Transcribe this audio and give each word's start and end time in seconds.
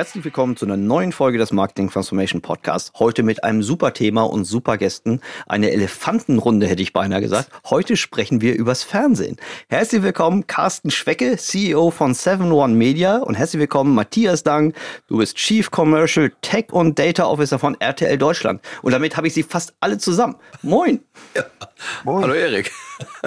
Herzlich 0.00 0.24
willkommen 0.24 0.56
zu 0.56 0.64
einer 0.64 0.78
neuen 0.78 1.12
Folge 1.12 1.36
des 1.36 1.52
Marketing 1.52 1.90
Transformation 1.90 2.40
Podcast. 2.40 2.92
Heute 2.98 3.22
mit 3.22 3.44
einem 3.44 3.62
super 3.62 3.92
Thema 3.92 4.22
und 4.22 4.46
super 4.46 4.78
Gästen. 4.78 5.20
Eine 5.46 5.72
Elefantenrunde 5.72 6.66
hätte 6.66 6.80
ich 6.80 6.94
beinahe 6.94 7.20
gesagt. 7.20 7.50
Heute 7.68 7.98
sprechen 7.98 8.40
wir 8.40 8.54
übers 8.54 8.82
Fernsehen. 8.82 9.36
Herzlich 9.68 10.02
willkommen 10.02 10.46
Carsten 10.46 10.90
Schwecke, 10.90 11.36
CEO 11.36 11.90
von 11.90 12.14
7-One 12.14 12.72
Media 12.72 13.18
und 13.18 13.34
herzlich 13.34 13.60
willkommen 13.60 13.94
Matthias 13.94 14.42
Dang. 14.42 14.72
Du 15.06 15.18
bist 15.18 15.36
Chief 15.36 15.70
Commercial 15.70 16.32
Tech 16.40 16.72
und 16.72 16.98
Data 16.98 17.26
Officer 17.26 17.58
von 17.58 17.78
RTL 17.78 18.16
Deutschland. 18.16 18.62
Und 18.80 18.92
damit 18.92 19.18
habe 19.18 19.26
ich 19.26 19.34
sie 19.34 19.42
fast 19.42 19.74
alle 19.80 19.98
zusammen. 19.98 20.36
Moin. 20.62 21.00
Ja. 21.36 21.44
Moin. 22.04 22.22
Hallo 22.22 22.32
Erik. 22.32 22.72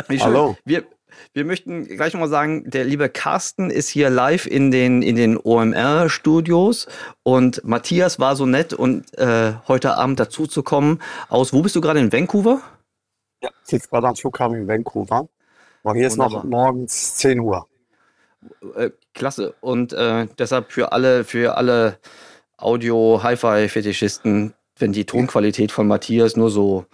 Hallo. 0.10 0.58
Wir, 0.66 0.88
wir 1.34 1.46
möchten 1.46 1.86
gleich 1.86 2.14
nochmal 2.14 2.30
sagen, 2.30 2.70
der 2.70 2.84
liebe 2.84 3.10
Carsten 3.10 3.70
ist 3.70 3.90
hier 3.90 4.10
live 4.10 4.46
in 4.46 4.72
den, 4.72 5.02
in 5.02 5.16
den 5.16 5.38
OMR-Studios 5.38 6.88
und 7.24 7.64
Matthias 7.64 8.20
war 8.20 8.36
so 8.36 8.46
nett 8.46 8.74
und 8.74 9.18
äh, 9.18 9.54
heute 9.68 9.98
Abend 9.98 10.20
dazu 10.20 10.48
zu 10.48 10.64
kommen 10.64 11.00
aus, 11.30 11.54
wo 11.54 11.62
bist 11.62 11.76
du 11.76 11.82
gerade 11.82 12.00
in 12.00 12.12
Vancouver? 12.12 12.62
Ja, 13.42 13.50
ich 13.64 13.70
sitze 13.70 13.90
gerade 13.90 14.08
am 14.08 14.16
Flughafen 14.16 14.58
in 14.58 14.68
Vancouver. 14.68 15.28
Und 15.84 15.96
hier 15.96 16.10
Wunderbar. 16.12 16.28
ist 16.28 16.34
noch 16.34 16.44
morgens 16.44 17.16
10 17.16 17.40
Uhr. 17.42 17.68
Äh, 18.76 18.92
klasse. 19.14 19.54
Und 19.62 19.94
äh, 19.94 20.28
deshalb 20.38 20.72
für 20.72 20.92
alle, 20.94 21.24
für 21.24 21.58
alle 21.58 21.98
Audio-Hi-Fi-Fetischisten, 22.58 24.54
wenn 24.78 24.94
die 24.94 25.06
Tonqualität 25.06 25.72
von 25.72 25.88
Matthias 25.88 26.36
nur 26.36 26.50
so 26.50 26.86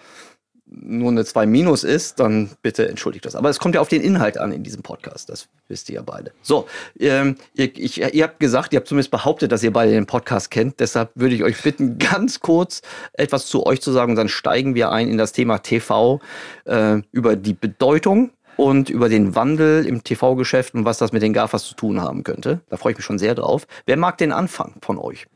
nur 0.72 1.10
eine 1.10 1.26
2 1.26 1.46
minus 1.46 1.84
ist, 1.84 2.20
dann 2.20 2.52
bitte 2.62 2.88
entschuldigt 2.88 3.26
das. 3.26 3.36
Aber 3.36 3.50
es 3.50 3.60
kommt 3.60 3.76
ja 3.76 3.82
auf 3.82 3.88
den 3.88 4.02
Inhalt 4.02 4.38
an 4.38 4.52
in 4.52 4.64
diesem 4.64 4.84
Podcast, 4.84 5.30
das 5.30 5.48
wisst 5.68 5.90
ihr 5.90 5.96
ja 5.96 6.02
beide. 6.02 6.32
So, 6.42 6.68
ähm, 7.00 7.36
ihr, 7.54 7.76
ich, 7.78 8.00
ihr 8.02 8.24
habt 8.24 8.40
gesagt, 8.40 8.74
ihr 8.74 8.78
habt 8.78 8.88
zumindest 8.88 9.12
behauptet, 9.12 9.52
dass 9.52 9.64
ihr 9.64 9.74
beide 9.74 9.92
den 9.92 10.06
Podcast 10.06 10.52
kennt. 10.52 10.80
Deshalb 10.80 11.12
würde 11.16 11.36
ich 11.36 11.44
euch 11.44 11.62
bitten, 11.62 11.98
ganz 12.00 12.40
kurz 12.40 12.82
etwas 13.14 13.48
zu 13.48 13.66
euch 13.66 13.82
zu 13.82 13.92
sagen 13.92 14.12
und 14.12 14.16
dann 14.16 14.30
steigen 14.30 14.76
wir 14.76 14.92
ein 14.92 15.08
in 15.08 15.18
das 15.18 15.32
Thema 15.32 15.60
TV, 15.60 16.20
äh, 16.66 17.02
über 17.12 17.36
die 17.36 17.54
Bedeutung 17.54 18.32
und 18.58 18.90
über 18.90 19.10
den 19.10 19.36
Wandel 19.36 19.86
im 19.86 20.04
TV-Geschäft 20.04 20.74
und 20.76 20.86
was 20.86 20.98
das 20.98 21.12
mit 21.12 21.22
den 21.22 21.34
GAFAs 21.34 21.64
zu 21.64 21.76
tun 21.76 22.02
haben 22.02 22.24
könnte. 22.24 22.62
Da 22.70 22.78
freue 22.78 22.92
ich 22.92 22.98
mich 22.98 23.06
schon 23.06 23.18
sehr 23.18 23.34
drauf. 23.34 23.66
Wer 23.86 23.98
mag 23.98 24.18
den 24.18 24.32
Anfang 24.32 24.76
von 24.82 24.98
euch? 24.98 25.28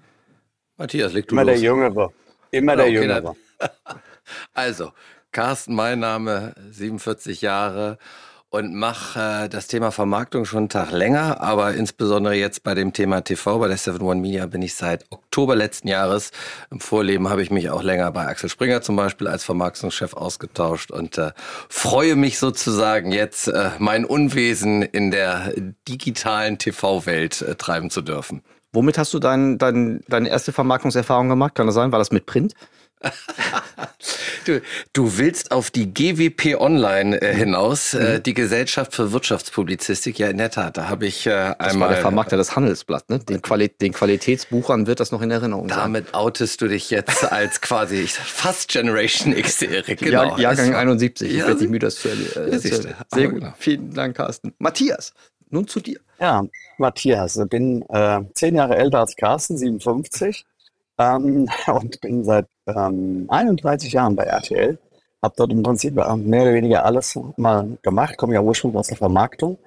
Matthias, 0.77 1.13
leg 1.13 1.27
du 1.27 1.35
Immer 1.35 1.45
los. 1.45 1.53
der 1.53 1.61
Jüngere. 1.61 2.11
Immer 2.51 2.75
der 2.75 2.85
okay, 2.85 2.93
Jüngere. 2.95 3.35
Also, 4.53 4.93
Carsten, 5.33 5.73
mein 5.73 5.99
Name, 5.99 6.53
47 6.71 7.41
Jahre 7.41 7.97
und 8.53 8.75
mache 8.75 9.45
äh, 9.45 9.49
das 9.49 9.65
Thema 9.65 9.89
Vermarktung 9.89 10.45
schon 10.45 10.59
einen 10.59 10.69
Tag 10.69 10.91
länger, 10.91 11.41
aber 11.41 11.73
insbesondere 11.73 12.35
jetzt 12.35 12.63
bei 12.63 12.75
dem 12.75 12.93
Thema 12.93 13.21
TV, 13.21 13.57
bei 13.57 13.67
der 13.67 13.79
7-One 13.79 14.21
Media 14.21 14.45
bin 14.45 14.61
ich 14.61 14.75
seit 14.75 15.11
Oktober 15.11 15.55
letzten 15.55 15.87
Jahres. 15.87 16.29
Im 16.69 16.79
Vorleben 16.79 17.29
habe 17.29 17.41
ich 17.41 17.49
mich 17.49 17.71
auch 17.71 17.81
länger 17.81 18.11
bei 18.11 18.27
Axel 18.27 18.49
Springer 18.49 18.83
zum 18.83 18.95
Beispiel 18.95 19.27
als 19.27 19.43
Vermarktungschef 19.43 20.13
ausgetauscht 20.13 20.91
und 20.91 21.17
äh, 21.17 21.31
freue 21.67 22.15
mich 22.15 22.37
sozusagen 22.37 23.11
jetzt, 23.11 23.47
äh, 23.47 23.71
mein 23.79 24.05
Unwesen 24.05 24.83
in 24.83 25.09
der 25.09 25.51
digitalen 25.87 26.59
TV-Welt 26.59 27.41
äh, 27.41 27.55
treiben 27.55 27.89
zu 27.89 28.03
dürfen. 28.03 28.43
Womit 28.71 28.99
hast 28.99 29.15
du 29.15 29.19
dein, 29.19 29.57
dein, 29.57 30.03
deine 30.07 30.29
erste 30.29 30.51
Vermarktungserfahrung 30.51 31.27
gemacht? 31.27 31.55
Kann 31.55 31.65
das 31.65 31.73
sein? 31.73 31.91
War 31.91 31.99
das 31.99 32.11
mit 32.11 32.27
Print? 32.27 32.53
Du, 34.45 34.61
du 34.93 35.17
willst 35.17 35.51
auf 35.51 35.71
die 35.71 35.93
GWP 35.93 36.55
Online 36.59 37.21
äh, 37.21 37.33
hinaus, 37.33 37.93
äh, 37.93 37.97
mhm. 37.97 38.05
äh, 38.05 38.19
die 38.19 38.33
Gesellschaft 38.33 38.95
für 38.95 39.11
Wirtschaftspublizistik. 39.11 40.19
Ja, 40.19 40.27
in 40.29 40.37
der 40.37 40.51
Tat, 40.51 40.77
da 40.77 40.89
habe 40.89 41.05
ich 41.05 41.25
äh, 41.25 41.29
das 41.29 41.59
einmal. 41.59 41.89
War 41.89 41.95
der 41.95 42.01
Vermarkter 42.01 42.37
des 42.37 42.55
Handelsblatt, 42.55 43.09
ne? 43.09 43.19
Den, 43.19 43.41
Quali 43.41 43.69
den 43.69 43.93
Qualitätsbuchern 43.93 44.87
wird 44.87 44.99
das 44.99 45.11
noch 45.11 45.21
in 45.21 45.31
Erinnerung 45.31 45.69
sein. 45.69 45.77
Damit 45.77 46.13
outest 46.13 46.61
du 46.61 46.67
dich 46.67 46.89
jetzt 46.89 47.31
als 47.31 47.61
quasi 47.61 48.07
fast 48.07 48.69
Generation 48.69 49.35
X, 49.35 49.61
Erik. 49.61 49.99
Genau. 49.99 50.37
Jahr, 50.37 50.39
Jahrgang 50.39 50.75
71. 50.75 51.31
Ich 51.31 51.37
werde 51.39 51.55
nicht 51.55 51.69
müde, 51.69 51.87
das 51.87 51.95
zu 51.95 52.09
erleben. 52.09 52.53
Äh, 52.53 52.59
Sehr 52.59 53.27
gut. 53.29 53.39
Genau. 53.39 53.53
Vielen 53.57 53.93
Dank, 53.93 54.17
Carsten. 54.17 54.53
Matthias, 54.59 55.13
nun 55.49 55.67
zu 55.67 55.79
dir. 55.79 55.99
Ja, 56.19 56.43
Matthias, 56.77 57.37
ich 57.37 57.49
bin 57.49 57.83
äh, 57.89 58.21
zehn 58.33 58.55
Jahre 58.55 58.77
älter 58.77 58.99
als 58.99 59.15
Carsten, 59.15 59.57
57 59.57 60.45
ähm, 60.97 61.49
und 61.67 62.01
bin 62.01 62.23
seit 62.23 62.47
ähm, 62.67 63.25
31 63.29 63.93
Jahren 63.93 64.15
bei 64.15 64.23
RTL. 64.23 64.77
Habe 65.21 65.35
dort 65.37 65.51
im 65.51 65.63
Prinzip 65.63 65.97
äh, 65.97 66.15
mehr 66.17 66.43
oder 66.43 66.53
weniger 66.53 66.85
alles 66.85 67.17
mal 67.37 67.77
gemacht, 67.81 68.17
komme 68.17 68.33
ja 68.33 68.41
ursprünglich 68.41 68.79
aus 68.79 68.87
der 68.87 68.97
Vermarktung 68.97 69.57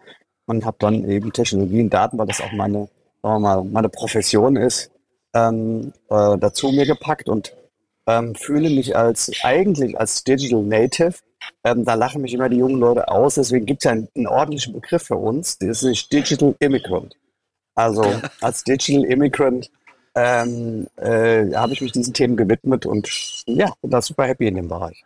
und 0.47 0.65
habe 0.65 0.77
dann 0.79 1.09
eben 1.09 1.33
Technologie 1.33 1.83
und 1.83 1.91
Daten, 1.91 2.19
weil 2.19 2.27
das 2.27 2.41
auch 2.41 2.53
meine, 2.53 2.89
sagen 3.23 3.35
wir 3.35 3.39
mal, 3.41 3.65
meine 3.65 3.89
Profession 3.89 4.57
ist, 4.57 4.91
ähm, 5.35 5.93
äh, 6.09 6.39
dazu 6.39 6.71
mir 6.71 6.87
gepackt 6.87 7.29
und 7.29 7.55
ähm, 8.07 8.35
fühle 8.35 8.71
mich 8.71 8.97
als 8.97 9.31
eigentlich 9.43 9.99
als 9.99 10.25
Digital 10.25 10.63
Native. 10.63 11.15
Ähm, 11.65 11.85
da 11.85 11.95
lachen 11.95 12.23
mich 12.23 12.35
immer 12.35 12.49
die 12.49 12.59
jungen 12.59 12.81
Leute 12.81 13.09
aus, 13.09 13.35
deswegen 13.35 13.67
gibt 13.67 13.81
es 13.81 13.85
ja 13.85 13.93
einen, 13.93 14.09
einen 14.17 14.27
ordentlichen 14.27 14.73
Begriff 14.73 15.03
für 15.03 15.17
uns, 15.17 15.59
das 15.59 15.83
ist 15.83 16.13
Digital 16.13 16.55
Immigrant. 16.61 17.17
Also 17.75 18.05
als 18.41 18.65
Digital 18.65 19.05
Immigrant 19.05 19.71
ähm, 20.17 20.89
äh, 20.97 21.55
habe 21.55 21.75
ich 21.75 21.83
mich 21.83 21.93
diesen 21.93 22.15
Themen 22.15 22.37
gewidmet 22.37 22.87
und 22.87 23.09
ja, 23.47 23.73
bin 23.83 23.91
da 23.91 24.01
super 24.01 24.25
happy 24.25 24.49
in 24.49 24.55
dem 24.55 24.69
Bereich. 24.69 25.05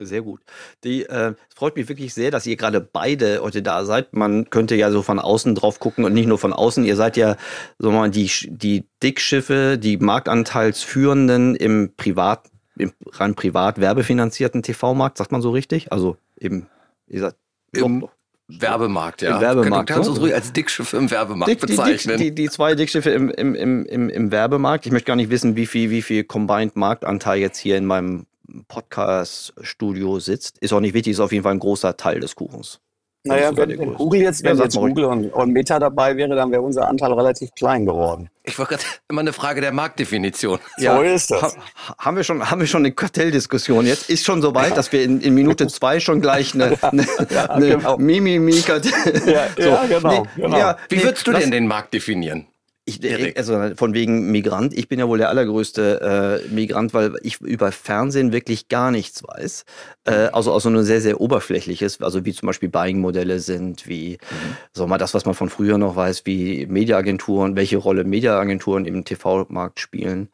Sehr 0.00 0.22
gut. 0.22 0.40
Die, 0.82 1.04
äh, 1.04 1.34
es 1.48 1.54
freut 1.54 1.76
mich 1.76 1.88
wirklich 1.88 2.14
sehr, 2.14 2.32
dass 2.32 2.44
ihr 2.46 2.56
gerade 2.56 2.80
beide 2.80 3.40
heute 3.42 3.62
da 3.62 3.84
seid. 3.84 4.12
Man 4.12 4.50
könnte 4.50 4.74
ja 4.74 4.90
so 4.90 5.02
von 5.02 5.20
außen 5.20 5.54
drauf 5.54 5.78
gucken 5.78 6.04
und 6.04 6.12
nicht 6.12 6.26
nur 6.26 6.38
von 6.38 6.52
außen. 6.52 6.84
Ihr 6.84 6.96
seid 6.96 7.16
ja 7.16 7.36
so 7.78 7.92
mal 7.92 8.10
die, 8.10 8.28
die 8.48 8.84
Dickschiffe, 9.04 9.78
die 9.78 9.96
Marktanteilsführenden 9.98 11.54
im 11.54 11.92
privat, 11.96 12.50
im 12.76 12.92
rein 13.12 13.36
privat 13.36 13.80
werbefinanzierten 13.80 14.64
TV-Markt, 14.64 15.16
sagt 15.16 15.30
man 15.30 15.42
so 15.42 15.52
richtig? 15.52 15.92
Also 15.92 16.16
eben, 16.40 16.66
ihr 17.06 17.20
seid 17.20 17.36
Im, 17.72 18.00
doch, 18.00 18.10
Werbemarkt, 18.48 19.22
ja. 19.22 19.36
Im 19.36 19.40
Werbemarkt. 19.40 19.88
Du 19.88 19.94
kannst 19.94 20.08
uns 20.08 20.20
ruhig 20.20 20.34
als 20.34 20.52
Dickschiffe 20.52 20.96
im 20.98 21.10
Werbemarkt 21.10 21.50
Dick, 21.50 21.60
bezeichnen. 21.60 22.18
Die, 22.18 22.24
die, 22.30 22.34
die, 22.34 22.50
zwei 22.50 22.74
Dickschiffe 22.74 23.10
im, 23.10 23.30
im, 23.30 23.54
im, 23.54 24.10
im 24.10 24.32
Werbemarkt. 24.32 24.84
Ich 24.84 24.92
möchte 24.92 25.06
gar 25.06 25.16
nicht 25.16 25.30
wissen, 25.30 25.56
wie 25.56 25.66
viel, 25.66 25.90
wie 25.90 26.02
viel 26.02 26.24
Combined 26.24 26.76
Marktanteil 26.76 27.38
jetzt 27.38 27.58
hier 27.58 27.78
in 27.78 27.86
meinem 27.86 28.26
Podcast-Studio 28.68 30.20
sitzt. 30.20 30.58
Ist 30.58 30.72
auch 30.72 30.80
nicht 30.80 30.94
wichtig, 30.94 31.12
ist 31.12 31.20
auf 31.20 31.32
jeden 31.32 31.42
Fall 31.42 31.54
ein 31.54 31.58
großer 31.58 31.96
Teil 31.96 32.20
des 32.20 32.34
Kuchens. 32.34 32.80
Naja, 33.26 33.56
wenn, 33.56 33.78
wenn 33.78 33.94
Google 33.94 34.20
jetzt, 34.20 34.44
wenn 34.44 34.58
ja, 34.58 34.64
jetzt 34.64 34.76
Google 34.76 35.06
und, 35.06 35.32
und, 35.32 35.50
Meta 35.50 35.78
dabei 35.78 36.14
wäre, 36.14 36.36
dann 36.36 36.52
wäre 36.52 36.60
unser 36.60 36.86
Anteil 36.86 37.10
relativ 37.14 37.50
klein 37.54 37.86
geworden. 37.86 38.28
Ich 38.42 38.58
wollte 38.58 38.74
gerade 38.74 38.84
immer 39.08 39.22
eine 39.22 39.32
Frage 39.32 39.62
der 39.62 39.72
Marktdefinition. 39.72 40.58
Ja, 40.76 40.96
so 40.96 41.02
ist 41.02 41.30
das. 41.30 41.56
Ha, 41.56 41.96
haben, 41.98 42.16
wir 42.18 42.24
schon, 42.24 42.50
haben 42.50 42.60
wir 42.60 42.66
schon 42.66 42.82
eine 42.82 42.92
Kartelldiskussion 42.92 43.86
jetzt? 43.86 44.10
Ist 44.10 44.26
schon 44.26 44.42
soweit, 44.42 44.70
ja. 44.70 44.74
dass 44.74 44.92
wir 44.92 45.02
in, 45.02 45.22
in 45.22 45.32
Minute 45.32 45.68
zwei 45.68 46.00
schon 46.00 46.20
gleich 46.20 46.52
eine, 46.52 46.76
eine, 46.82 47.06
ja, 47.30 47.46
eine 47.46 47.68
genau. 47.68 47.96
Mimimi-Kartell... 47.96 49.22
Ja, 49.26 49.46
so. 49.56 49.62
ja, 49.62 49.86
genau. 49.86 50.10
Nee, 50.10 50.42
genau. 50.42 50.74
Wie 50.90 51.02
würdest 51.02 51.26
du 51.26 51.32
denn 51.32 51.50
den 51.50 51.66
Markt 51.66 51.94
definieren? 51.94 52.46
Ich, 52.86 53.00
also 53.38 53.74
von 53.76 53.94
wegen 53.94 54.30
Migrant. 54.30 54.76
Ich 54.76 54.88
bin 54.88 54.98
ja 54.98 55.08
wohl 55.08 55.16
der 55.16 55.30
allergrößte 55.30 56.42
äh, 56.44 56.54
Migrant, 56.54 56.92
weil 56.92 57.14
ich 57.22 57.40
über 57.40 57.72
Fernsehen 57.72 58.30
wirklich 58.30 58.68
gar 58.68 58.90
nichts 58.90 59.22
weiß. 59.26 59.64
Äh, 60.04 60.28
also 60.32 60.52
auch 60.52 60.60
so 60.60 60.68
nur 60.68 60.84
sehr, 60.84 61.00
sehr 61.00 61.18
oberflächliches, 61.18 62.02
also 62.02 62.26
wie 62.26 62.34
zum 62.34 62.46
Beispiel 62.46 62.68
Buying-Modelle 62.68 63.40
sind, 63.40 63.88
wie, 63.88 64.18
mhm. 64.20 64.56
so 64.74 64.86
mal 64.86 64.98
das, 64.98 65.14
was 65.14 65.24
man 65.24 65.34
von 65.34 65.48
früher 65.48 65.78
noch 65.78 65.96
weiß, 65.96 66.26
wie 66.26 66.66
Mediaagenturen, 66.66 67.56
welche 67.56 67.78
Rolle 67.78 68.04
Mediaagenturen 68.04 68.84
im 68.84 69.06
TV-Markt 69.06 69.80
spielen. 69.80 70.28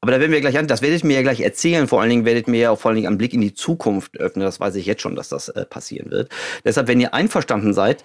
Aber 0.00 0.12
da 0.12 0.20
werden 0.20 0.30
wir 0.30 0.40
gleich 0.40 0.58
an, 0.58 0.68
das 0.68 0.82
werdet 0.82 1.02
ihr 1.02 1.08
mir 1.08 1.16
ja 1.16 1.22
gleich 1.22 1.40
erzählen. 1.40 1.88
Vor 1.88 2.00
allen 2.00 2.10
Dingen 2.10 2.24
werdet 2.24 2.46
ihr 2.46 2.52
mir 2.52 2.60
ja 2.60 2.70
auch 2.70 2.78
vor 2.78 2.90
allen 2.90 2.96
Dingen 2.96 3.08
einen 3.08 3.18
Blick 3.18 3.34
in 3.34 3.40
die 3.40 3.54
Zukunft 3.54 4.16
öffnen. 4.16 4.44
Das 4.44 4.60
weiß 4.60 4.76
ich 4.76 4.86
jetzt 4.86 5.02
schon, 5.02 5.16
dass 5.16 5.28
das 5.28 5.48
äh, 5.48 5.64
passieren 5.64 6.12
wird. 6.12 6.30
Deshalb, 6.64 6.86
wenn 6.86 7.00
ihr 7.00 7.14
einverstanden 7.14 7.74
seid, 7.74 8.04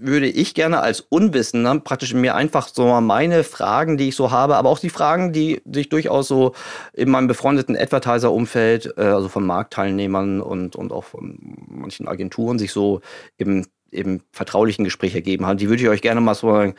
würde 0.00 0.26
ich 0.26 0.54
gerne 0.54 0.80
als 0.80 1.00
Unwissender 1.00 1.78
praktisch 1.80 2.14
mir 2.14 2.34
einfach 2.34 2.68
so 2.68 3.00
meine 3.00 3.44
Fragen, 3.44 3.96
die 3.96 4.08
ich 4.08 4.16
so 4.16 4.30
habe, 4.30 4.56
aber 4.56 4.68
auch 4.68 4.78
die 4.78 4.90
Fragen, 4.90 5.32
die 5.32 5.60
sich 5.70 5.88
durchaus 5.88 6.28
so 6.28 6.54
in 6.92 7.10
meinem 7.10 7.28
befreundeten 7.28 7.76
Advertiser-Umfeld, 7.76 8.94
äh, 8.96 9.02
also 9.02 9.28
von 9.28 9.46
Marktteilnehmern 9.46 10.40
und, 10.40 10.76
und 10.76 10.92
auch 10.92 11.04
von 11.04 11.38
manchen 11.66 12.08
Agenturen 12.08 12.58
sich 12.58 12.72
so 12.72 13.00
im, 13.36 13.66
im 13.90 14.22
vertraulichen 14.32 14.84
Gespräch 14.84 15.14
ergeben 15.14 15.46
haben, 15.46 15.58
die 15.58 15.68
würde 15.68 15.82
ich 15.82 15.88
euch 15.88 16.02
gerne 16.02 16.20
mal 16.20 16.34
so 16.34 16.72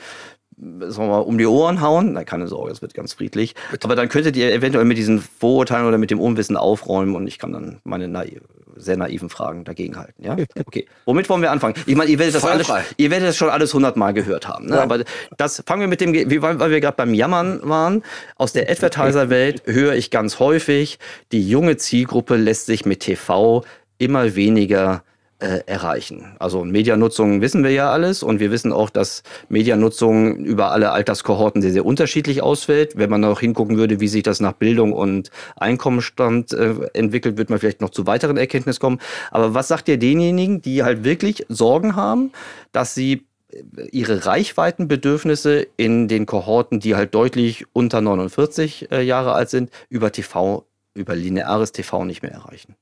sagen 0.61 1.09
wir 1.09 1.17
mal, 1.17 1.19
um 1.19 1.37
die 1.37 1.47
Ohren 1.47 1.81
hauen. 1.81 2.13
Na, 2.13 2.23
keine 2.23 2.47
Sorge, 2.47 2.71
es 2.71 2.81
wird 2.81 2.93
ganz 2.93 3.13
friedlich. 3.13 3.55
Aber 3.83 3.95
dann 3.95 4.09
könntet 4.09 4.35
ihr 4.37 4.53
eventuell 4.53 4.85
mit 4.85 4.97
diesen 4.97 5.19
Vorurteilen 5.19 5.87
oder 5.87 5.97
mit 5.97 6.11
dem 6.11 6.19
Unwissen 6.19 6.55
aufräumen 6.55 7.15
und 7.15 7.27
ich 7.27 7.39
kann 7.39 7.51
dann 7.51 7.79
meine 7.83 8.07
naiv, 8.07 8.41
sehr 8.75 8.97
naiven 8.97 9.29
Fragen 9.29 9.63
dagegenhalten. 9.63 10.23
Ja? 10.23 10.37
Okay. 10.65 10.87
Womit 11.05 11.27
wollen 11.27 11.41
wir 11.41 11.51
anfangen? 11.51 11.73
Ich 11.85 11.95
meine, 11.95 12.09
ihr 12.09 12.19
werdet 12.19 12.35
das, 12.35 12.45
alles, 12.45 12.71
ihr 12.95 13.09
werdet 13.09 13.29
das 13.29 13.35
schon 13.35 13.49
alles 13.49 13.73
hundertmal 13.73 14.13
gehört 14.13 14.47
haben. 14.47 14.67
Ne? 14.67 14.79
Aber 14.79 15.03
das 15.37 15.63
fangen 15.65 15.81
wir 15.81 15.87
mit 15.87 15.99
dem, 15.99 16.13
weil 16.13 16.71
wir 16.71 16.79
gerade 16.79 16.95
beim 16.95 17.13
Jammern 17.13 17.59
waren. 17.63 18.03
Aus 18.37 18.53
der 18.53 18.69
Advertiser-Welt 18.69 19.63
höre 19.65 19.95
ich 19.95 20.11
ganz 20.11 20.39
häufig, 20.39 20.99
die 21.31 21.47
junge 21.47 21.77
Zielgruppe 21.77 22.37
lässt 22.37 22.67
sich 22.67 22.85
mit 22.85 23.01
TV 23.01 23.65
immer 23.97 24.35
weniger 24.35 25.03
äh, 25.41 25.63
erreichen. 25.65 26.35
Also 26.39 26.63
Medianutzung 26.63 27.41
wissen 27.41 27.63
wir 27.63 27.71
ja 27.71 27.91
alles 27.91 28.23
und 28.23 28.39
wir 28.39 28.51
wissen 28.51 28.71
auch, 28.71 28.89
dass 28.89 29.23
Medianutzung 29.49 30.37
über 30.37 30.71
alle 30.71 30.91
Alterskohorten 30.91 31.61
sehr, 31.61 31.71
sehr 31.71 31.85
unterschiedlich 31.85 32.43
ausfällt. 32.43 32.95
Wenn 32.95 33.09
man 33.09 33.21
noch 33.21 33.39
hingucken 33.39 33.77
würde, 33.77 33.99
wie 33.99 34.07
sich 34.07 34.23
das 34.23 34.39
nach 34.39 34.53
Bildung 34.53 34.93
und 34.93 35.31
Einkommensstand 35.55 36.53
äh, 36.53 36.75
entwickelt, 36.93 37.37
wird 37.37 37.49
man 37.49 37.59
vielleicht 37.59 37.81
noch 37.81 37.89
zu 37.89 38.05
weiteren 38.05 38.37
Erkenntnissen 38.37 38.79
kommen. 38.79 38.99
Aber 39.31 39.53
was 39.53 39.67
sagt 39.67 39.87
ihr 39.87 39.97
denjenigen, 39.97 40.61
die 40.61 40.83
halt 40.83 41.03
wirklich 41.03 41.45
Sorgen 41.49 41.95
haben, 41.95 42.31
dass 42.71 42.93
sie 42.93 43.25
äh, 43.51 43.87
ihre 43.91 44.25
Reichweitenbedürfnisse 44.25 45.67
in 45.75 46.07
den 46.07 46.27
Kohorten, 46.27 46.79
die 46.79 46.95
halt 46.95 47.15
deutlich 47.15 47.65
unter 47.73 48.01
49 48.01 48.91
äh, 48.91 49.01
Jahre 49.01 49.33
alt 49.33 49.49
sind, 49.49 49.71
über 49.89 50.11
TV, 50.11 50.67
über 50.93 51.15
lineares 51.15 51.71
TV 51.71 52.05
nicht 52.05 52.21
mehr 52.21 52.31
erreichen? 52.31 52.75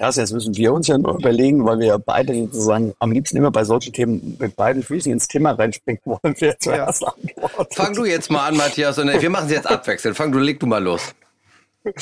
Ja, 0.00 0.08
jetzt 0.08 0.32
müssen 0.32 0.56
wir 0.56 0.72
uns 0.72 0.86
ja 0.86 0.96
nur 0.96 1.18
überlegen, 1.18 1.66
weil 1.66 1.78
wir 1.78 1.88
ja 1.88 1.98
beide 1.98 2.34
sozusagen 2.34 2.94
am 3.00 3.12
liebsten 3.12 3.36
immer 3.36 3.50
bei 3.50 3.64
solchen 3.64 3.92
Themen 3.92 4.34
mit 4.40 4.56
beiden 4.56 4.82
Füßen 4.82 5.12
ins 5.12 5.28
Thema 5.28 5.50
reinspringen 5.50 6.00
wollen, 6.06 6.34
wer 6.38 6.58
zuerst 6.58 7.02
ja. 7.02 7.08
antwortet. 7.08 7.74
Fang 7.74 7.92
du 7.92 8.06
jetzt 8.06 8.30
mal 8.30 8.48
an, 8.48 8.56
Matthias, 8.56 8.98
und 8.98 9.08
wir 9.08 9.30
machen 9.30 9.44
es 9.46 9.52
jetzt 9.52 9.66
abwechselnd. 9.66 10.16
Fang 10.16 10.32
du, 10.32 10.38
leg 10.38 10.58
du 10.58 10.66
mal 10.66 10.82
los. 10.82 11.14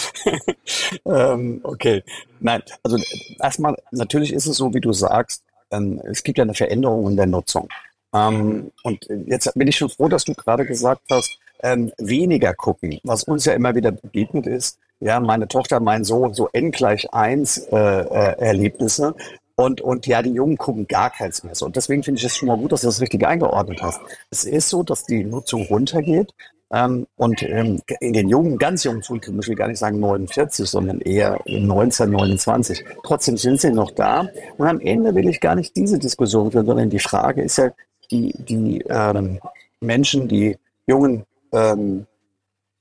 ähm, 1.06 1.60
okay. 1.64 2.04
Nein, 2.38 2.62
also 2.84 2.98
erstmal, 3.40 3.76
natürlich 3.90 4.32
ist 4.32 4.46
es 4.46 4.58
so, 4.58 4.72
wie 4.72 4.80
du 4.80 4.92
sagst, 4.92 5.42
ähm, 5.72 6.00
es 6.08 6.22
gibt 6.22 6.38
ja 6.38 6.44
eine 6.44 6.54
Veränderung 6.54 7.10
in 7.10 7.16
der 7.16 7.26
Nutzung. 7.26 7.68
Ähm, 8.14 8.70
und 8.84 9.08
jetzt 9.26 9.52
bin 9.54 9.66
ich 9.66 9.76
schon 9.76 9.90
froh, 9.90 10.06
dass 10.06 10.24
du 10.24 10.34
gerade 10.34 10.64
gesagt 10.64 11.02
hast, 11.10 11.36
ähm, 11.64 11.90
weniger 11.98 12.54
gucken. 12.54 13.00
Was 13.02 13.24
uns 13.24 13.44
ja 13.44 13.54
immer 13.54 13.74
wieder 13.74 13.90
begegnet 13.90 14.46
ist, 14.46 14.78
ja, 15.00 15.20
meine 15.20 15.48
Tochter, 15.48 15.80
mein 15.80 16.04
Sohn, 16.04 16.34
so 16.34 16.48
n 16.52 16.70
gleich 16.70 17.12
eins 17.12 17.58
äh, 17.58 17.76
äh, 17.76 18.38
Erlebnisse. 18.38 19.14
Und, 19.56 19.80
und 19.80 20.06
ja, 20.06 20.22
die 20.22 20.32
Jungen 20.32 20.56
gucken 20.56 20.86
gar 20.86 21.10
keins 21.10 21.42
mehr 21.42 21.54
so. 21.54 21.66
Und 21.66 21.74
deswegen 21.74 22.04
finde 22.04 22.18
ich 22.18 22.24
es 22.24 22.36
schon 22.36 22.46
mal 22.46 22.56
gut, 22.56 22.70
dass 22.70 22.82
du 22.82 22.86
das 22.86 23.00
richtig 23.00 23.26
eingeordnet 23.26 23.82
hast. 23.82 24.00
Es 24.30 24.44
ist 24.44 24.68
so, 24.68 24.84
dass 24.84 25.04
die 25.04 25.24
Nutzung 25.24 25.62
runtergeht. 25.62 26.32
Ähm, 26.70 27.06
und 27.16 27.42
ähm, 27.42 27.80
in 28.00 28.12
den 28.12 28.28
jungen, 28.28 28.58
ganz 28.58 28.84
jungen 28.84 29.02
Schulkindern, 29.02 29.40
ich 29.40 29.48
will 29.48 29.56
gar 29.56 29.68
nicht 29.68 29.78
sagen 29.78 29.98
49, 29.98 30.68
sondern 30.68 31.00
eher 31.00 31.40
19, 31.46 32.10
29. 32.10 32.84
Trotzdem 33.02 33.36
sind 33.36 33.60
sie 33.60 33.72
noch 33.72 33.90
da. 33.90 34.28
Und 34.58 34.68
am 34.68 34.80
Ende 34.80 35.14
will 35.14 35.28
ich 35.28 35.40
gar 35.40 35.54
nicht 35.54 35.74
diese 35.74 35.98
Diskussion 35.98 36.52
führen, 36.52 36.66
sondern 36.66 36.90
die 36.90 36.98
Frage 36.98 37.42
ist 37.42 37.58
ja, 37.58 37.70
die, 38.10 38.34
die 38.38 38.84
ähm, 38.88 39.40
Menschen, 39.80 40.28
die 40.28 40.56
jungen 40.86 41.24
ähm, 41.52 42.06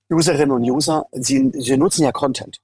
Userinnen 0.10 0.52
und 0.52 0.64
User, 0.64 1.06
sie, 1.12 1.52
sie 1.54 1.78
nutzen 1.78 2.04
ja 2.04 2.12
Content. 2.12 2.60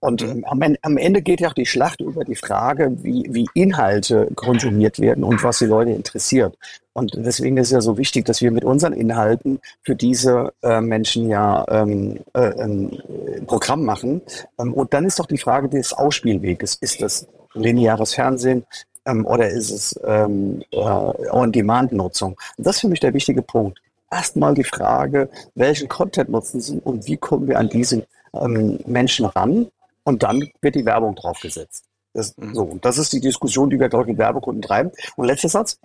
Und 0.00 0.22
mhm. 0.22 0.44
am, 0.44 0.62
am, 0.82 0.96
Ende 0.98 1.22
geht 1.22 1.40
ja 1.40 1.48
auch 1.48 1.54
die 1.54 1.66
Schlacht 1.66 2.00
über 2.00 2.24
die 2.24 2.36
Frage, 2.36 2.92
wie, 3.02 3.26
wie 3.30 3.46
Inhalte 3.54 4.28
konsumiert 4.34 5.00
werden 5.00 5.24
und 5.24 5.42
was 5.42 5.58
die 5.58 5.66
Leute 5.66 5.92
interessiert. 5.92 6.56
Und 6.92 7.12
deswegen 7.16 7.56
ist 7.56 7.68
es 7.68 7.72
ja 7.72 7.80
so 7.80 7.98
wichtig, 7.98 8.24
dass 8.24 8.40
wir 8.40 8.50
mit 8.50 8.64
unseren 8.64 8.92
Inhalten 8.92 9.58
für 9.82 9.96
diese 9.96 10.52
äh, 10.62 10.80
Menschen 10.80 11.28
ja 11.28 11.64
ähm, 11.68 12.20
äh, 12.34 12.62
ein 12.62 13.02
Programm 13.46 13.84
machen. 13.84 14.22
Ähm, 14.58 14.72
und 14.74 14.94
dann 14.94 15.04
ist 15.04 15.18
doch 15.18 15.26
die 15.26 15.38
Frage 15.38 15.68
des 15.68 15.92
Ausspielweges. 15.92 16.76
Ist 16.76 17.02
das 17.02 17.26
lineares 17.54 18.14
Fernsehen? 18.14 18.64
Ähm, 19.06 19.26
oder 19.26 19.48
ist 19.48 19.70
es 19.70 20.00
ähm, 20.04 20.62
äh, 20.70 20.78
On-Demand-Nutzung? 20.78 22.38
Das 22.58 22.76
ist 22.76 22.80
für 22.82 22.88
mich 22.88 23.00
der 23.00 23.14
wichtige 23.14 23.42
Punkt 23.42 23.78
erstmal 24.10 24.54
die 24.54 24.64
Frage, 24.64 25.28
welchen 25.54 25.88
Content 25.88 26.30
nutzen 26.30 26.60
sie 26.60 26.78
und 26.80 27.06
wie 27.06 27.16
kommen 27.16 27.48
wir 27.48 27.58
an 27.58 27.68
diese 27.68 28.06
ähm, 28.34 28.78
Menschen 28.86 29.26
ran? 29.26 29.68
Und 30.04 30.22
dann 30.22 30.48
wird 30.60 30.76
die 30.76 30.84
Werbung 30.84 31.16
draufgesetzt. 31.16 31.84
Das, 32.14 32.36
mhm. 32.36 32.54
so, 32.54 32.62
und 32.62 32.84
das 32.84 32.98
ist 32.98 33.12
die 33.12 33.20
Diskussion, 33.20 33.70
die 33.70 33.78
wir, 33.78 33.88
glaube 33.88 34.04
ich, 34.04 34.08
mit 34.10 34.18
Werbekunden 34.18 34.62
treiben. 34.62 34.90
Und 35.16 35.26
letzter 35.26 35.48
Satz. 35.48 35.78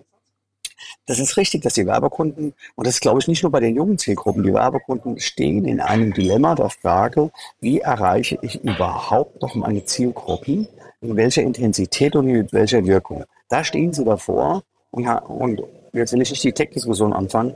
Das 1.06 1.18
ist 1.18 1.36
richtig, 1.36 1.62
dass 1.62 1.74
die 1.74 1.86
Werbekunden, 1.86 2.54
und 2.74 2.86
das 2.86 3.00
glaube 3.00 3.20
ich 3.20 3.28
nicht 3.28 3.42
nur 3.42 3.52
bei 3.52 3.60
den 3.60 3.76
jungen 3.76 3.98
Zielgruppen, 3.98 4.42
die 4.42 4.52
Werbekunden 4.52 5.18
stehen 5.20 5.64
in 5.64 5.80
einem 5.80 6.12
Dilemma 6.12 6.54
der 6.54 6.70
Frage, 6.70 7.30
wie 7.60 7.80
erreiche 7.80 8.38
ich 8.42 8.62
überhaupt 8.64 9.40
noch 9.42 9.54
meine 9.54 9.84
Zielgruppen, 9.84 10.68
in 11.00 11.16
welcher 11.16 11.42
Intensität 11.42 12.16
und 12.16 12.26
mit 12.26 12.52
welcher 12.52 12.84
Wirkung. 12.84 13.24
Da 13.48 13.62
stehen 13.62 13.92
sie 13.92 14.04
davor 14.04 14.62
und, 14.90 15.06
und 15.06 15.62
jetzt 15.92 16.12
will 16.12 16.22
ich 16.22 16.30
nicht 16.30 16.44
die 16.44 16.52
Tech-Diskussion 16.52 17.12
anfangen, 17.12 17.54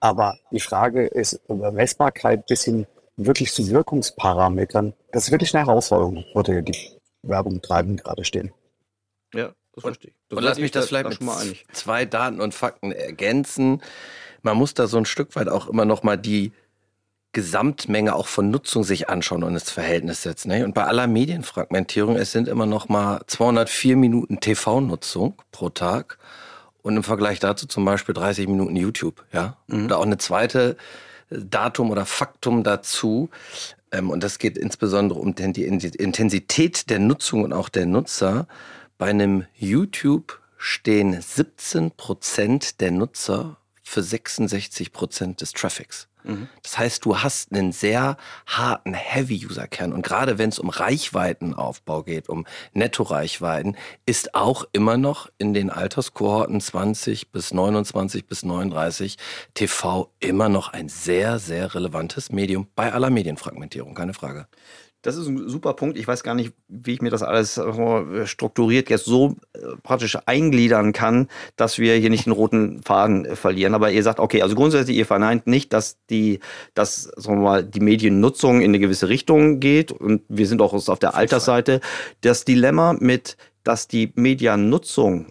aber 0.00 0.38
die 0.50 0.60
Frage 0.60 1.06
ist 1.06 1.40
über 1.48 1.70
Messbarkeit 1.72 2.46
bis 2.46 2.64
hin 2.64 2.86
wirklich 3.16 3.52
zu 3.52 3.68
Wirkungsparametern. 3.68 4.94
Das 5.12 5.24
ist 5.24 5.30
wirklich 5.30 5.54
eine 5.54 5.66
Herausforderung, 5.66 6.24
wo 6.34 6.42
die 6.42 6.90
Werbung 7.22 7.60
treiben 7.60 7.96
gerade 7.96 8.24
stehen. 8.24 8.52
Ja, 9.34 9.52
das 9.74 9.82
verstehe 9.82 10.10
ich. 10.10 10.16
Das 10.28 10.38
und 10.38 10.44
lass 10.44 10.58
mich 10.58 10.70
das 10.70 10.88
vielleicht 10.88 11.20
mit 11.20 11.66
zwei 11.72 12.06
Daten 12.06 12.40
und 12.40 12.54
Fakten 12.54 12.92
ergänzen. 12.92 13.82
Man 14.42 14.56
muss 14.56 14.74
da 14.74 14.86
so 14.86 14.96
ein 14.96 15.04
Stück 15.04 15.36
weit 15.36 15.48
auch 15.48 15.68
immer 15.68 15.84
noch 15.84 16.02
mal 16.02 16.16
die 16.16 16.52
Gesamtmenge 17.32 18.14
auch 18.14 18.26
von 18.26 18.50
Nutzung 18.50 18.82
sich 18.82 19.08
anschauen 19.08 19.44
und 19.44 19.52
ins 19.52 19.70
Verhältnis 19.70 20.22
setzen. 20.22 20.48
Ne? 20.48 20.64
Und 20.64 20.74
bei 20.74 20.84
aller 20.84 21.06
Medienfragmentierung, 21.06 22.16
es 22.16 22.32
sind 22.32 22.48
immer 22.48 22.66
noch 22.66 22.88
mal 22.88 23.20
204 23.26 23.96
Minuten 23.96 24.40
TV-Nutzung 24.40 25.40
pro 25.52 25.68
Tag 25.68 26.18
und 26.82 26.96
im 26.96 27.02
Vergleich 27.02 27.40
dazu 27.40 27.66
zum 27.66 27.84
Beispiel 27.84 28.14
30 28.14 28.48
Minuten 28.48 28.76
YouTube, 28.76 29.24
ja. 29.32 29.56
Mhm. 29.66 29.86
Oder 29.86 29.98
auch 29.98 30.06
eine 30.06 30.18
zweite 30.18 30.76
äh, 31.30 31.38
Datum 31.38 31.90
oder 31.90 32.06
Faktum 32.06 32.62
dazu. 32.62 33.30
Ähm, 33.92 34.10
und 34.10 34.22
das 34.22 34.38
geht 34.38 34.58
insbesondere 34.58 35.18
um 35.18 35.34
die 35.34 35.64
Intensität 35.64 36.90
der 36.90 36.98
Nutzung 36.98 37.44
und 37.44 37.52
auch 37.52 37.68
der 37.68 37.86
Nutzer. 37.86 38.46
Bei 38.98 39.10
einem 39.10 39.46
YouTube 39.56 40.40
stehen 40.58 41.20
17 41.20 41.92
Prozent 41.92 42.80
der 42.80 42.90
Nutzer 42.90 43.56
für 43.82 44.02
66 44.02 44.92
Prozent 44.92 45.40
des 45.40 45.52
Traffics. 45.52 46.09
Das 46.62 46.78
heißt, 46.78 47.04
du 47.04 47.18
hast 47.18 47.52
einen 47.52 47.72
sehr 47.72 48.16
harten 48.46 48.94
Heavy-User-Kern. 48.94 49.92
Und 49.92 50.02
gerade 50.02 50.38
wenn 50.38 50.48
es 50.50 50.58
um 50.58 50.68
Reichweitenaufbau 50.68 52.02
geht, 52.02 52.28
um 52.28 52.46
Netto-Reichweiten, 52.72 53.76
ist 54.06 54.34
auch 54.34 54.64
immer 54.72 54.96
noch 54.96 55.28
in 55.38 55.54
den 55.54 55.70
Alterskohorten 55.70 56.60
20 56.60 57.32
bis 57.32 57.52
29 57.52 58.26
bis 58.26 58.42
39 58.42 59.16
TV 59.54 60.12
immer 60.20 60.48
noch 60.48 60.72
ein 60.72 60.88
sehr, 60.88 61.38
sehr 61.38 61.74
relevantes 61.74 62.30
Medium 62.30 62.68
bei 62.74 62.92
aller 62.92 63.10
Medienfragmentierung, 63.10 63.94
keine 63.94 64.14
Frage. 64.14 64.46
Das 65.02 65.16
ist 65.16 65.28
ein 65.28 65.48
super 65.48 65.72
Punkt. 65.72 65.96
Ich 65.96 66.06
weiß 66.06 66.22
gar 66.22 66.34
nicht, 66.34 66.52
wie 66.68 66.92
ich 66.92 67.00
mir 67.00 67.08
das 67.08 67.22
alles 67.22 67.58
strukturiert 68.24 68.90
jetzt 68.90 69.06
so 69.06 69.36
praktisch 69.82 70.16
eingliedern 70.26 70.92
kann, 70.92 71.28
dass 71.56 71.78
wir 71.78 71.94
hier 71.94 72.10
nicht 72.10 72.26
den 72.26 72.32
roten 72.32 72.82
Faden 72.82 73.36
verlieren. 73.36 73.74
Aber 73.74 73.90
ihr 73.90 74.02
sagt, 74.02 74.20
okay, 74.20 74.42
also 74.42 74.54
grundsätzlich, 74.54 74.96
ihr 74.96 75.06
verneint 75.06 75.46
nicht, 75.46 75.72
dass 75.72 75.98
die, 76.08 76.40
dass, 76.74 77.04
sagen 77.16 77.38
wir 77.38 77.44
mal, 77.44 77.64
die 77.64 77.80
Mediennutzung 77.80 78.60
in 78.60 78.70
eine 78.70 78.78
gewisse 78.78 79.08
Richtung 79.08 79.60
geht. 79.60 79.92
Und 79.92 80.22
wir 80.28 80.46
sind 80.46 80.62
auch 80.62 80.72
auf 80.72 80.98
der 80.98 81.14
Altersseite. 81.14 81.80
Das 82.20 82.44
Dilemma 82.44 82.94
mit, 82.98 83.36
dass 83.64 83.88
die 83.88 84.12
Mediennutzung 84.14 85.26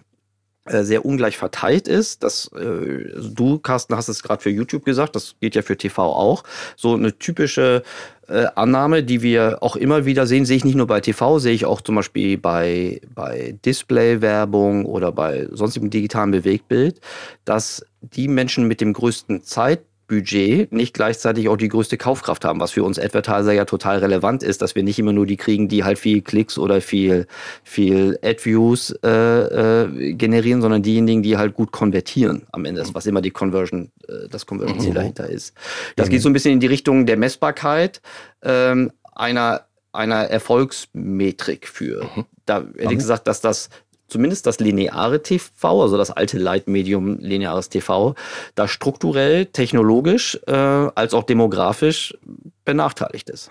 sehr 0.70 1.04
ungleich 1.04 1.36
verteilt 1.36 1.88
ist. 1.88 2.22
Das, 2.22 2.50
äh, 2.54 3.10
du, 3.34 3.58
Carsten, 3.58 3.96
hast 3.96 4.08
es 4.08 4.22
gerade 4.22 4.42
für 4.42 4.50
YouTube 4.50 4.84
gesagt, 4.84 5.16
das 5.16 5.34
geht 5.40 5.54
ja 5.54 5.62
für 5.62 5.76
TV 5.76 6.02
auch. 6.02 6.44
So 6.76 6.94
eine 6.94 7.18
typische 7.18 7.82
äh, 8.28 8.46
Annahme, 8.54 9.02
die 9.02 9.22
wir 9.22 9.58
auch 9.60 9.76
immer 9.76 10.04
wieder 10.04 10.26
sehen, 10.26 10.44
sehe 10.44 10.56
ich 10.56 10.64
nicht 10.64 10.76
nur 10.76 10.86
bei 10.86 11.00
TV, 11.00 11.38
sehe 11.38 11.54
ich 11.54 11.64
auch 11.66 11.80
zum 11.80 11.96
Beispiel 11.96 12.38
bei, 12.38 13.00
bei 13.14 13.56
Display-Werbung 13.64 14.86
oder 14.86 15.12
bei 15.12 15.48
sonstigem 15.50 15.90
digitalen 15.90 16.30
Bewegtbild, 16.30 17.00
dass 17.44 17.84
die 18.00 18.28
Menschen 18.28 18.68
mit 18.68 18.80
dem 18.80 18.92
größten 18.92 19.42
Zeit 19.42 19.80
Budget 20.10 20.72
nicht 20.72 20.92
gleichzeitig 20.92 21.48
auch 21.48 21.56
die 21.56 21.68
größte 21.68 21.96
Kaufkraft 21.96 22.44
haben, 22.44 22.58
was 22.58 22.72
für 22.72 22.82
uns 22.82 22.98
Advertiser 22.98 23.52
ja 23.52 23.64
total 23.64 23.98
relevant 23.98 24.42
ist, 24.42 24.60
dass 24.60 24.74
wir 24.74 24.82
nicht 24.82 24.98
immer 24.98 25.12
nur 25.12 25.24
die 25.24 25.36
kriegen, 25.36 25.68
die 25.68 25.84
halt 25.84 26.00
viel 26.00 26.20
Klicks 26.20 26.58
oder 26.58 26.80
viel, 26.80 27.28
viel 27.62 28.18
Ad-Views 28.20 28.90
äh, 29.04 29.08
äh, 29.08 30.12
generieren, 30.14 30.62
sondern 30.62 30.82
diejenigen, 30.82 31.22
die 31.22 31.38
halt 31.38 31.54
gut 31.54 31.70
konvertieren 31.70 32.42
am 32.50 32.64
Ende, 32.64 32.84
was 32.92 33.06
immer 33.06 33.22
die 33.22 33.30
Conversion, 33.30 33.92
äh, 34.08 34.28
das 34.28 34.46
Conversion-Ziel 34.46 34.90
mhm. 34.90 34.94
dahinter 34.94 35.30
ist. 35.30 35.54
Das 35.94 36.08
mhm. 36.08 36.10
geht 36.10 36.22
so 36.22 36.28
ein 36.28 36.32
bisschen 36.32 36.54
in 36.54 36.60
die 36.60 36.66
Richtung 36.66 37.06
der 37.06 37.16
Messbarkeit 37.16 38.02
ähm, 38.42 38.90
einer, 39.14 39.66
einer 39.92 40.24
Erfolgsmetrik 40.24 41.68
für. 41.68 42.02
Mhm. 42.16 42.24
Da 42.46 42.64
hätte 42.76 42.92
ich 42.92 42.98
gesagt, 42.98 43.28
dass 43.28 43.40
das 43.40 43.70
zumindest 44.10 44.46
das 44.46 44.60
lineare 44.60 45.22
TV, 45.22 45.82
also 45.82 45.96
das 45.96 46.10
alte 46.10 46.38
Leitmedium 46.38 47.18
lineares 47.18 47.68
TV, 47.68 48.14
da 48.54 48.68
strukturell, 48.68 49.46
technologisch 49.46 50.38
äh, 50.46 50.52
als 50.52 51.14
auch 51.14 51.24
demografisch 51.24 52.16
benachteiligt 52.64 53.30
ist. 53.30 53.50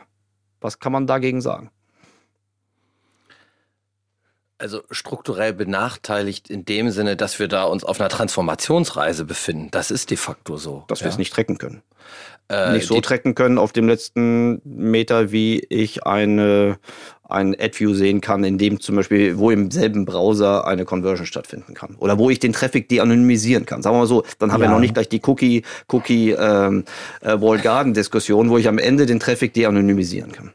Was 0.61 0.79
kann 0.79 0.91
man 0.91 1.07
dagegen 1.07 1.41
sagen? 1.41 1.71
Also 4.57 4.81
strukturell 4.91 5.53
benachteiligt 5.53 6.49
in 6.49 6.65
dem 6.65 6.89
Sinne, 6.89 7.15
dass 7.15 7.39
wir 7.39 7.47
da 7.47 7.63
uns 7.63 7.85
auf 7.85 8.01
einer 8.01 8.09
Transformationsreise 8.09 9.23
befinden. 9.23 9.69
Das 9.71 9.89
ist 9.89 10.09
de 10.09 10.17
facto 10.17 10.57
so. 10.57 10.83
Dass 10.87 10.99
ja? 10.99 11.05
wir 11.05 11.11
es 11.11 11.17
nicht 11.17 11.31
trecken 11.31 11.57
können. 11.57 11.81
Äh, 12.49 12.73
nicht 12.73 12.87
so 12.87 12.99
trecken 12.99 13.35
können 13.35 13.57
auf 13.57 13.71
dem 13.71 13.87
letzten 13.87 14.59
Meter, 14.65 15.31
wie 15.31 15.59
ich 15.69 16.05
eine, 16.05 16.77
ein 17.29 17.55
AdView 17.59 17.93
sehen 17.93 18.21
kann, 18.21 18.43
in 18.43 18.57
dem 18.57 18.79
zum 18.79 18.95
Beispiel, 18.95 19.37
wo 19.37 19.51
im 19.51 19.69
selben 19.71 20.05
Browser 20.05 20.65
eine 20.67 20.83
Conversion 20.83 21.27
stattfinden 21.27 21.75
kann. 21.75 21.95
Oder 21.99 22.17
wo 22.17 22.29
ich 22.29 22.39
den 22.39 22.53
Traffic 22.53 22.89
de-anonymisieren 22.89 23.65
kann. 23.65 23.81
Sagen 23.81 23.95
wir 23.95 23.99
mal 23.99 24.07
so, 24.07 24.23
dann 24.39 24.51
haben 24.51 24.61
ja. 24.61 24.67
wir 24.67 24.73
noch 24.73 24.79
nicht 24.79 24.95
gleich 24.95 25.09
die 25.09 25.21
Cookie, 25.25 25.63
Cookie 25.91 26.31
ähm, 26.31 26.83
äh, 27.21 27.39
Walled 27.39 27.63
Garden 27.63 27.93
Diskussion, 27.93 28.49
wo 28.49 28.57
ich 28.57 28.67
am 28.67 28.79
Ende 28.79 29.05
den 29.05 29.19
Traffic 29.19 29.53
de-anonymisieren 29.53 30.31
kann. 30.31 30.51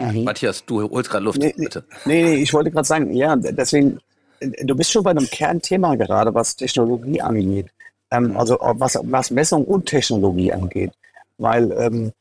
Mhm. 0.00 0.24
Matthias, 0.24 0.64
du 0.64 0.88
holst 0.88 1.10
gerade 1.10 1.24
Luft, 1.24 1.38
nee, 1.38 1.52
bitte. 1.56 1.84
Nee, 2.04 2.22
nee, 2.22 2.34
ich 2.36 2.54
wollte 2.54 2.70
gerade 2.70 2.86
sagen, 2.86 3.12
ja, 3.12 3.36
deswegen, 3.36 3.98
du 4.40 4.74
bist 4.74 4.92
schon 4.92 5.02
bei 5.02 5.10
einem 5.10 5.26
Kernthema 5.26 5.96
gerade, 5.96 6.32
was 6.32 6.56
Technologie 6.56 7.20
angeht. 7.20 7.66
Ähm, 8.10 8.36
also 8.36 8.56
was, 8.60 8.98
was 9.02 9.30
Messung 9.30 9.64
und 9.64 9.86
Technologie 9.86 10.52
angeht. 10.52 10.92
Weil, 11.38 11.72
ähm, 11.72 12.12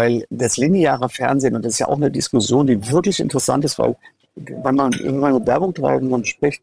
weil 0.00 0.24
das 0.30 0.56
lineare 0.56 1.10
Fernsehen, 1.10 1.54
und 1.54 1.62
das 1.64 1.74
ist 1.74 1.78
ja 1.80 1.88
auch 1.88 1.96
eine 1.96 2.10
Diskussion, 2.10 2.66
die 2.66 2.90
wirklich 2.90 3.20
interessant 3.20 3.66
ist, 3.66 3.78
weil 3.78 3.96
wenn 4.34 4.74
man 4.74 4.92
irgendwann 4.92 5.46
Werbung 5.46 5.74
und 6.12 6.26
spricht, 6.26 6.62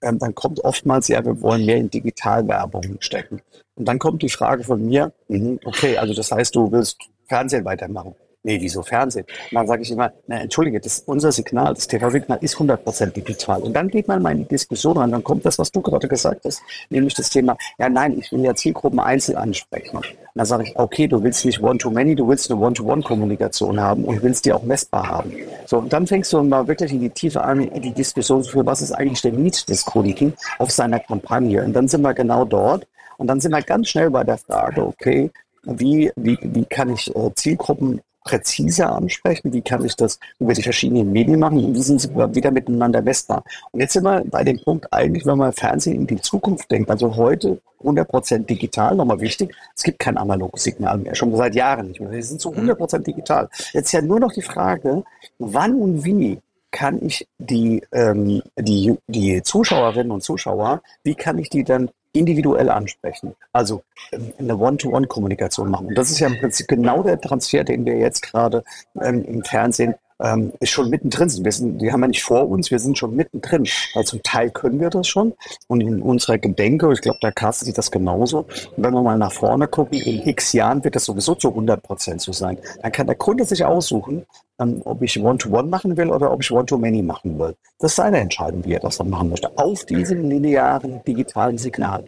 ähm, 0.00 0.18
dann 0.18 0.34
kommt 0.34 0.64
oftmals, 0.64 1.08
ja, 1.08 1.22
wir 1.22 1.38
wollen 1.42 1.66
mehr 1.66 1.76
in 1.76 1.90
Digitalwerbung 1.90 2.96
stecken. 3.00 3.42
Und 3.74 3.86
dann 3.86 3.98
kommt 3.98 4.22
die 4.22 4.30
Frage 4.30 4.64
von 4.64 4.86
mir, 4.86 5.12
mh, 5.28 5.58
okay, 5.66 5.98
also 5.98 6.14
das 6.14 6.32
heißt, 6.32 6.54
du 6.54 6.72
willst 6.72 6.96
Fernsehen 7.26 7.66
weitermachen 7.66 8.14
nee, 8.42 8.58
wieso 8.60 8.82
Fernsehen? 8.82 9.26
Und 9.50 9.54
dann 9.54 9.66
sage 9.66 9.82
ich 9.82 9.90
immer, 9.90 10.12
na, 10.26 10.40
entschuldige, 10.40 10.80
das, 10.80 11.00
unser 11.00 11.32
Signal, 11.32 11.74
das 11.74 11.86
TV-Signal 11.88 12.38
ist 12.40 12.56
100% 12.56 13.12
digital. 13.12 13.62
Und 13.62 13.74
dann 13.74 13.88
geht 13.88 14.08
man 14.08 14.22
mal 14.22 14.32
in 14.32 14.38
die 14.38 14.48
Diskussion 14.48 14.96
rein, 14.96 15.10
dann 15.10 15.24
kommt 15.24 15.44
das, 15.44 15.58
was 15.58 15.70
du 15.70 15.80
gerade 15.80 16.08
gesagt 16.08 16.44
hast, 16.44 16.62
nämlich 16.90 17.14
das 17.14 17.30
Thema, 17.30 17.56
ja 17.78 17.88
nein, 17.88 18.18
ich 18.18 18.30
will 18.32 18.44
ja 18.44 18.54
Zielgruppen 18.54 19.00
einzeln 19.00 19.36
ansprechen. 19.36 19.96
Und 19.96 20.06
dann 20.34 20.46
sage 20.46 20.64
ich, 20.64 20.76
okay, 20.76 21.08
du 21.08 21.22
willst 21.22 21.44
nicht 21.44 21.62
One-to-Many, 21.62 22.14
du 22.14 22.28
willst 22.28 22.50
eine 22.50 22.60
One-to-One-Kommunikation 22.60 23.80
haben 23.80 24.04
und 24.04 24.22
willst 24.22 24.44
die 24.44 24.52
auch 24.52 24.62
messbar 24.62 25.08
haben. 25.08 25.32
So, 25.66 25.78
und 25.78 25.92
dann 25.92 26.06
fängst 26.06 26.32
du 26.32 26.42
mal 26.42 26.66
wirklich 26.68 26.92
in 26.92 27.00
die 27.00 27.10
Tiefe 27.10 27.42
an, 27.42 27.60
in 27.60 27.82
die 27.82 27.92
Diskussion 27.92 28.44
für 28.44 28.64
was 28.64 28.82
ist 28.82 28.92
eigentlich 28.92 29.22
der 29.22 29.32
Need 29.32 29.68
des 29.68 29.84
Kunden 29.84 30.34
auf 30.58 30.70
seiner 30.70 31.00
Kampagne. 31.00 31.64
Und 31.64 31.72
dann 31.72 31.88
sind 31.88 32.02
wir 32.02 32.14
genau 32.14 32.44
dort. 32.44 32.86
Und 33.16 33.26
dann 33.26 33.40
sind 33.40 33.50
wir 33.50 33.62
ganz 33.62 33.88
schnell 33.88 34.10
bei 34.10 34.22
der 34.22 34.38
Frage, 34.38 34.86
okay, 34.86 35.30
wie, 35.64 36.12
wie, 36.16 36.38
wie 36.40 36.64
kann 36.64 36.90
ich 36.94 37.14
äh, 37.14 37.30
Zielgruppen 37.34 38.00
präziser 38.28 38.92
ansprechen? 38.92 39.52
Wie 39.52 39.62
kann 39.62 39.84
ich 39.84 39.96
das 39.96 40.18
über 40.38 40.52
die 40.52 40.62
verschiedenen 40.62 41.10
Medien 41.12 41.40
machen? 41.40 41.64
Und 41.64 41.74
wie 41.74 41.82
sind 41.82 42.00
sie 42.00 42.10
wieder 42.10 42.50
miteinander 42.50 43.00
messbar? 43.00 43.42
Und 43.72 43.80
jetzt 43.80 43.94
sind 43.94 44.04
wir 44.04 44.22
bei 44.26 44.44
dem 44.44 44.60
Punkt 44.62 44.92
eigentlich, 44.92 45.24
wenn 45.24 45.38
man 45.38 45.52
Fernsehen 45.52 45.96
in 45.96 46.06
die 46.06 46.20
Zukunft 46.20 46.70
denkt, 46.70 46.90
also 46.90 47.16
heute 47.16 47.60
100% 47.82 48.44
digital, 48.44 48.96
nochmal 48.96 49.20
wichtig, 49.20 49.54
es 49.74 49.82
gibt 49.82 49.98
kein 49.98 50.18
analoges 50.18 50.64
Signal 50.64 50.98
mehr, 50.98 51.14
schon 51.14 51.34
seit 51.34 51.54
Jahren 51.54 51.88
nicht 51.88 52.00
mehr. 52.00 52.10
Wir 52.10 52.22
sind 52.22 52.40
zu 52.40 52.50
100% 52.50 52.98
digital. 52.98 53.48
Jetzt 53.72 53.92
ja 53.92 54.02
nur 54.02 54.20
noch 54.20 54.32
die 54.32 54.42
Frage, 54.42 55.04
wann 55.38 55.74
und 55.74 56.04
wie 56.04 56.38
kann 56.70 57.02
ich 57.02 57.26
die, 57.38 57.82
ähm, 57.92 58.42
die, 58.58 58.94
die 59.06 59.42
Zuschauerinnen 59.42 60.12
und 60.12 60.22
Zuschauer, 60.22 60.82
wie 61.02 61.14
kann 61.14 61.38
ich 61.38 61.48
die 61.48 61.64
dann 61.64 61.88
individuell 62.12 62.70
ansprechen. 62.70 63.34
Also 63.52 63.82
ähm, 64.12 64.32
eine 64.38 64.56
One-to-One-Kommunikation 64.56 65.70
machen. 65.70 65.88
Und 65.88 65.94
das 65.94 66.10
ist 66.10 66.20
ja 66.20 66.28
im 66.28 66.38
Prinzip 66.38 66.68
genau 66.68 67.02
der 67.02 67.20
Transfer, 67.20 67.64
den 67.64 67.84
wir 67.84 67.96
jetzt 67.96 68.22
gerade 68.22 68.64
ähm, 69.00 69.24
im 69.24 69.44
Fernsehen 69.44 69.94
ähm, 70.20 70.52
schon 70.62 70.90
mittendrin 70.90 71.28
sind. 71.28 71.44
Wir 71.44 71.52
sind, 71.52 71.78
die 71.78 71.92
haben 71.92 72.00
ja 72.00 72.08
nicht 72.08 72.22
vor 72.22 72.48
uns, 72.48 72.70
wir 72.70 72.78
sind 72.78 72.98
schon 72.98 73.14
mittendrin. 73.14 73.66
Weil 73.94 74.04
zum 74.04 74.22
Teil 74.22 74.50
können 74.50 74.80
wir 74.80 74.90
das 74.90 75.06
schon. 75.06 75.34
Und 75.68 75.80
in 75.80 76.02
unserer 76.02 76.38
Gedenke, 76.38 76.92
ich 76.92 77.00
glaube, 77.00 77.18
der 77.22 77.32
Carsten 77.32 77.66
sieht 77.66 77.78
das 77.78 77.90
genauso. 77.90 78.40
Und 78.76 78.84
wenn 78.84 78.92
wir 78.92 79.02
mal 79.02 79.18
nach 79.18 79.32
vorne 79.32 79.68
gucken, 79.68 80.00
in 80.00 80.26
x 80.26 80.52
Jahren 80.52 80.82
wird 80.84 80.96
das 80.96 81.04
sowieso 81.04 81.34
zu 81.34 81.48
100 81.48 81.82
Prozent 81.82 82.20
so 82.20 82.32
sein. 82.32 82.58
Dann 82.82 82.92
kann 82.92 83.06
der 83.06 83.16
Kunde 83.16 83.44
sich 83.44 83.64
aussuchen, 83.64 84.26
ähm, 84.58 84.82
ob 84.84 85.02
ich 85.02 85.18
One-to-One 85.18 85.62
-One 85.62 85.68
machen 85.68 85.96
will 85.96 86.10
oder 86.10 86.30
ob 86.32 86.42
ich 86.42 86.50
One-to-Many 86.50 87.02
machen 87.02 87.38
will. 87.38 87.54
Das 87.78 87.92
ist 87.92 87.96
seine 87.96 88.18
Entscheidung, 88.18 88.64
wie 88.64 88.72
er 88.72 88.80
das 88.80 88.98
dann 88.98 89.10
machen 89.10 89.30
möchte. 89.30 89.56
Auf 89.56 89.84
diesem 89.84 90.28
linearen 90.28 91.02
digitalen 91.04 91.58
Signal. 91.58 92.04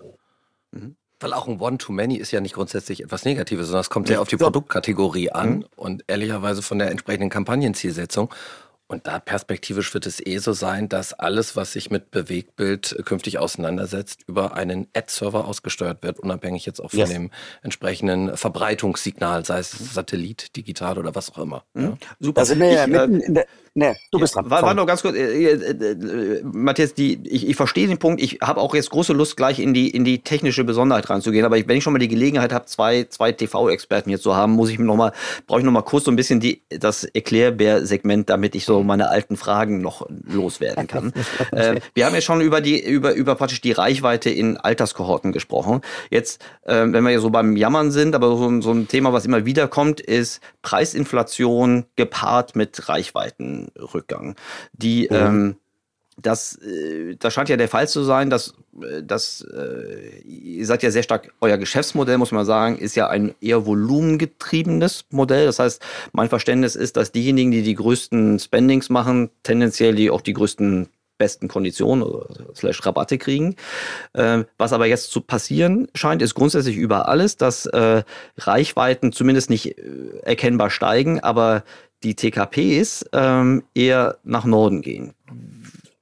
Mhm. 0.73 0.97
Weil 1.21 1.35
auch 1.35 1.47
ein 1.47 1.61
One-to-Many 1.61 2.17
ist 2.17 2.31
ja 2.31 2.41
nicht 2.41 2.55
grundsätzlich 2.55 3.03
etwas 3.03 3.25
Negatives, 3.25 3.67
sondern 3.67 3.83
es 3.83 3.91
kommt 3.91 4.09
ja 4.09 4.21
auf 4.21 4.29
die 4.29 4.39
Produktkategorie 4.39 5.31
an 5.31 5.51
mhm. 5.51 5.65
und 5.77 6.05
ehrlicherweise 6.07 6.63
von 6.63 6.79
der 6.79 6.91
entsprechenden 6.91 7.29
Kampagnenzielsetzung. 7.29 8.31
Und 8.91 9.07
da 9.07 9.21
perspektivisch 9.21 9.95
wird 9.95 10.05
es 10.05 10.19
eh 10.27 10.39
so 10.39 10.53
sein, 10.53 10.89
dass 10.89 11.13
alles, 11.13 11.55
was 11.55 11.71
sich 11.75 11.93
mit 11.93 12.11
Bewegtbild 12.11 13.03
künftig 13.05 13.39
auseinandersetzt, 13.39 14.25
über 14.27 14.55
einen 14.55 14.89
Ad-Server 14.97 15.45
ausgesteuert 15.47 16.03
wird, 16.03 16.19
unabhängig 16.19 16.67
jetzt 16.67 16.81
auch 16.81 16.91
von 16.91 16.99
yes. 16.99 17.11
dem 17.11 17.31
entsprechenden 17.63 18.37
Verbreitungssignal, 18.37 19.45
sei 19.45 19.61
es 19.61 19.71
Satellit, 19.71 20.57
digital 20.57 20.99
oder 20.99 21.15
was 21.15 21.31
auch 21.31 21.39
immer. 21.39 21.63
Mhm. 21.75 21.83
Ja. 21.85 21.99
Super. 22.19 22.41
Da 22.41 22.45
sind 22.45 22.59
wir 22.59 22.73
ja 22.73 22.83
äh, 22.83 22.89
mitten 22.89 23.21
in 23.21 23.35
der, 23.35 23.47
Nee, 23.75 23.95
du 24.11 24.19
bist 24.19 24.35
dran. 24.35 24.51
War, 24.51 24.63
war 24.63 24.75
noch 24.75 24.87
ganz 24.87 25.03
kurz, 25.03 25.15
äh, 25.15 25.45
äh, 25.45 25.55
äh, 25.55 26.43
Matthias, 26.43 26.93
die, 26.93 27.21
ich, 27.25 27.49
ich 27.49 27.55
verstehe 27.55 27.87
den 27.87 27.99
Punkt. 27.99 28.21
Ich 28.21 28.39
habe 28.43 28.61
auch 28.61 28.75
jetzt 28.75 28.91
große 28.91 29.13
Lust, 29.13 29.37
gleich 29.37 29.61
in 29.61 29.73
die, 29.73 29.89
in 29.89 30.05
die 30.05 30.19
technische 30.25 30.65
Besonderheit 30.65 31.09
reinzugehen. 31.09 31.45
Aber 31.45 31.57
ich, 31.57 31.69
wenn 31.69 31.77
ich 31.77 31.85
schon 31.85 31.93
mal 31.93 32.01
die 32.01 32.09
Gelegenheit 32.09 32.53
habe, 32.53 32.67
zwei, 32.67 33.05
zwei 33.05 33.31
TV-Experten 33.31 34.11
hier 34.11 34.21
zu 34.21 34.35
haben, 34.35 34.53
muss 34.53 34.71
ich 34.71 34.79
noch 34.81 34.97
mal, 34.97 35.13
brauche 35.47 35.61
ich 35.61 35.65
noch 35.65 35.73
mal 35.73 35.83
kurz 35.83 36.05
so 36.05 36.11
ein 36.11 36.17
bisschen 36.17 36.41
die, 36.41 36.63
das 36.69 37.05
Erklärbär-Segment, 37.05 38.29
damit 38.29 38.57
ich 38.57 38.65
so 38.65 38.83
meine 38.83 39.09
alten 39.09 39.37
Fragen 39.37 39.81
noch 39.81 40.05
loswerden 40.09 40.89
kann. 40.89 41.13
äh, 41.53 41.81
wir 41.95 42.07
haben 42.07 42.15
ja 42.15 42.21
schon 42.21 42.41
über 42.41 42.61
die, 42.61 42.85
über, 42.85 43.15
über 43.15 43.37
praktisch 43.37 43.61
die 43.61 43.73
Reichweite 43.73 44.31
in 44.31 44.57
Alterskohorten 44.57 45.31
gesprochen. 45.31 45.81
Jetzt, 46.11 46.45
äh, 46.65 46.87
wenn 46.89 47.05
wir 47.05 47.11
ja 47.11 47.21
so 47.21 47.31
beim 47.31 47.57
Jammern 47.57 47.93
sind, 47.93 48.17
aber 48.17 48.37
so, 48.37 48.61
so 48.61 48.73
ein 48.73 48.89
Thema, 48.89 49.13
was 49.13 49.27
immer 49.27 49.47
wieder 49.47 49.69
kommt, 49.69 50.01
ist 50.01 50.41
Preisinflation 50.63 51.85
gepaart 51.95 52.57
mit 52.57 52.89
Reichweiten. 52.89 53.60
Rückgang. 53.77 54.37
Die, 54.73 55.09
mhm. 55.11 55.17
ähm, 55.17 55.57
das, 56.17 56.57
äh, 56.57 57.17
das 57.19 57.33
scheint 57.33 57.49
ja 57.49 57.57
der 57.57 57.69
Fall 57.69 57.89
zu 57.89 58.03
sein, 58.03 58.31
dass, 58.31 58.55
äh, 58.83 59.03
dass 59.03 59.43
äh, 59.43 60.21
ihr 60.21 60.67
seid 60.67 60.83
ja 60.83 60.91
sehr 60.91 61.03
stark, 61.03 61.33
euer 61.41 61.57
Geschäftsmodell, 61.57 62.19
muss 62.19 62.33
man 62.33 62.45
sagen, 62.45 62.79
ist 62.79 62.95
ja 62.95 63.09
ein 63.09 63.35
eher 63.41 63.67
volumengetriebenes 63.67 65.07
Modell. 65.11 65.47
Das 65.47 65.59
heißt, 65.59 65.83
mein 66.13 66.29
Verständnis 66.29 66.77
ist, 66.77 66.97
dass 66.97 67.13
diejenigen, 67.13 67.51
die 67.51 67.63
die 67.63 67.75
größten 67.75 68.39
Spendings 68.39 68.91
machen, 68.91 69.31
tendenziell 69.43 69.95
die 69.95 70.11
auch 70.11 70.21
die 70.21 70.35
größten 70.35 70.89
besten 71.21 71.49
Konditionen 71.49 72.03
oder 72.03 72.27
slash 72.57 72.85
Rabatte 72.85 73.19
kriegen. 73.19 73.55
Äh, 74.15 74.45
was 74.59 74.73
aber 74.73 74.87
jetzt 74.87 75.13
zu 75.13 75.21
passieren 75.21 75.87
scheint, 75.95 76.23
ist 76.23 76.35
grundsätzlich 76.35 76.77
über 76.77 77.09
alles, 77.09 77.37
dass 77.37 77.67
äh, 77.67 78.03
Reichweiten 78.39 79.13
zumindest 79.13 79.51
nicht 79.51 79.79
äh, 79.79 79.83
erkennbar 80.23 80.71
steigen, 80.71 81.21
aber 81.21 81.63
die 82.03 82.15
TKPs 82.15 83.05
ähm, 83.13 83.63
eher 83.75 84.17
nach 84.25 84.45
Norden 84.45 84.83
gehen. 84.83 85.15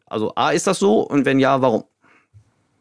Also 0.07 0.33
A, 0.37 0.50
ist 0.50 0.67
das 0.67 0.78
so? 0.78 1.00
Und 1.00 1.25
wenn 1.25 1.38
ja, 1.38 1.61
warum? 1.61 1.85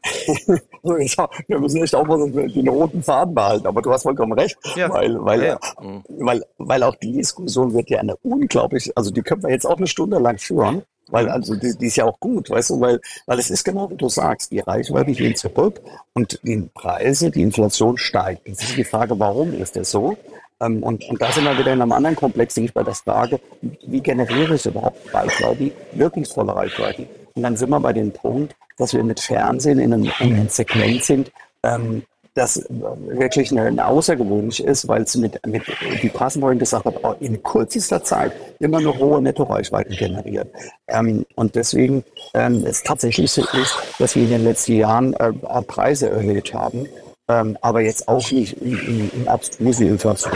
wir 0.84 1.60
müssen 1.60 1.84
echt 1.84 1.96
aufpassen, 1.96 2.34
dass 2.34 2.44
wir 2.44 2.48
den 2.50 2.68
roten 2.70 3.04
Faden 3.04 3.34
behalten. 3.34 3.68
Aber 3.68 3.82
du 3.82 3.92
hast 3.92 4.04
vollkommen 4.04 4.34
recht, 4.34 4.58
ja. 4.76 4.90
weil, 4.90 5.24
weil, 5.24 5.44
ja, 5.44 5.48
ja. 5.82 6.02
weil, 6.08 6.46
weil 6.58 6.84
auch 6.84 6.96
die 6.96 7.12
Diskussion 7.12 7.74
wird 7.74 7.90
ja 7.90 8.00
eine 8.00 8.16
unglaublich, 8.18 8.92
also 8.96 9.12
die 9.12 9.22
können 9.22 9.44
wir 9.44 9.50
jetzt 9.50 9.66
auch 9.66 9.78
eine 9.78 9.88
Stunde 9.88 10.20
lang 10.20 10.38
führen. 10.38 10.84
Weil 11.10 11.30
also 11.30 11.56
die, 11.56 11.78
die 11.78 11.86
ist 11.88 11.96
ja 11.96 12.04
auch 12.04 12.20
gut, 12.20 12.50
weißt 12.50 12.72
du, 12.72 12.82
weil, 12.82 13.00
weil 13.28 13.40
es 13.40 13.50
ist 13.50 13.64
genau 13.64 13.90
wie 13.90 13.96
du 13.96 14.10
sagst, 14.10 14.52
die 14.52 14.60
Reichweite 14.60 15.14
geht 15.14 15.38
zurück 15.38 15.80
und 16.14 16.40
die 16.44 16.70
Preise, 16.74 17.32
die 17.32 17.44
Inflation 17.44 17.98
steigt. 17.98 18.46
Jetzt 18.46 18.64
ist 18.64 18.76
die 18.76 18.84
Frage, 18.84 19.18
warum 19.18 19.54
ist 19.54 19.78
das 19.78 19.90
so? 19.90 20.18
Ähm, 20.62 20.84
und, 20.84 21.04
und 21.10 21.22
da 21.22 21.32
sind 21.32 21.44
wir 21.44 21.58
wieder 21.58 21.74
in 21.74 21.82
einem 21.82 21.92
anderen 21.92 22.16
Komplex, 22.16 22.56
nämlich 22.56 22.74
bei 22.74 22.84
der 22.84 22.96
Frage, 22.96 23.40
wie 23.62 24.02
generiere 24.02 24.56
ich 24.56 24.66
überhaupt 24.66 25.14
Reichweite, 25.14 25.72
wirkungsvolle 25.94 26.56
Reichweite? 26.56 27.08
Und 27.36 27.44
dann 27.44 27.56
sind 27.56 27.70
wir 27.70 27.80
bei 27.80 27.94
dem 27.94 28.12
Punkt, 28.12 28.56
dass 28.78 28.94
wir 28.94 29.04
mit 29.04 29.20
Fernsehen 29.20 29.80
in 29.80 29.94
einem, 29.94 30.12
in 30.20 30.34
einem 30.34 30.50
Segment 30.50 31.04
sind, 31.04 31.32
ähm, 31.64 32.04
das 32.38 32.64
wirklich 32.70 33.52
eine, 33.52 33.64
eine 33.64 33.88
außergewöhnlich 33.88 34.64
ist, 34.64 34.88
weil 34.88 35.02
es 35.02 35.16
mit, 35.18 35.44
mit 35.48 35.64
wie 36.02 36.10
Passen 36.10 36.42
vorhin 36.42 36.60
gesagt 36.60 36.86
hat, 36.86 37.18
in 37.20 37.42
kürzester 37.42 38.04
Zeit 38.04 38.32
immer 38.60 38.78
eine 38.78 38.96
hohe 38.96 39.22
Nettoreichweiten 39.22 39.96
generiert. 39.96 40.48
Ähm, 40.88 41.26
und 41.36 41.56
deswegen 41.56 42.04
ähm, 42.36 42.64
es 42.66 42.84
tatsächlich 42.84 43.32
so 43.32 43.42
ist, 43.42 43.76
dass 43.98 44.16
wir 44.16 44.24
in 44.24 44.30
den 44.30 44.44
letzten 44.44 44.74
Jahren 44.74 45.14
äh, 45.16 45.34
Preise 45.64 46.10
erhöht 46.10 46.54
haben 46.54 46.88
ähm, 47.28 47.58
aber 47.62 47.82
jetzt 47.82 48.08
auch 48.08 48.32
nicht 48.32 48.54
in, 48.62 48.78
in, 48.80 49.12
in 49.12 49.28
abstruse 49.28 49.86
Inflation. 49.86 50.34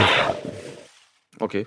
Okay. 1.38 1.66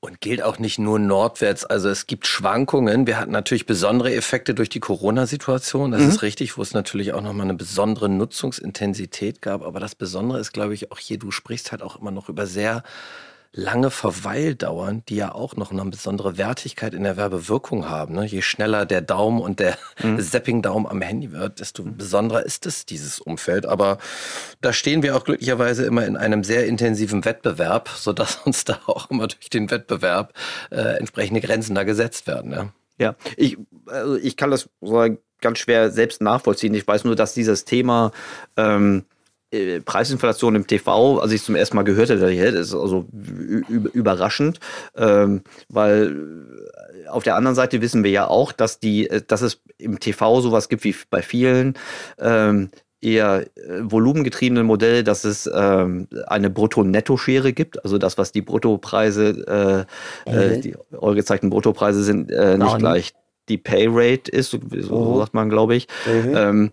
Und 0.00 0.20
gilt 0.20 0.42
auch 0.42 0.58
nicht 0.58 0.78
nur 0.78 0.98
nordwärts. 0.98 1.64
Also 1.64 1.88
es 1.88 2.06
gibt 2.06 2.26
Schwankungen. 2.26 3.06
Wir 3.06 3.18
hatten 3.18 3.32
natürlich 3.32 3.64
besondere 3.64 4.14
Effekte 4.14 4.54
durch 4.54 4.68
die 4.68 4.80
Corona-Situation. 4.80 5.92
Das 5.92 6.02
mhm. 6.02 6.08
ist 6.10 6.22
richtig, 6.22 6.58
wo 6.58 6.62
es 6.62 6.74
natürlich 6.74 7.14
auch 7.14 7.22
nochmal 7.22 7.46
eine 7.46 7.54
besondere 7.54 8.10
Nutzungsintensität 8.10 9.40
gab. 9.40 9.62
Aber 9.62 9.80
das 9.80 9.94
Besondere 9.94 10.40
ist, 10.40 10.52
glaube 10.52 10.74
ich, 10.74 10.92
auch 10.92 10.98
hier, 10.98 11.18
du 11.18 11.30
sprichst 11.30 11.72
halt 11.72 11.82
auch 11.82 11.98
immer 11.98 12.10
noch 12.10 12.28
über 12.28 12.46
sehr 12.46 12.82
lange 13.56 13.90
Verweildauern, 13.90 15.04
die 15.08 15.14
ja 15.16 15.32
auch 15.32 15.54
noch 15.56 15.70
eine 15.70 15.84
besondere 15.84 16.36
Wertigkeit 16.36 16.92
in 16.92 17.04
der 17.04 17.16
Werbewirkung 17.16 17.88
haben. 17.88 18.14
Ne? 18.14 18.24
Je 18.26 18.42
schneller 18.42 18.84
der 18.84 19.00
Daumen 19.00 19.40
und 19.40 19.60
der 19.60 19.78
mhm. 20.02 20.20
Zapping-Daumen 20.20 20.86
am 20.86 21.00
Handy 21.00 21.30
wird, 21.30 21.60
desto 21.60 21.84
besonderer 21.84 22.44
ist 22.44 22.66
es, 22.66 22.84
dieses 22.84 23.20
Umfeld. 23.20 23.64
Aber 23.64 23.98
da 24.60 24.72
stehen 24.72 25.04
wir 25.04 25.16
auch 25.16 25.24
glücklicherweise 25.24 25.86
immer 25.86 26.04
in 26.04 26.16
einem 26.16 26.42
sehr 26.42 26.66
intensiven 26.66 27.24
Wettbewerb, 27.24 27.88
sodass 27.88 28.36
uns 28.44 28.64
da 28.64 28.80
auch 28.86 29.10
immer 29.10 29.28
durch 29.28 29.50
den 29.50 29.70
Wettbewerb 29.70 30.32
äh, 30.70 30.98
entsprechende 30.98 31.40
Grenzen 31.40 31.76
da 31.76 31.84
gesetzt 31.84 32.26
werden. 32.26 32.50
Ja, 32.50 32.72
ja 32.98 33.14
ich, 33.36 33.56
also 33.86 34.16
ich 34.16 34.36
kann 34.36 34.50
das 34.50 34.68
ganz 35.40 35.58
schwer 35.58 35.90
selbst 35.92 36.20
nachvollziehen. 36.20 36.74
Ich 36.74 36.88
weiß 36.88 37.04
nur, 37.04 37.14
dass 37.14 37.34
dieses 37.34 37.64
Thema 37.64 38.10
ähm, 38.56 39.04
äh, 39.54 39.80
Preisinflation 39.80 40.54
im 40.56 40.66
TV, 40.66 41.18
als 41.18 41.32
ich 41.32 41.42
zum 41.42 41.54
ersten 41.54 41.76
Mal 41.76 41.84
gehört 41.84 42.10
hätte, 42.10 42.26
ist 42.26 42.74
also 42.74 43.06
überraschend, 43.92 44.60
ähm, 44.96 45.42
weil 45.68 46.16
äh, 47.04 47.08
auf 47.08 47.22
der 47.22 47.36
anderen 47.36 47.54
Seite 47.54 47.80
wissen 47.80 48.04
wir 48.04 48.10
ja 48.10 48.26
auch, 48.26 48.52
dass 48.52 48.80
die, 48.80 49.08
äh, 49.08 49.22
dass 49.26 49.42
es 49.42 49.60
im 49.78 50.00
TV 50.00 50.40
sowas 50.40 50.68
gibt 50.68 50.84
wie 50.84 50.94
bei 51.10 51.22
vielen 51.22 51.74
ähm, 52.18 52.70
eher 53.00 53.46
volumengetriebenen 53.82 54.64
Modelle, 54.66 55.04
dass 55.04 55.24
es 55.24 55.48
ähm, 55.54 56.08
eine 56.26 56.48
Brutto-Netto-Schere 56.48 57.52
gibt, 57.52 57.84
also 57.84 57.98
das, 57.98 58.16
was 58.16 58.32
die 58.32 58.40
Bruttopreise, 58.40 59.86
äh, 60.26 60.56
mhm. 60.56 60.62
die 60.62 60.74
eure 60.92 61.14
gezeigten 61.14 61.50
Bruttopreise 61.50 62.02
sind, 62.02 62.30
äh, 62.30 62.56
nicht 62.56 62.78
gleich 62.78 63.12
die 63.50 63.58
Pay-Rate 63.58 64.30
ist, 64.30 64.50
so, 64.50 64.58
so 64.80 65.14
mhm. 65.14 65.18
sagt 65.18 65.34
man, 65.34 65.50
glaube 65.50 65.74
ich. 65.74 65.86
Mhm. 66.06 66.34
Ähm, 66.34 66.72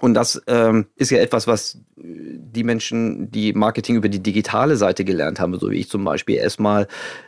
und 0.00 0.14
das 0.14 0.42
ähm, 0.46 0.86
ist 0.96 1.10
ja 1.10 1.18
etwas, 1.18 1.46
was 1.46 1.78
die 1.96 2.64
Menschen, 2.64 3.30
die 3.30 3.52
Marketing 3.54 3.96
über 3.96 4.08
die 4.08 4.22
digitale 4.22 4.76
Seite 4.76 5.04
gelernt 5.04 5.40
haben, 5.40 5.58
so 5.58 5.70
wie 5.70 5.78
ich 5.78 5.88
zum 5.88 6.04
Beispiel, 6.04 6.36
erstmal 6.36 6.86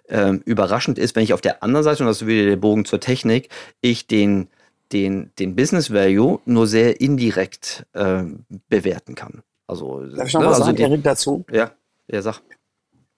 ähm, 0.08 0.42
überraschend 0.44 0.98
ist, 0.98 1.16
wenn 1.16 1.22
ich 1.22 1.32
auf 1.32 1.40
der 1.40 1.62
anderen 1.62 1.84
Seite, 1.84 2.02
und 2.02 2.08
das 2.08 2.22
ist 2.22 2.28
wieder 2.28 2.44
der 2.44 2.56
Bogen 2.56 2.84
zur 2.84 3.00
Technik, 3.00 3.48
ich 3.80 4.06
den, 4.06 4.48
den, 4.92 5.30
den 5.38 5.56
Business 5.56 5.92
Value 5.92 6.40
nur 6.44 6.66
sehr 6.66 7.00
indirekt 7.00 7.86
äh, 7.94 8.24
bewerten 8.68 9.14
kann. 9.14 9.42
Also, 9.66 10.04
Darf 10.04 10.28
ich 10.28 10.34
noch 10.34 10.42
ne, 10.42 10.46
was 10.46 10.54
also 10.54 10.64
sagen, 10.66 10.76
die, 10.76 10.82
Erik, 10.82 11.04
dazu? 11.04 11.44
Ja, 11.50 11.70
ja, 12.10 12.22
sag. 12.22 12.40